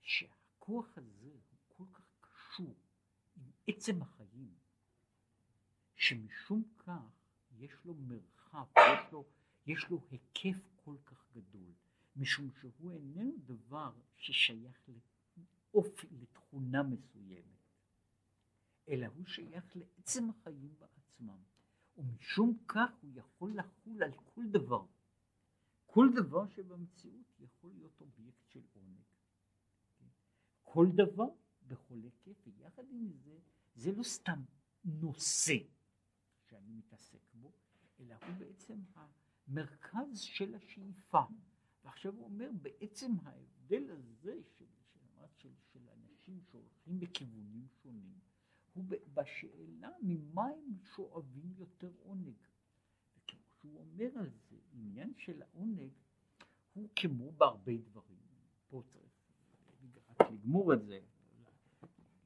שהכוח 0.00 0.98
הזה 0.98 1.30
הוא 1.50 1.58
כל 1.68 1.84
כך 1.92 2.04
קשור 2.20 2.74
עם 3.36 3.50
עצם 3.66 4.02
החיים, 4.02 4.54
שמשום 5.96 6.62
כך 6.78 7.24
יש 7.58 7.72
לו 7.84 7.94
מרחב, 7.94 8.66
יש 8.76 9.12
לו, 9.12 9.24
יש 9.66 9.90
לו 9.90 10.00
היקף 10.10 10.58
כל 10.84 10.96
כך 11.04 11.26
גדול, 11.32 11.72
משום 12.16 12.50
שהוא 12.60 12.92
איננו 12.92 13.32
דבר 13.44 13.92
ששייך 14.16 14.88
לאופי, 15.74 16.06
לתכונה 16.20 16.82
מסוימת. 16.82 17.63
אלא 18.88 19.06
הוא 19.06 19.26
שייך 19.26 19.76
לעצם 19.76 20.30
החיים 20.30 20.74
בעצמם, 20.78 21.42
ומשום 21.96 22.58
כך 22.68 22.90
הוא 23.00 23.10
יכול 23.14 23.56
לחול 23.58 24.02
על 24.02 24.12
כל 24.34 24.44
דבר. 24.50 24.86
כל 25.86 26.08
דבר 26.14 26.48
שבמציאות 26.48 27.40
יכול 27.40 27.70
להיות 27.74 28.00
אובייקט 28.00 28.48
של 28.48 28.62
עונג. 28.72 29.02
כל 30.62 30.86
דבר 30.94 31.28
בכל 31.66 32.00
היקף, 32.02 32.46
ויחד 32.46 32.84
עם 32.90 33.12
זה, 33.12 33.38
זה 33.74 33.92
לא 33.92 34.02
סתם 34.02 34.42
נושא 34.84 35.56
שאני 36.42 36.72
מתעסק 36.72 37.34
בו, 37.34 37.52
אלא 38.00 38.14
הוא 38.14 38.34
בעצם 38.38 38.80
המרכז 38.94 40.20
של 40.20 40.54
השאיפה. 40.54 41.22
ועכשיו 41.84 42.14
הוא 42.14 42.24
אומר, 42.24 42.50
בעצם 42.62 43.12
ההבדל 43.22 43.90
הזה 43.90 44.40
של, 44.58 44.66
של, 44.92 45.00
של, 45.36 45.52
של 45.72 45.88
אנשים 45.88 46.40
שהולכים 46.42 47.00
בכיוונים 47.00 47.66
שונים, 47.82 48.18
הוא 48.74 48.84
בשאלה 49.14 49.90
ממה 50.02 50.44
הם 50.44 50.76
שואבים 50.94 51.54
יותר 51.58 51.90
עונג. 52.02 52.36
וכמו 53.16 53.78
אומר 53.78 54.18
על 54.18 54.30
זה, 54.30 54.56
עניין 54.72 55.12
של 55.16 55.42
העונג 55.42 55.92
הוא 56.72 56.88
כמו 56.96 57.32
בהרבה 57.32 57.76
דברים. 57.76 58.18
פה 58.68 58.82
צריך 58.86 59.12
רק 60.08 60.30
לגמור 60.30 60.74
את 60.74 60.86
זה, 60.86 61.00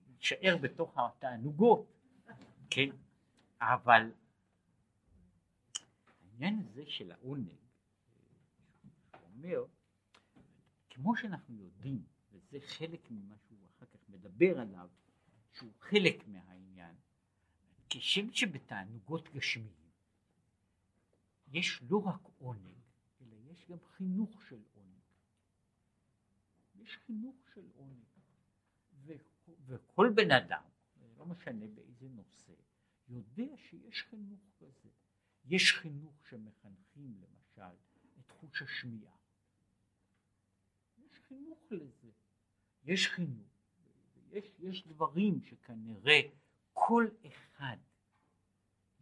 להישאר 0.07 0.57
בתוך 0.61 0.99
התענוגות, 0.99 1.87
כן, 2.71 2.89
אבל 3.61 4.13
העניין 6.21 6.59
הזה 6.59 6.83
של 6.87 7.13
העונג, 7.13 7.49
הוא 9.13 9.21
אומר, 9.35 9.65
כמו 10.91 11.17
שאנחנו 11.17 11.55
יודעים, 11.57 12.05
וזה 12.33 12.59
חלק 12.61 13.11
ממה 13.11 13.35
שהוא 13.39 13.59
אחר 13.67 13.87
כך 13.87 14.09
מדבר 14.09 14.61
עליו, 14.61 14.89
שהוא 15.59 15.73
חלק 15.81 16.29
מהעניין, 16.29 16.97
כשם 17.91 18.33
שבתענוגות 18.33 19.29
גשמיים 19.29 19.91
יש 21.53 21.83
לא 21.91 21.99
רק 22.07 22.21
עונג, 22.39 22.79
אלא 23.21 23.37
יש 23.51 23.67
גם 23.71 23.79
חינוך 23.97 24.43
של 24.43 24.63
עונג. 24.75 25.01
יש 26.75 26.97
חינוך 26.97 27.37
של 27.55 27.67
עונג. 27.75 28.05
וכל 29.67 30.11
בן 30.15 30.31
אדם, 30.31 30.63
לא 31.19 31.27
משנה 31.27 31.67
באיזה 31.67 32.09
נושא, 32.09 32.53
יודע 33.09 33.57
שיש 33.57 34.03
חינוך 34.11 34.41
כזה. 34.59 34.91
יש 35.45 35.73
חינוך 35.73 36.27
שמחנכים 36.27 37.21
למשל 37.21 37.77
את 38.21 38.31
חוש 38.31 38.63
השמיעה. 38.63 39.17
יש 40.99 41.19
חינוך 41.29 41.59
לזה. 41.71 42.11
יש 42.85 43.09
חינוך. 43.09 43.48
יש, 44.33 44.45
יש 44.59 44.87
דברים 44.87 45.41
שכנראה 45.43 46.21
כל 46.73 47.07
אחד 47.27 47.77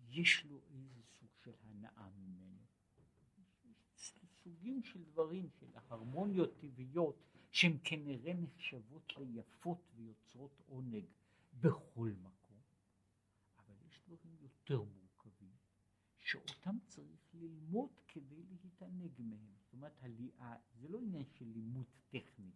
יש 0.08 0.44
לו 0.44 0.60
איזה 0.70 1.02
סוג 1.02 1.28
של 1.44 1.52
הנאה 1.62 2.08
ממנו. 2.16 2.56
סוגים 4.46 4.82
של 4.82 5.04
דברים, 5.04 5.48
של 5.60 5.66
הרמוניות 5.74 6.50
טבעיות, 6.58 7.22
שהן 7.50 7.78
כנראה 7.84 8.34
נחשבות 8.34 9.12
ליפות 9.18 9.78
ויוצרות 9.94 10.60
עונג 10.66 11.04
בכל 11.60 12.10
מקום, 12.22 12.56
אבל 13.58 13.74
יש 13.88 14.00
דברים 14.06 14.36
יותר 14.40 14.82
מורכבים, 14.82 15.56
שאותם 16.20 16.78
צריך 16.86 17.34
ללמוד 17.34 17.90
כדי 18.08 18.42
להתענג 18.62 19.12
מהם. 19.18 19.54
זאת 19.58 19.72
אומרת, 19.72 19.92
זה 20.74 20.88
לא 20.88 20.98
עניין 20.98 21.24
של 21.38 21.44
לימוד 21.44 21.86
טכני. 22.08 22.50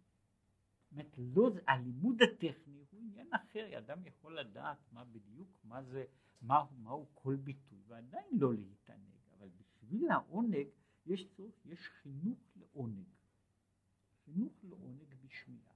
אומרת, 0.91 1.15
לא, 1.17 1.51
הלימוד 1.67 2.21
הטכני 2.21 2.83
הוא 2.91 2.99
עניין 2.99 3.27
אחר, 3.33 3.77
אדם 3.77 4.05
יכול 4.05 4.39
לדעת 4.39 4.77
מה 4.91 5.03
בדיוק, 5.03 5.49
מה 5.63 5.83
זה, 5.83 6.05
מה, 6.41 6.65
מהו 6.83 7.07
כל 7.13 7.35
ביטוי, 7.35 7.79
ועדיין 7.87 8.27
לא 8.31 8.53
להתענג, 8.53 9.15
אבל 9.37 9.47
בשביל 9.47 10.11
העונג 10.11 10.67
יש 11.05 11.27
צורך, 11.37 11.65
יש 11.65 11.79
חינוך 12.01 12.39
לעונג. 12.55 13.05
חינוך 14.25 14.53
לעונג 14.63 15.15
בשמיעה. 15.25 15.71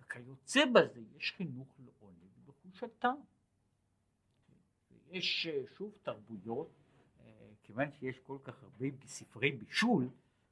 וכיוצא 0.00 0.60
בזה 0.74 1.00
יש 1.16 1.34
חינוך 1.36 1.74
לעונג 1.78 2.16
בחוש. 2.44 2.82
ויש 4.90 5.46
אה, 5.46 5.62
שוב 5.76 5.98
תרבויות, 6.02 6.70
אה, 7.20 7.50
כיוון 7.62 7.92
שיש 7.92 8.18
כל 8.18 8.38
כך 8.44 8.62
הרבה 8.62 8.86
ספרי 9.06 9.52
בישול, 9.52 10.08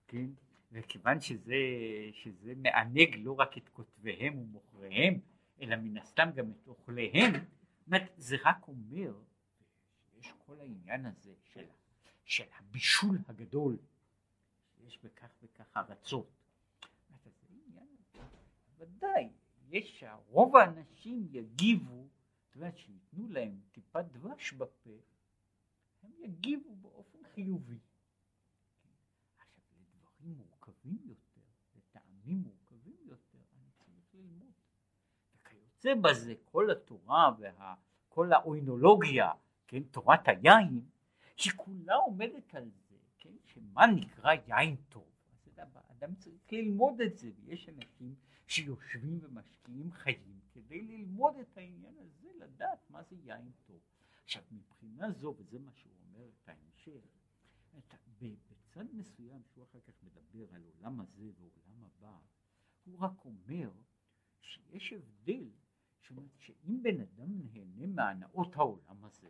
כן, 0.06 0.30
וכיוון 0.74 1.20
שזה, 1.20 1.54
שזה 2.12 2.54
מענג 2.56 3.16
לא 3.18 3.32
רק 3.38 3.58
את 3.58 3.68
כותביהם 3.68 4.38
ומוכריהם, 4.38 5.20
אלא 5.60 5.76
מן 5.76 5.98
הסתם 5.98 6.30
גם 6.34 6.50
את 6.50 6.68
אוכליהם, 6.68 7.32
זה 8.16 8.36
רק 8.44 8.68
אומר 8.68 9.14
שיש 10.04 10.32
כל 10.46 10.60
העניין 10.60 11.06
הזה 11.06 11.32
של, 11.52 11.64
של 12.24 12.44
הבישול 12.58 13.18
הגדול, 13.28 13.76
שיש 14.76 14.98
בכך 15.04 15.30
וכך 15.42 15.76
ארצות, 15.76 16.30
ודאי, 18.78 19.28
יש 19.68 20.00
שרוב 20.00 20.56
האנשים 20.56 21.28
יגיבו, 21.30 22.06
את 22.50 22.56
יודעת, 22.56 22.78
שייתנו 22.78 23.28
להם 23.28 23.60
טיפת 23.72 24.04
דבש 24.12 24.52
בפה, 24.52 24.90
הם 26.02 26.10
יגיבו 26.18 26.76
באופן 26.76 27.18
חיובי. 27.34 27.78
מורכבים 30.66 30.98
יותר, 31.08 31.40
לטעמים 31.76 32.38
מורכבים 32.38 32.96
יותר, 33.06 33.38
אני 33.38 33.70
צריך 33.78 34.14
ללמוד. 34.14 34.52
וכיוצא 35.34 35.94
בזה, 35.94 36.34
כל 36.44 36.70
התורה 36.70 37.30
וכל 37.38 38.32
האוינולוגיה, 38.32 39.30
כן, 39.66 39.82
תורת 39.82 40.28
היין, 40.28 40.84
היא 41.44 41.52
כולה 41.56 41.94
עומדת 41.94 42.54
על 42.54 42.70
זה, 42.88 42.96
כן, 43.18 43.34
שמה 43.44 43.86
נקרא 43.86 44.32
יין 44.48 44.76
טוב. 44.88 45.04
אדם 45.88 46.14
צריך 46.14 46.52
ללמוד 46.52 47.00
את 47.00 47.18
זה, 47.18 47.30
ויש 47.36 47.68
אנשים 47.68 48.14
שיושבים 48.46 49.18
ומשקיעים 49.22 49.92
חיים 49.92 50.40
כדי 50.52 50.82
ללמוד 50.82 51.36
את 51.36 51.56
העניין 51.58 51.94
הזה, 51.98 52.28
לדעת 52.38 52.90
מה 52.90 53.02
זה 53.02 53.16
יין 53.24 53.50
טוב. 53.66 53.80
עכשיו 54.24 54.42
מבחינה 54.50 55.10
זו, 55.10 55.34
וזה 55.38 55.58
מה 55.58 55.72
שהוא 55.72 55.92
אומר 56.08 56.28
את 56.28 56.48
ההמשך, 56.48 57.14
בצד 58.74 58.94
מסוים 58.94 59.42
שהוא 59.44 59.64
אחר 59.64 59.80
כך 59.80 60.02
מדבר 60.02 60.54
על 60.54 60.62
עולם 60.62 61.00
הזה 61.00 61.30
ועולם 61.38 61.84
הבא, 61.84 62.18
הוא 62.84 62.98
רק 62.98 63.24
אומר 63.24 63.70
שיש 64.40 64.92
הבדל, 64.92 65.50
שאומרת 66.00 66.30
שאם 66.38 66.82
בן 66.82 67.00
אדם 67.00 67.28
נהנה 67.38 67.86
מהנאות 67.86 68.56
העולם 68.56 69.04
הזה, 69.04 69.28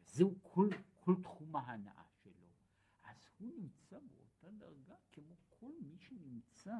וזהו 0.00 0.34
כל, 0.42 0.68
כל 0.94 1.14
תחום 1.22 1.56
ההנאה 1.56 2.02
שלו, 2.22 2.46
אז 3.02 3.28
הוא 3.38 3.52
נמצא 3.58 3.98
באותה 3.98 4.50
דרגה 4.50 4.94
כמו 5.12 5.34
כל 5.48 5.72
מי 5.80 5.98
שנמצא 5.98 6.76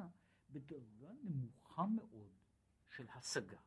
בדרגה 0.49 1.11
נמוכה 1.23 1.85
מאוד 1.85 2.31
של 2.95 3.05
השגה. 3.09 3.59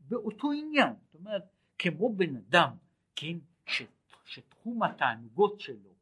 באותו 0.00 0.52
עניין, 0.52 0.94
זאת 1.04 1.14
אומרת, 1.14 1.42
כמו 1.78 2.16
בן 2.16 2.36
אדם, 2.36 2.76
כן, 3.16 3.38
ש, 3.66 3.82
שתחום 4.24 4.82
התענוגות 4.82 5.60
שלו, 5.60 5.94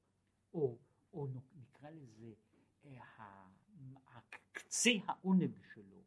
או, 0.54 0.78
או 1.12 1.26
נקרא 1.86 2.00
לזה, 2.00 2.32
אה, 2.86 4.20
קצה 4.52 4.90
העונג 5.06 5.50
שלו, 5.74 6.02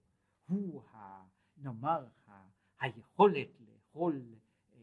הוא, 0.48 0.84
ה, 0.84 1.26
נאמר, 1.58 2.08
ה, 2.28 2.48
היכולת 2.80 3.48
לאכול, 3.60 4.22
אה, 4.74 4.80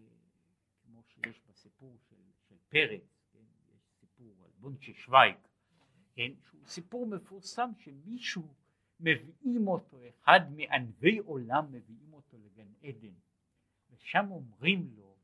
כמו 0.85 1.03
שיש 1.03 1.41
בסיפור 1.49 1.99
של, 2.09 2.17
של 2.49 2.55
פרץ, 2.69 3.03
כן, 3.33 3.45
יש 3.75 3.83
סיפור 4.01 4.35
על 4.45 4.51
בונצ'ה 4.59 4.93
שווייג, 4.95 5.37
כן, 6.15 6.33
שהוא 6.49 6.67
סיפור 6.67 7.07
מפורסם 7.07 7.71
שמישהו 7.79 8.55
מביאים 9.01 9.69
אותו, 9.69 10.01
אחד 10.09 10.41
מענבי 10.53 11.19
עולם 11.19 11.73
מביאים 11.73 12.13
אותו 12.13 12.39
לגן 12.39 12.73
עדן, 12.83 13.15
ושם 13.91 14.27
אומרים 14.31 14.91
לו 14.97 15.17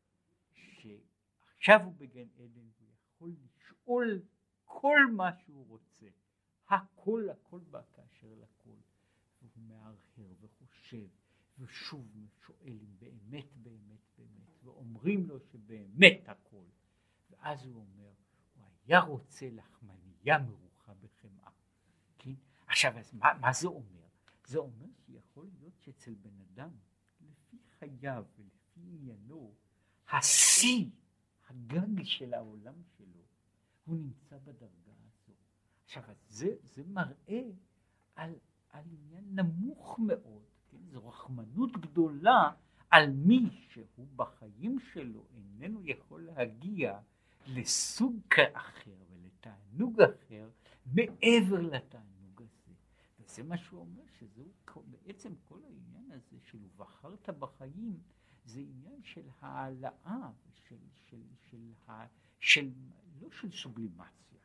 שעכשיו 0.53 1.81
הוא 1.85 1.95
בגן 1.99 2.29
עדן 2.39 2.68
הוא 2.79 2.89
יכול 3.14 3.31
לשאול 3.45 4.23
כל 4.81 4.99
מה 5.16 5.33
שהוא 5.33 5.66
רוצה, 5.68 6.07
הכל 6.68 7.29
הכל 7.31 7.61
בא 7.70 7.83
כאשר 7.93 8.35
לכל, 8.35 8.77
והוא 9.43 9.64
מהרהר 9.68 10.33
וחושב 10.41 11.09
ושוב 11.59 12.07
שואל 12.47 12.79
אם 12.83 12.97
באמת 12.99 13.57
באמת 13.57 14.01
באמת, 14.18 14.64
ואומרים 14.64 15.27
לו 15.27 15.41
שבאמת 15.41 16.29
הכל, 16.29 16.64
ואז 17.31 17.66
הוא 17.66 17.75
אומר, 17.75 18.12
הוא 18.55 18.64
היה 18.85 19.01
רוצה 19.01 19.51
לחמניה 19.51 20.39
מרוחה 20.39 20.95
בחמאה, 20.95 21.51
כן? 22.18 22.35
עכשיו, 22.66 22.99
אז 22.99 23.14
מה, 23.14 23.29
מה 23.41 23.53
זה 23.53 23.68
אומר? 23.68 24.09
זה 24.45 24.59
אומר 24.59 24.87
שיכול 25.07 25.51
להיות 25.59 25.81
שאצל 25.81 26.14
בן 26.14 26.41
אדם, 26.41 26.70
לפי 27.20 27.59
חייו 27.79 28.25
ולפי 28.39 28.81
עניינו, 28.81 29.55
השיא, 30.12 30.91
הגג 31.49 32.03
של 32.03 32.35
העולם 32.35 32.83
הוא 33.85 33.97
נמצא 33.97 34.39
בדרגה 34.39 34.93
הזו. 35.05 35.33
עכשיו, 35.85 36.03
זה, 36.28 36.49
זה 36.62 36.83
מראה 36.87 37.43
על, 38.14 38.35
על 38.70 38.85
עניין 38.91 39.24
נמוך 39.41 39.99
מאוד, 39.99 40.43
כן? 40.68 40.78
זו 40.87 41.09
רחמנות 41.09 41.72
גדולה 41.72 42.51
על 42.91 43.11
מי 43.11 43.49
שהוא 43.68 44.07
בחיים 44.16 44.78
שלו 44.93 45.26
איננו 45.35 45.80
יכול 45.85 46.22
להגיע 46.22 47.01
לסוג 47.47 48.20
אחר 48.53 48.97
ולתענוג 49.11 50.01
אחר 50.01 50.51
מעבר 50.87 51.61
לתענוג. 51.61 52.12
זה 53.26 53.43
מה 53.43 53.59
שהוא 53.59 53.80
אומר, 53.80 54.03
שזהו 54.18 54.53
בעצם 54.91 55.33
כל 55.49 55.59
העניין 55.64 56.12
הזה 56.12 56.37
של 56.41 56.59
ובחרת 56.64 57.28
בחיים 57.28 58.01
זה 58.45 58.61
עניין 58.61 59.03
של 59.03 59.28
העלאה, 59.41 60.30
של, 60.55 60.76
של, 60.97 61.16
של, 61.51 61.72
של, 61.87 62.03
של, 62.43 62.70
לא 63.20 63.28
של 63.40 63.53
סובלימציה, 63.53 64.38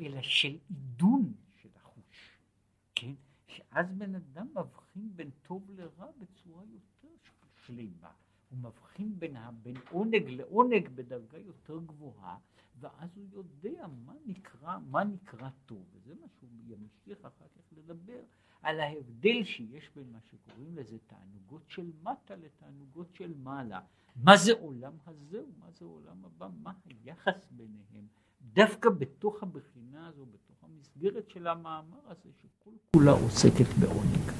אלא 0.00 0.22
של 0.22 0.58
עידון 0.68 1.32
של 1.62 1.68
החוש, 1.76 2.38
כן? 2.94 3.12
שאז 3.46 3.86
בן 3.92 4.14
אדם 4.14 4.46
מבחין 4.54 5.16
בין 5.16 5.30
טוב 5.42 5.70
לרע 5.70 6.06
בצורה 6.18 6.64
יותר 6.64 7.08
שלמה. 7.66 8.12
הוא 8.50 8.58
מבחין 8.58 9.18
בין, 9.18 9.36
בין 9.62 9.76
עונג 9.90 10.28
לעונג 10.28 10.88
בדרגה 10.88 11.38
יותר 11.38 11.78
גבוהה, 11.86 12.38
ואז 12.80 13.10
הוא 13.16 13.26
יודע 13.30 13.86
מה 14.06 14.14
נקרא, 14.26 14.78
מה 14.78 15.04
נקרא 15.04 15.48
טוב, 15.66 15.84
וזה 15.92 16.14
מה 16.20 16.26
שהוא 16.38 16.50
ימשיך 16.66 17.24
אחר 17.24 17.46
כך 17.56 17.72
לדבר, 17.72 18.22
על 18.62 18.80
ההבדל 18.80 19.44
שיש 19.44 19.90
בין 19.96 20.12
מה 20.12 20.18
שקוראים 20.20 20.76
לזה 20.76 20.96
תענוגות 21.06 21.62
של 21.68 21.90
מטה 22.02 22.34
לתענוגות 22.36 23.14
של 23.14 23.32
מעלה. 23.42 23.80
מה 24.16 24.36
זה 24.36 24.52
עולם 24.52 24.92
הזה 25.06 25.42
ומה 25.42 25.70
זה 25.70 25.84
עולם 25.84 26.24
הבא, 26.24 26.48
מה 26.62 26.72
היחס 26.84 27.48
ביניהם, 27.50 28.06
דווקא 28.42 28.90
בתוך 28.90 29.42
הבחינה 29.42 30.08
הזו, 30.08 30.26
בתוך 30.26 30.64
המסגרת 30.64 31.30
של 31.30 31.46
המאמר 31.46 32.00
הזה, 32.06 32.30
שכל 32.42 32.70
כולה 32.96 33.12
עוסקת 33.12 33.68
בעונג. 33.80 34.30